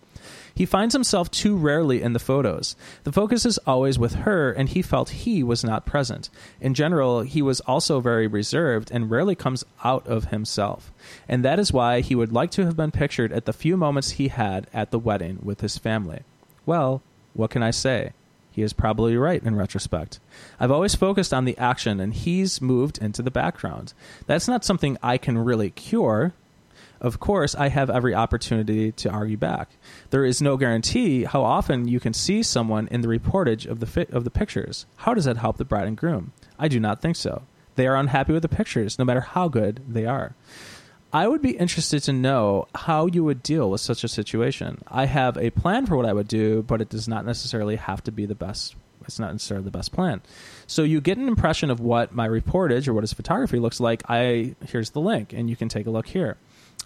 [0.54, 2.76] He finds himself too rarely in the photos.
[3.04, 6.30] The focus is always with her, and he felt he was not present.
[6.60, 10.92] In general, he was also very reserved and rarely comes out of himself.
[11.28, 14.12] And that is why he would like to have been pictured at the few moments
[14.12, 16.20] he had at the wedding with his family.
[16.66, 17.02] Well,
[17.34, 18.12] what can I say?
[18.52, 20.18] He is probably right in retrospect.
[20.58, 23.94] I've always focused on the action, and he's moved into the background.
[24.26, 26.32] That's not something I can really cure.
[27.00, 29.70] Of course, I have every opportunity to argue back.
[30.10, 33.86] There is no guarantee how often you can see someone in the reportage of the
[33.86, 34.84] fi- of the pictures.
[34.96, 36.32] How does that help the bride and groom?
[36.58, 37.42] I do not think so.
[37.76, 40.34] They are unhappy with the pictures, no matter how good they are.
[41.12, 44.82] I would be interested to know how you would deal with such a situation.
[44.86, 48.04] I have a plan for what I would do, but it does not necessarily have
[48.04, 48.76] to be the best.
[49.04, 50.20] It's not necessarily the best plan.
[50.66, 54.02] So you get an impression of what my reportage or what his photography looks like.
[54.08, 56.36] I here's the link, and you can take a look here.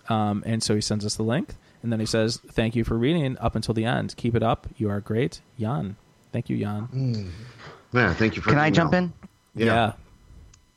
[0.08, 2.96] Um, and so he sends us the link, and then he says, "Thank you for
[2.98, 4.14] reading up until the end.
[4.16, 4.66] Keep it up.
[4.76, 5.96] You are great, Jan.
[6.32, 7.32] Thank you, Jan.
[7.92, 8.50] Yeah, thank you for.
[8.50, 8.74] Can I email.
[8.74, 9.12] jump in?
[9.54, 9.92] Yeah.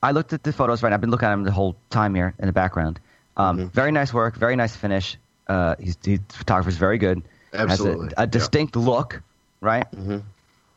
[0.04, 0.94] I looked at the photos right.
[0.94, 3.00] I've been looking at them the whole time here in the background.
[3.36, 4.36] Um, Very nice work.
[4.36, 5.18] Very nice finish.
[5.48, 7.24] Uh, he's, he, the photographer's very good.
[7.54, 8.26] Absolutely, Has a, a yeah.
[8.28, 9.22] distinct look,
[9.62, 9.86] right?
[9.92, 10.22] The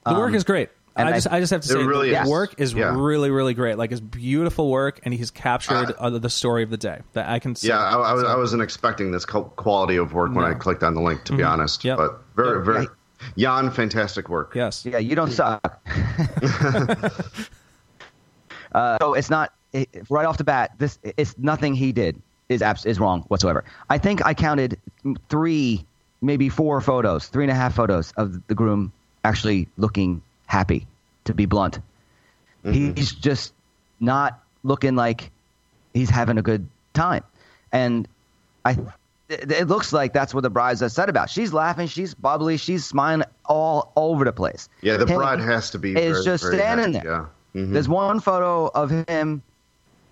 [0.07, 0.71] work is great.
[0.97, 2.29] And I I- just, I just have to say, really the is.
[2.29, 2.95] work is Yeah.
[2.99, 3.79] really, really great.
[3.79, 7.01] Like, it's beautiful work, and he's captured uh, the story of the day.
[7.13, 7.55] That I can.
[7.55, 7.69] Say.
[7.69, 10.95] Yeah, I, I, was, I wasn't expecting this quality of work when I clicked on
[10.95, 11.25] the link.
[11.25, 11.89] To be honest, Mm-hmm.
[11.89, 11.97] Yep.
[11.99, 12.65] but very, Yep.
[12.65, 12.87] very,
[13.39, 14.53] Jan, fantastic work.
[14.55, 14.85] Yes.
[14.87, 15.81] Yeah, you don't suck.
[18.73, 20.73] uh, so it's not it, right off the bat.
[20.79, 23.65] This it's nothing he did is abs- is wrong whatsoever.
[23.89, 24.79] I think I counted
[25.29, 25.85] three,
[26.21, 28.93] maybe four photos, three and a half photos of the groom
[29.25, 30.87] actually looking happy.
[31.25, 31.79] To be blunt,
[32.65, 33.53] he's just
[34.01, 35.31] not looking like
[35.95, 37.23] he's having a good time,
[37.73, 38.09] and
[38.65, 38.77] I.
[39.29, 41.31] It looks like that's what the bride's upset about.
[41.31, 44.69] She's laughing, she's bubbly, she's smiling all over the place.
[44.81, 45.93] Yeah, the Him bride has to be.
[45.93, 47.29] is just very standing happy, there.
[47.55, 47.63] Yeah.
[47.63, 47.73] Mhm.
[47.73, 49.41] There's one photo of him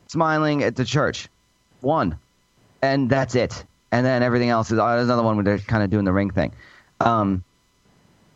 [0.06, 1.28] smiling at the church,
[1.80, 2.16] one,
[2.80, 3.64] and that's it.
[3.90, 4.78] And then everything else is.
[4.78, 6.52] Oh, there's another one where they're kind of doing the ring thing.
[7.00, 7.42] Um,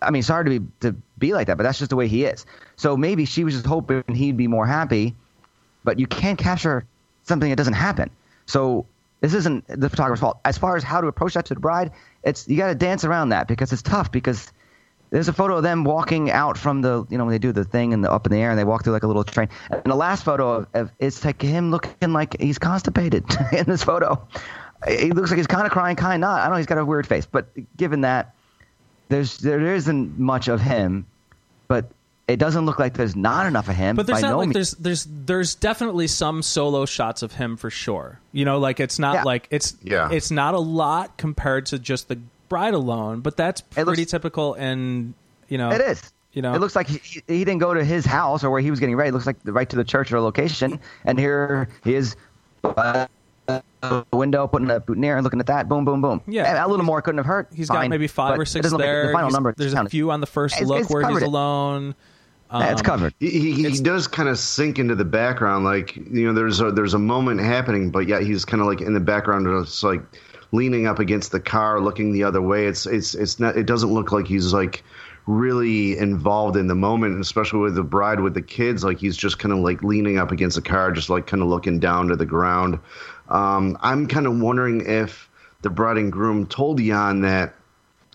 [0.00, 2.08] I mean, it's hard to be to be like that, but that's just the way
[2.08, 2.44] he is.
[2.76, 5.14] So maybe she was just hoping he'd be more happy,
[5.84, 6.84] but you can't capture
[7.22, 8.10] something that doesn't happen.
[8.46, 8.84] So
[9.20, 10.40] this isn't the photographer's fault.
[10.44, 11.92] As far as how to approach that to the bride,
[12.24, 14.52] it's you got to dance around that because it's tough because
[15.10, 17.64] there's a photo of them walking out from the you know when they do the
[17.64, 19.48] thing and the up in the air and they walk through like a little train.
[19.70, 23.84] And the last photo of, of it's like him looking like he's constipated in this
[23.84, 24.26] photo.
[24.88, 26.44] He looks like he's kind of crying, kind of not.
[26.44, 27.46] I know he's got a weird face, but
[27.76, 28.34] given that
[29.08, 31.06] there's there isn't much of him,
[31.68, 31.90] but
[32.28, 33.96] it doesn't look like there's not enough of him.
[33.96, 34.54] But there's by not no like means.
[34.54, 38.20] there's there's there's definitely some solo shots of him for sure.
[38.32, 39.22] You know, like it's not Yeah.
[39.24, 40.08] like it's Yeah.
[40.10, 42.18] it's not a lot compared to just the
[42.48, 45.14] bride alone, but that's pretty looks- typical and
[45.48, 46.12] you know It is.
[46.32, 48.70] You know, it looks like he, he didn't go to his house or where he
[48.70, 49.10] was getting ready.
[49.10, 50.80] It looks like right to the church or location.
[51.04, 52.16] And here he is,
[52.64, 53.06] uh,
[53.82, 55.68] a window, putting a boutonniere and looking at that.
[55.68, 56.20] Boom, boom, boom.
[56.26, 56.64] Yeah.
[56.64, 57.48] A little more couldn't have hurt.
[57.54, 59.06] He's Fine, got maybe five but or six doesn't like there.
[59.08, 59.54] The final He's- number.
[59.56, 59.90] there's a counted.
[59.90, 61.22] few on the first It's- look it's where he's it.
[61.24, 61.94] alone.
[62.52, 63.14] Yeah, it's Um, covered.
[63.18, 66.70] He, he, he does kind of sink into the background, like you know, there's a
[66.70, 70.02] there's a moment happening, but yet he's kind of like in the background, just like
[70.52, 72.66] leaning up against the car, looking the other way.
[72.66, 73.56] It's it's it's not.
[73.56, 74.84] It doesn't look like he's like
[75.26, 78.84] really involved in the moment, especially with the bride with the kids.
[78.84, 81.48] Like he's just kind of like leaning up against the car, just like kind of
[81.48, 82.78] looking down to the ground.
[83.32, 85.28] Um, I'm kind of wondering if
[85.62, 87.54] the bride and groom told Jan that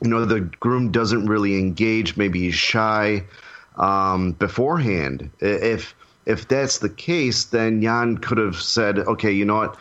[0.01, 3.23] you know the groom doesn't really engage maybe he's shy
[3.77, 5.95] um, beforehand if
[6.25, 9.77] if that's the case then jan could have said okay you know what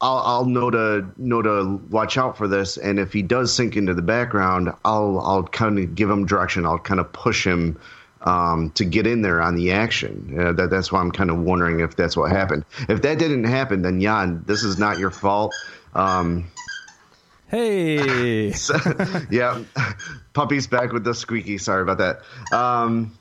[0.00, 3.74] I'll, I'll know to know to watch out for this, and if he does sink
[3.74, 6.66] into the background, I'll I'll kind of give him direction.
[6.66, 7.78] I'll kind of push him
[8.24, 10.34] um, to get in there on the action.
[10.38, 12.64] Uh, that that's why I'm kind of wondering if that's what happened.
[12.88, 15.54] If that didn't happen, then Jan, this is not your fault.
[15.94, 16.46] Um,
[17.48, 18.48] Hey,
[19.30, 19.62] yeah,
[20.32, 21.56] puppy's back with the squeaky.
[21.58, 22.22] Sorry about that.
[22.56, 23.16] Um,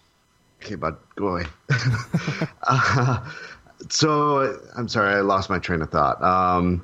[0.64, 1.44] okay, bud, go away.
[2.64, 3.30] uh,
[3.90, 6.24] so I'm sorry, I lost my train of thought.
[6.24, 6.84] Um,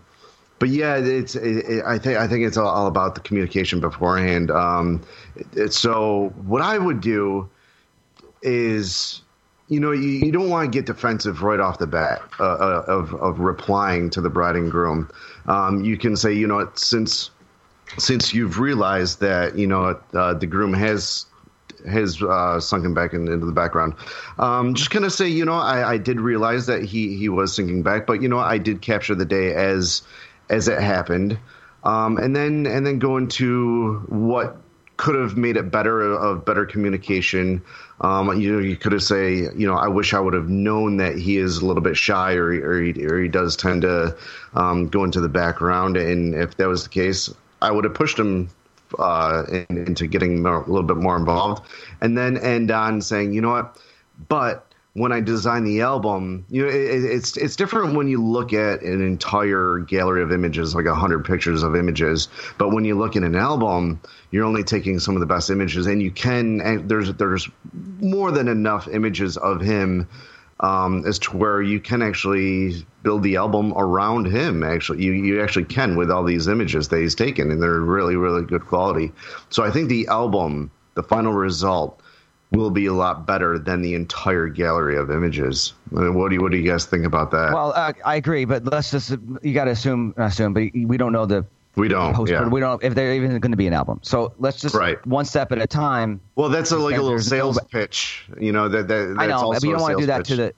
[0.59, 1.35] but yeah, it's.
[1.35, 4.51] It, it, I think I think it's all, all about the communication beforehand.
[4.51, 5.01] Um,
[5.53, 7.49] it- so what I would do
[8.41, 9.21] is
[9.69, 12.83] you know, you, you don't want to get defensive right off the bat uh, uh,
[12.87, 15.09] of of replying to the bride and groom.
[15.45, 17.29] Um, you can say, you know, since
[17.97, 21.27] since you've realized that you know uh, the groom has
[21.87, 23.93] has uh, sunken back in, into the background,
[24.39, 27.83] um, just of say, you know, I, I did realize that he he was sinking
[27.83, 30.01] back, but you know, I did capture the day as
[30.49, 31.37] as it happened,
[31.83, 34.57] um, and then and then go into what
[34.99, 37.61] could have made it better of better communication.
[38.01, 40.97] Um, you know, you could have say, you know, I wish I would have known
[40.97, 44.15] that he is a little bit shy, or or he, or he does tend to
[44.55, 45.95] um, go into the background.
[45.95, 48.49] And if that was the case, I would have pushed him
[48.99, 51.65] uh, in, into getting more, a little bit more involved,
[52.01, 53.77] and then end on saying, you know what,
[54.27, 58.53] but when I design the album, you know, it, it's it's different when you look
[58.53, 62.27] at an entire gallery of images, like hundred pictures of images.
[62.57, 64.01] But when you look at an album,
[64.31, 66.61] you're only taking some of the best images, and you can.
[66.61, 67.47] And there's there's
[67.99, 70.07] more than enough images of him
[70.59, 74.63] um, as to where you can actually build the album around him.
[74.63, 78.15] Actually, you you actually can with all these images that he's taken, and they're really
[78.15, 79.11] really good quality.
[79.49, 82.01] So I think the album, the final result
[82.51, 85.73] will be a lot better than the entire gallery of images.
[85.95, 87.53] I mean, what do you, what do you guys think about that?
[87.53, 89.11] Well, uh, I agree, but let's just
[89.41, 91.45] you got to assume assume, but we don't know the
[91.75, 92.47] we don't post yeah.
[92.47, 93.99] we don't if they're even going to be an album.
[94.03, 95.03] So let's just right.
[95.05, 96.19] one step at a time.
[96.35, 98.67] Well, that's a, like a little sales no, pitch, you know.
[98.67, 100.27] That, that I know, but you don't want to do that pitch.
[100.27, 100.53] to the.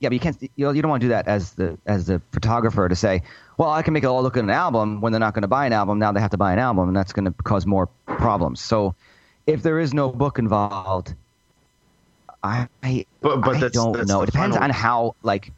[0.00, 0.42] Yeah, but you can't.
[0.42, 3.22] You, know, you don't want to do that as the as the photographer to say,
[3.58, 5.48] well, I can make it all look at an album when they're not going to
[5.48, 5.98] buy an album.
[5.98, 8.60] Now they have to buy an album, and that's going to cause more problems.
[8.60, 8.94] So,
[9.46, 11.14] if there is no book involved,
[12.82, 14.22] I, but, but I don't that's know.
[14.22, 14.64] It depends final.
[14.64, 15.52] on how like.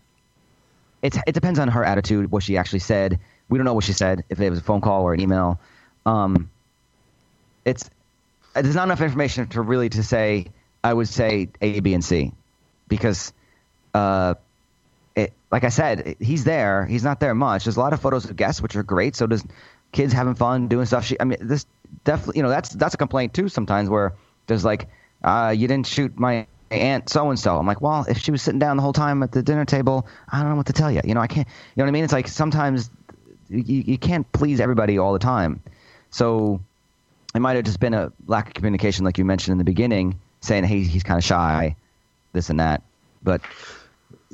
[1.01, 3.20] It's it depends on her attitude, what she actually said.
[3.48, 4.24] We don't know what she said.
[4.28, 5.60] If it was a phone call or an email,
[6.05, 6.51] um,
[7.65, 7.89] it's
[8.55, 10.47] there's not enough information to really to say.
[10.82, 12.32] I would say A, B, and C,
[12.86, 13.32] because,
[13.94, 14.35] uh,
[15.16, 16.86] it like I said, he's there.
[16.86, 17.65] He's not there much.
[17.65, 19.16] There's a lot of photos of guests, which are great.
[19.16, 19.44] So does
[19.90, 21.05] kids having fun doing stuff.
[21.05, 21.66] She, I mean, this
[22.05, 23.48] definitely, you know, that's that's a complaint too.
[23.48, 24.15] Sometimes where
[24.47, 24.89] there's like,
[25.23, 27.57] uh, you didn't shoot my aunt so and so.
[27.59, 30.07] I'm like, well, if she was sitting down the whole time at the dinner table,
[30.31, 31.01] I don't know what to tell you.
[31.05, 31.47] You know, I can't.
[31.49, 32.05] You know what I mean?
[32.05, 32.90] It's like sometimes
[33.49, 35.61] you, you can't please everybody all the time.
[36.11, 36.61] So
[37.35, 40.19] it might have just been a lack of communication, like you mentioned in the beginning,
[40.40, 41.77] saying, hey, he's kind of shy,
[42.32, 42.82] this and that.
[43.23, 43.40] But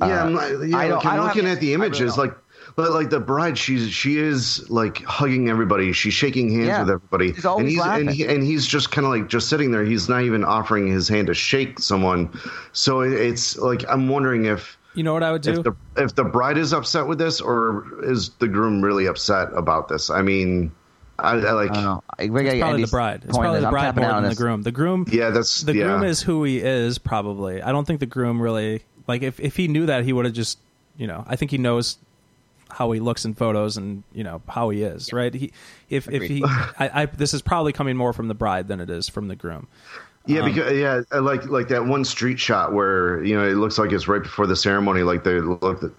[0.01, 1.73] uh, yeah, I'm, like, yeah, I don't- like, I I'm don't looking have- at the
[1.73, 2.33] I really images, like.
[2.75, 5.93] But like the bride, she's she is like hugging everybody.
[5.93, 6.79] She's shaking hands Yeah.
[6.81, 8.07] with everybody, She's always and he's laughing.
[8.07, 9.85] and, he, and he's just kind of like just sitting there.
[9.85, 12.29] He's not even offering his hand to shake someone.
[12.73, 15.51] So it's like I'm wondering if You know what I would do?
[15.53, 19.49] if the if the bride is upset with this, or is the groom really upset
[19.55, 20.09] about this?
[20.09, 20.69] I mean,
[21.17, 21.71] I, I like.
[21.71, 22.03] I don't know.
[22.19, 23.21] It's probably Andy's the bride.
[23.23, 24.63] It's probably the I'm bride tapping more out on than the groom.
[24.63, 25.83] The groom, Yeah, that's the yeah.
[25.85, 26.97] groom is who he is.
[26.97, 27.61] Probably.
[27.61, 30.33] I don't think the groom really like if if he knew that he would have
[30.33, 30.59] just
[30.97, 31.23] you know.
[31.25, 31.97] I think he knows
[32.75, 35.51] how he looks in photos and you know how he is right he
[35.89, 38.89] if if he I, I this is probably coming more from the bride than it
[38.89, 39.67] is from the groom
[40.27, 43.55] Yeah, Um, because yeah, I like like that one street shot where you know it
[43.55, 45.91] looks like it's right before the ceremony, like they look the,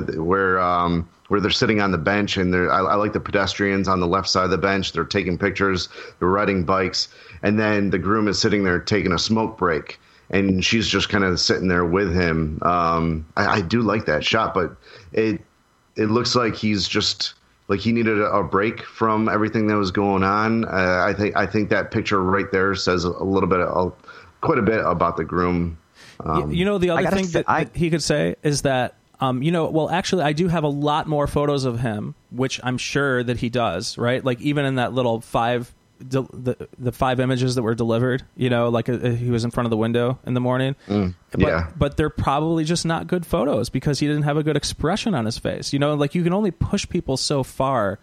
[0.00, 3.20] the, where um where they're sitting on the bench and they're I, I like the
[3.20, 4.92] pedestrians on the left side of the bench.
[4.92, 5.88] They're taking pictures,
[6.18, 7.08] they're riding bikes,
[7.42, 9.98] and then the groom is sitting there taking a smoke break,
[10.30, 12.60] and she's just kind of sitting there with him.
[12.62, 14.76] Um, I, I do like that shot, but
[15.12, 15.40] it
[15.96, 17.34] it looks like he's just
[17.68, 20.64] like he needed a, a break from everything that was going on.
[20.64, 23.94] Uh, I think I think that picture right there says a, a little bit, of,
[24.40, 25.78] quite a bit about the groom.
[26.24, 28.94] Y- you know the other thing say- that, I- that he could say is that
[29.20, 32.60] um, you know well actually i do have a lot more photos of him which
[32.64, 35.72] i'm sure that he does right like even in that little five
[36.08, 39.50] del- the the five images that were delivered you know like uh he was in
[39.50, 40.74] front of the window in the morning.
[40.86, 41.70] But, Mm, yeah.
[41.76, 45.24] but they're probably just not good photos because he didn't have a good expression on
[45.24, 45.94] his face you know?
[45.94, 47.98] Like you can only push people so far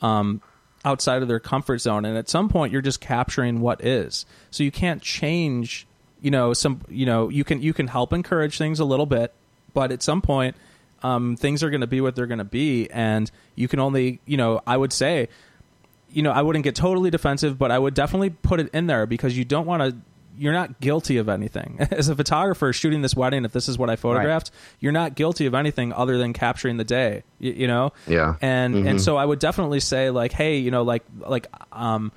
[0.00, 0.40] um,
[0.84, 4.26] outside of their comfort zone and at some point you're just capturing what is.
[4.50, 5.86] So you can't change
[6.20, 9.32] you know some you know you can you can help encourage things a little bit
[9.74, 10.54] but at some point
[11.02, 14.20] um, things are going to be what they're going to be and you can only
[14.24, 15.28] you know i would say
[16.12, 19.06] you know i wouldn't get totally defensive but i would definitely put it in there
[19.06, 19.96] because you don't want to
[20.38, 23.90] you're not guilty of anything as a photographer shooting this wedding if this is what
[23.90, 27.92] i photographed you're not guilty of anything other than capturing the day you, you know
[28.06, 28.36] Yeah.
[28.40, 28.88] and Mhm.
[28.90, 32.12] and so i would definitely say like hey you know like like um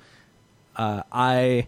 [0.76, 1.66] uh i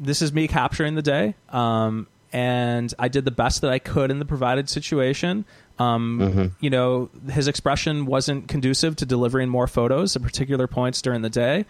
[0.00, 4.10] this is me capturing the day um and i did the best that i could
[4.10, 5.44] in the provided situation
[5.80, 11.22] um you know his expression wasn't conducive to delivering more photos at particular points during
[11.22, 11.64] the day.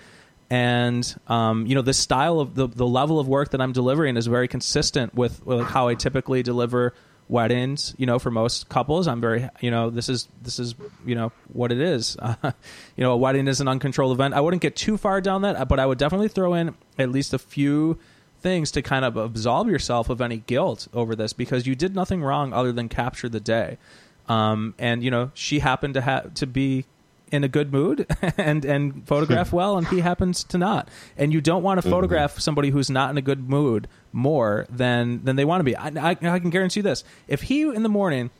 [0.52, 4.16] And um, you know this style of the, the level of work that i'm delivering
[4.16, 6.92] is very consistent with, with how i typically deliver
[7.28, 9.06] weddings you know for most couples.
[9.06, 10.74] I'm very you know this is this is
[11.06, 12.16] you know what it is.
[12.18, 12.34] Uh,
[12.96, 14.34] you know a wedding is an uncontrolled event.
[14.34, 17.32] I wouldn't get too far down that but i would definitely throw in at least
[17.32, 17.98] a few
[18.40, 22.22] things to kind of absolve yourself of any guilt over this because you did nothing
[22.22, 23.78] wrong other than capture the day
[24.28, 26.84] um, and you know she happened to have to be
[27.30, 28.06] in a good mood
[28.36, 30.88] and and photograph well, and he happens to not.
[31.16, 35.24] And you don't want to photograph somebody who's not in a good mood more than
[35.24, 35.76] than they want to be.
[35.76, 38.30] I, I, I can guarantee you this: if he in the morning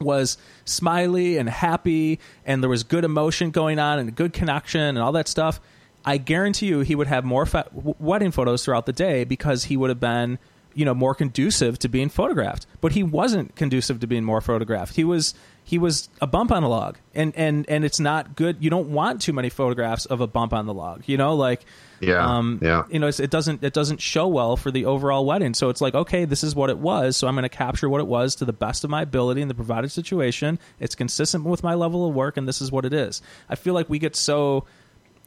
[0.00, 4.80] was smiley and happy and there was good emotion going on and a good connection
[4.80, 5.60] and all that stuff
[6.08, 7.68] i guarantee you he would have more fa-
[7.98, 10.38] wedding photos throughout the day because he would have been
[10.74, 14.94] you know more conducive to being photographed but he wasn't conducive to being more photographed
[14.96, 18.56] he was he was a bump on the log and and and it's not good
[18.60, 21.64] you don't want too many photographs of a bump on the log you know like
[22.00, 22.84] Yeah, um, yeah.
[22.88, 25.52] you know, it's, it doesn't it doesn't show well for the overall wedding.
[25.52, 27.16] So it's like, okay, this is what it was.
[27.16, 29.48] So I'm going to capture what it was to the best of my ability in
[29.48, 30.60] the provided situation.
[30.78, 33.20] It's consistent with my level of work, and this is what it is.
[33.48, 34.64] I feel like we get so,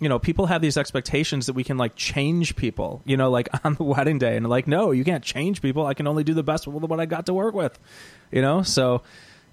[0.01, 3.01] you know, people have these expectations that we can like change people.
[3.05, 5.85] You know, like on the wedding day, and like, no, you can't change people.
[5.85, 7.79] I can only do the best with what I got to work with.
[8.31, 9.03] You know, so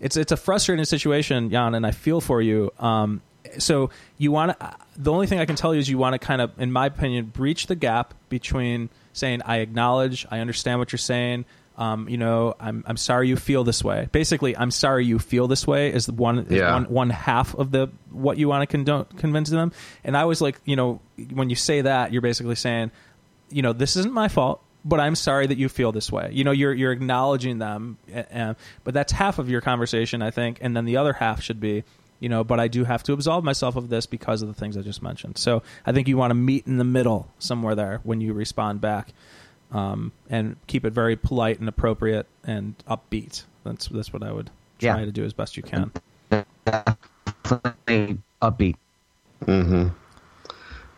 [0.01, 2.73] it's it's a frustrating situation, Jan, and I feel for you.
[2.79, 3.21] Um,
[3.59, 6.19] so you want to the only thing i can tell you is you want to
[6.19, 10.93] kind of in my opinion breach the gap between saying i acknowledge i understand what
[10.93, 11.47] you're saying
[11.79, 14.09] um, you know I'm, I'm sorry you feel this way.
[14.13, 16.73] Basically i'm sorry you feel this way is one is Yeah.
[16.75, 19.73] one, one half of the what you want to condone, convince them.
[20.05, 21.01] And i was like you know
[21.33, 22.91] when you say that you're basically saying
[23.51, 26.31] you know this isn't my fault but i'm sorry that you feel this way.
[26.33, 30.31] You know you're you're acknowledging them uh, uh, but that's half of your conversation i
[30.31, 31.85] think and then the other half should be
[32.21, 34.77] you know but i do have to absolve myself of this because of the things
[34.77, 35.39] i just mentioned.
[35.39, 38.81] So i think you want to meet in the middle somewhere there when you respond
[38.81, 39.13] back
[39.73, 44.51] um, and keep it very polite and appropriate and upbeat that's that's what i would
[44.79, 45.05] try Yeah.
[45.05, 45.91] to do as best you can
[46.65, 48.77] Definitely upbeat.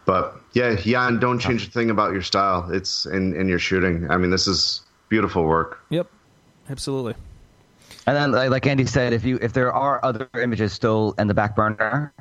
[0.07, 2.69] But yeah, Jan, don't change a thing about your style.
[2.73, 4.11] It's in in your shooting.
[4.11, 5.79] I mean, this is beautiful work.
[5.91, 6.09] yep
[6.69, 7.15] absolutely
[8.07, 11.29] And then, like, like Andy said, if you if there are other images still in
[11.29, 12.13] the back burner,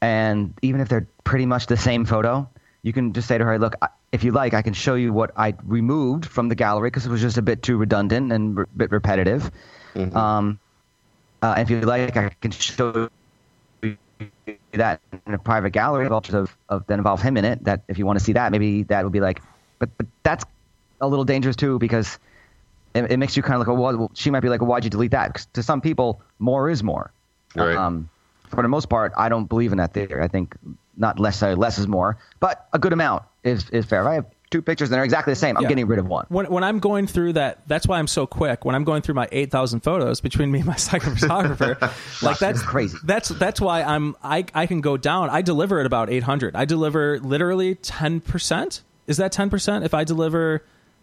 [0.00, 2.48] and even if they're pretty much the same photo,
[2.82, 5.12] you can just say to her, "Look, I- if you like, I can show you
[5.12, 8.60] what I removed from the gallery because it was just a bit too redundant and
[8.60, 9.50] a bit repetitive.
[9.96, 10.60] Um,
[11.42, 13.10] uh, if you like, I can show
[13.82, 13.98] you
[14.74, 17.64] that in a private gallery of, of, that involve him in it.
[17.64, 19.42] That if you want to see that, maybe that would be like,
[19.80, 20.44] but but that's
[21.00, 22.16] a little dangerous too because
[22.94, 24.84] it, it makes you kind of like, well, well, she might be like, well, why'd
[24.84, 25.32] you delete that?
[25.32, 27.10] Because to some people, more is more.
[27.56, 27.76] Right.
[27.76, 28.08] Um,
[28.48, 30.22] for the most part, I don't believe in that theory.
[30.22, 30.54] I think
[30.96, 34.00] not necessarily less is more, but a good amount is, is fair.
[34.02, 35.68] If I have two pictures and they're exactly the same, I'm Yeah.
[35.68, 36.26] getting rid of one.
[36.28, 38.64] when when I'm going through that, that's why I'm so quick.
[38.64, 41.76] When I'm going through my eight thousand photos between me and my second photographer,
[42.22, 42.96] like that's crazy.
[43.04, 45.28] That's that's why I'm I I can go down.
[45.30, 46.56] I deliver at about eight hundred.
[46.56, 48.82] I deliver literally ten percent.
[49.06, 49.84] Is that ten percent?
[49.84, 50.62] If I deliver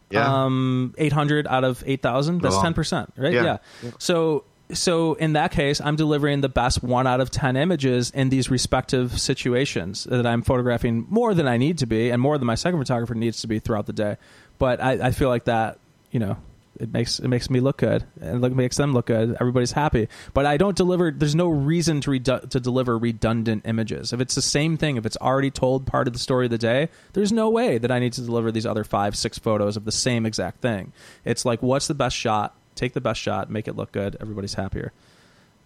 [0.09, 0.26] Yeah.
[0.45, 2.61] um eight hundred out of eight thousand, that's Oh.
[2.61, 3.34] ten percent, right?
[3.34, 3.57] Yeah.
[3.99, 4.43] So
[4.73, 8.49] so in that case, I'm delivering the best one out of ten images in these
[8.49, 12.56] respective situations that I'm photographing more than I need to be, and more than my
[12.56, 14.18] second photographer needs to be throughout the day.
[14.57, 15.80] But I, I feel like that,
[16.11, 16.38] you know,
[16.80, 19.38] it makes it makes me look good, and look makes them look good.
[19.39, 20.07] Everybody's happy.
[20.34, 21.11] But I don't deliver.
[21.11, 24.14] There's no reason to redu- to deliver redundant images.
[24.14, 26.57] If it's the same thing, if it's already told part of the story of the
[26.57, 29.85] day, there's no way that I need to deliver these other five, six photos of
[29.85, 30.93] the same exact thing.
[31.26, 32.56] It's like, what's the best shot?
[32.82, 34.18] Take the best shot, make it look good.
[34.20, 34.91] Everybody's happier.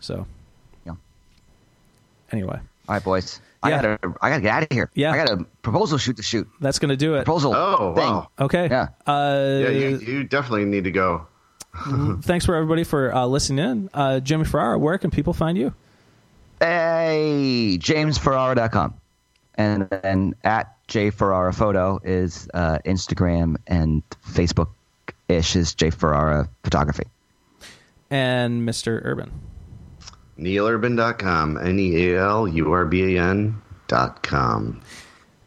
[0.02, 0.28] So
[0.86, 0.96] Yeah.
[2.34, 2.60] anyway,
[2.90, 3.40] All right, boys.
[3.64, 3.82] I Yeah.
[3.82, 4.90] gotta, I gotta get out of here.
[4.96, 5.14] Yeah.
[5.14, 6.46] I got a proposal shoot to shoot.
[6.60, 7.24] that's gonna do it.
[7.24, 7.54] Proposal.
[7.56, 8.04] Oh, thing.
[8.04, 8.28] wow.
[8.38, 8.68] Okay.
[8.70, 8.90] Yeah.
[9.08, 11.26] Uh, Yeah, you, you definitely need to go.
[12.24, 13.90] thanks for everybody for uh, listening in.
[13.94, 15.74] Uh, Jimmy Ferrara, where can people find you?
[16.60, 18.94] Hey, jamesferrara.com.
[19.56, 24.68] And then at J Ferrara Photo is uh, Instagram and Facebook
[25.30, 27.04] ish is J Ferrara Photography.
[28.10, 29.02] And Mr.
[29.04, 29.32] Urban.
[30.40, 31.58] nealurban.com.
[31.58, 34.82] N E A L U R B A N dot com.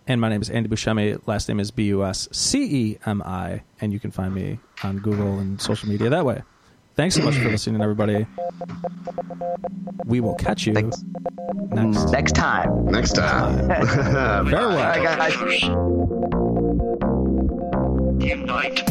[0.07, 1.21] And my name is Andy Buscemi.
[1.27, 3.63] Last name is B U S C E M I.
[3.81, 6.43] And you can find me on Google and social media that way.
[6.97, 8.27] Thanks so much for listening, everybody.
[10.07, 11.05] We will catch you Thanks.
[11.71, 12.11] next.
[12.11, 12.87] Next time.
[12.87, 13.69] Next time.
[14.49, 14.71] Farewell.
[14.71, 15.35] All right, guys.
[15.35, 15.61] First.
[18.21, 18.83] Team night.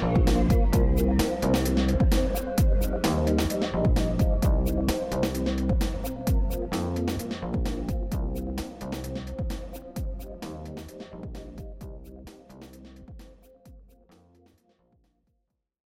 [0.00, 0.29] Thank you.